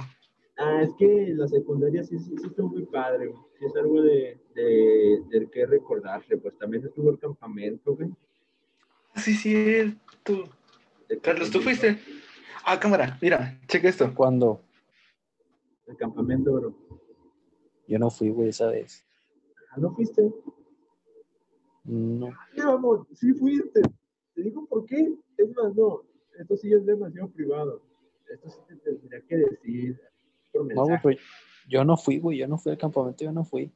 Ah, 0.56 0.82
es 0.82 0.90
que 0.98 1.32
la 1.34 1.48
secundaria 1.48 2.04
sí, 2.04 2.18
sí, 2.18 2.36
sí 2.38 2.46
estuvo 2.46 2.68
muy 2.68 2.86
padre, 2.86 3.26
güey. 3.26 3.42
Es 3.66 3.74
algo 3.76 4.02
de, 4.02 4.38
de, 4.54 5.22
del 5.30 5.50
que 5.50 5.66
recordarse. 5.66 6.36
Pues 6.36 6.56
también 6.58 6.84
estuvo 6.84 7.10
el 7.10 7.18
campamento, 7.18 7.94
güey. 7.96 8.10
Sí, 9.16 9.34
sí, 9.34 9.98
tú. 10.22 10.44
El 11.08 11.20
Carlos, 11.20 11.50
¿tú 11.50 11.60
fuiste? 11.60 11.98
Ah, 12.64 12.78
cámara, 12.80 13.18
mira, 13.22 13.60
checa 13.68 13.88
esto. 13.88 14.12
Cuando 14.14 14.60
El 15.86 15.96
campamento, 15.96 16.52
bro. 16.52 16.74
yo 17.86 17.98
no 17.98 18.10
fui, 18.10 18.30
güey, 18.30 18.48
esa 18.48 18.68
vez. 18.68 19.04
Ah, 19.70 19.76
¿no 19.78 19.94
fuiste? 19.94 20.32
No. 21.84 22.28
Sí, 22.54 22.60
vamos, 22.62 23.06
sí 23.14 23.32
fuiste. 23.34 23.82
Te 24.34 24.42
digo 24.42 24.66
por 24.66 24.86
qué. 24.86 25.14
Es 25.36 25.54
más, 25.54 25.74
no, 25.74 26.02
esto 26.38 26.56
sí 26.56 26.72
es 26.72 26.84
demasiado 26.86 27.28
privado. 27.30 27.82
Esto 28.28 28.48
sí 28.48 28.58
te 28.68 28.76
tendría 28.76 29.20
que 29.22 29.36
decir 29.36 30.00
por 30.52 30.62
No, 30.62 30.68
mensaje. 30.86 31.02
güey, 31.02 31.16
pero 31.16 31.28
yo 31.68 31.84
no 31.84 31.96
fui, 31.96 32.18
güey. 32.18 32.38
Yo 32.38 32.48
no 32.48 32.58
fui 32.58 32.72
al 32.72 32.78
campamento, 32.78 33.24
yo 33.24 33.32
no 33.32 33.44
fui. 33.44 33.72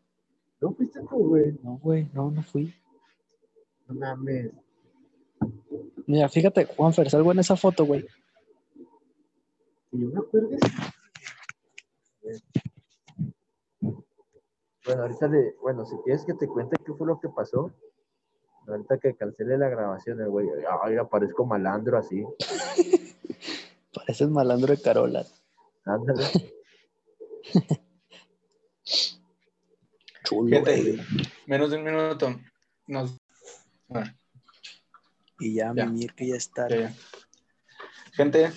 ¿No 0.60 0.72
fuiste 0.72 1.00
tú, 1.08 1.28
güey? 1.28 1.58
No, 1.62 1.78
güey, 1.78 2.08
no, 2.12 2.30
no 2.30 2.42
fui. 2.42 2.74
No 3.86 3.94
mames. 3.94 4.50
Mira, 6.06 6.28
fíjate, 6.28 6.64
Juanfer, 6.64 7.10
salgo 7.10 7.32
en 7.32 7.38
esa 7.38 7.56
foto, 7.56 7.84
güey. 7.84 8.04
Si 9.90 10.00
yo 10.00 10.08
me 10.08 10.18
acuerdo. 10.18 10.48
Bueno, 14.84 15.02
ahorita 15.02 15.28
le, 15.28 15.54
bueno, 15.60 15.84
si 15.84 15.96
quieres 15.98 16.24
que 16.24 16.34
te 16.34 16.48
cuente 16.48 16.76
qué 16.84 16.94
fue 16.94 17.06
lo 17.06 17.20
que 17.20 17.28
pasó, 17.28 17.70
ahorita 18.66 18.98
que 18.98 19.14
cancele 19.14 19.58
la 19.58 19.68
grabación, 19.68 20.20
el 20.20 20.28
güey, 20.28 20.48
ay, 20.82 20.96
aparezco 20.96 21.44
malandro 21.44 21.98
así. 21.98 22.24
Pareces 23.94 24.30
malandro 24.30 24.74
de 24.74 24.80
Carola. 24.80 25.26
Ándale. 25.84 26.24
Chulo, 30.24 30.62
menos 31.46 31.70
de 31.70 31.76
un 31.76 31.84
minuto. 31.84 32.40
Nos... 32.86 33.16
Ah, 33.90 34.12
Y 35.38 35.54
ya, 35.54 35.72
Ya. 35.74 35.86
mimir 35.86 36.14
que 36.14 36.28
ya 36.28 36.36
está. 36.36 36.68
ya, 36.68 36.76
ya. 36.76 36.94
Gente, 38.12 38.50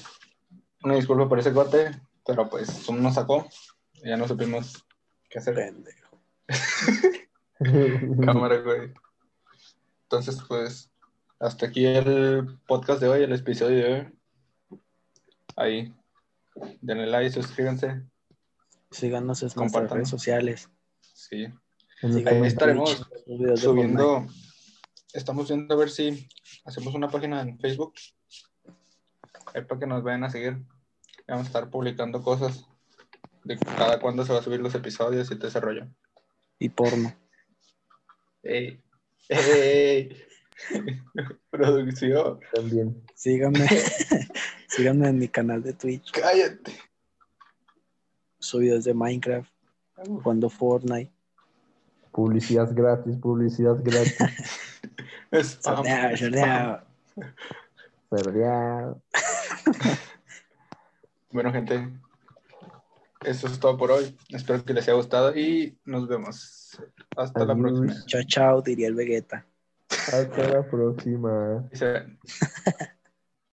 una 0.83 0.95
disculpa 0.95 1.29
por 1.29 1.39
ese 1.39 1.53
corte, 1.53 1.91
pero 2.25 2.49
pues 2.49 2.67
Zoom 2.69 3.01
nos 3.01 3.15
sacó. 3.15 3.47
y 4.03 4.09
Ya 4.09 4.17
no 4.17 4.27
supimos 4.27 4.83
qué 5.29 5.39
hacer. 5.39 5.55
Pendejo. 5.55 6.19
Cámara, 8.25 8.57
güey. 8.61 8.91
Entonces, 10.03 10.39
pues, 10.47 10.91
hasta 11.39 11.67
aquí 11.67 11.85
el 11.85 12.59
podcast 12.67 12.99
de 12.99 13.07
hoy, 13.07 13.23
el 13.23 13.31
episodio 13.33 13.77
de 13.77 13.93
hoy. 13.93 14.79
Ahí, 15.55 15.93
denle 16.81 17.05
like, 17.07 17.29
suscríbanse. 17.31 18.01
Síganos 18.91 19.41
en 19.41 19.49
nuestras 19.55 19.89
redes 19.89 20.09
sociales. 20.09 20.69
Sí. 21.13 21.47
Ahí 22.03 22.45
estaremos 22.45 23.07
subiendo. 23.55 24.27
Estamos 25.13 25.47
viendo 25.47 25.73
a 25.73 25.77
ver 25.77 25.89
si 25.89 26.27
hacemos 26.65 26.93
una 26.93 27.09
página 27.09 27.41
en 27.41 27.59
Facebook. 27.59 27.93
Ahí 29.53 29.63
para 29.63 29.79
que 29.79 29.87
nos 29.87 30.03
vayan 30.03 30.23
a 30.23 30.29
seguir. 30.29 30.57
Vamos 31.27 31.45
a 31.45 31.47
estar 31.47 31.69
publicando 31.69 32.21
cosas 32.21 32.65
de 33.43 33.57
cada 33.57 33.99
cuándo 33.99 34.25
se 34.25 34.33
va 34.33 34.39
a 34.39 34.43
subir 34.43 34.59
los 34.59 34.75
episodios 34.75 35.31
y 35.31 35.35
todo 35.35 35.47
ese 35.47 35.59
rollo. 35.59 35.87
Y 36.59 36.69
porno. 36.69 37.13
¡Ey! 38.43 38.81
¡Ey! 39.29 40.15
Producción. 41.49 42.39
También. 42.53 43.03
Síganme. 43.15 43.67
Síganme 44.67 45.09
en 45.09 45.19
mi 45.19 45.27
canal 45.27 45.63
de 45.63 45.73
Twitch. 45.73 46.11
¡Cállate! 46.11 46.71
Subo 48.51 48.63
videos 48.63 48.83
de 48.83 48.93
Minecraft, 48.93 49.49
jugando 50.05 50.49
Fortnite. 50.49 51.09
Publicidad 52.11 52.69
gratis, 52.75 53.15
publicidad 53.15 53.77
gratis. 53.81 54.17
Ya. 58.35 58.93
Bueno, 61.31 61.53
gente, 61.53 61.87
eso 63.21 63.47
es 63.47 63.57
todo 63.57 63.77
por 63.77 63.89
hoy. 63.91 64.17
Espero 64.27 64.65
que 64.65 64.73
les 64.73 64.83
haya 64.83 64.97
gustado 64.97 65.33
y 65.33 65.77
nos 65.85 66.09
vemos. 66.09 66.77
Hasta 67.15 67.45
la 67.45 67.55
próxima. 67.55 67.95
Chao, 68.05 68.23
chao, 68.27 68.61
diría 68.61 68.89
el 68.89 68.95
Vegeta. 68.95 69.45
Hasta 69.89 70.49
la 70.49 70.69
próxima. 70.69 71.63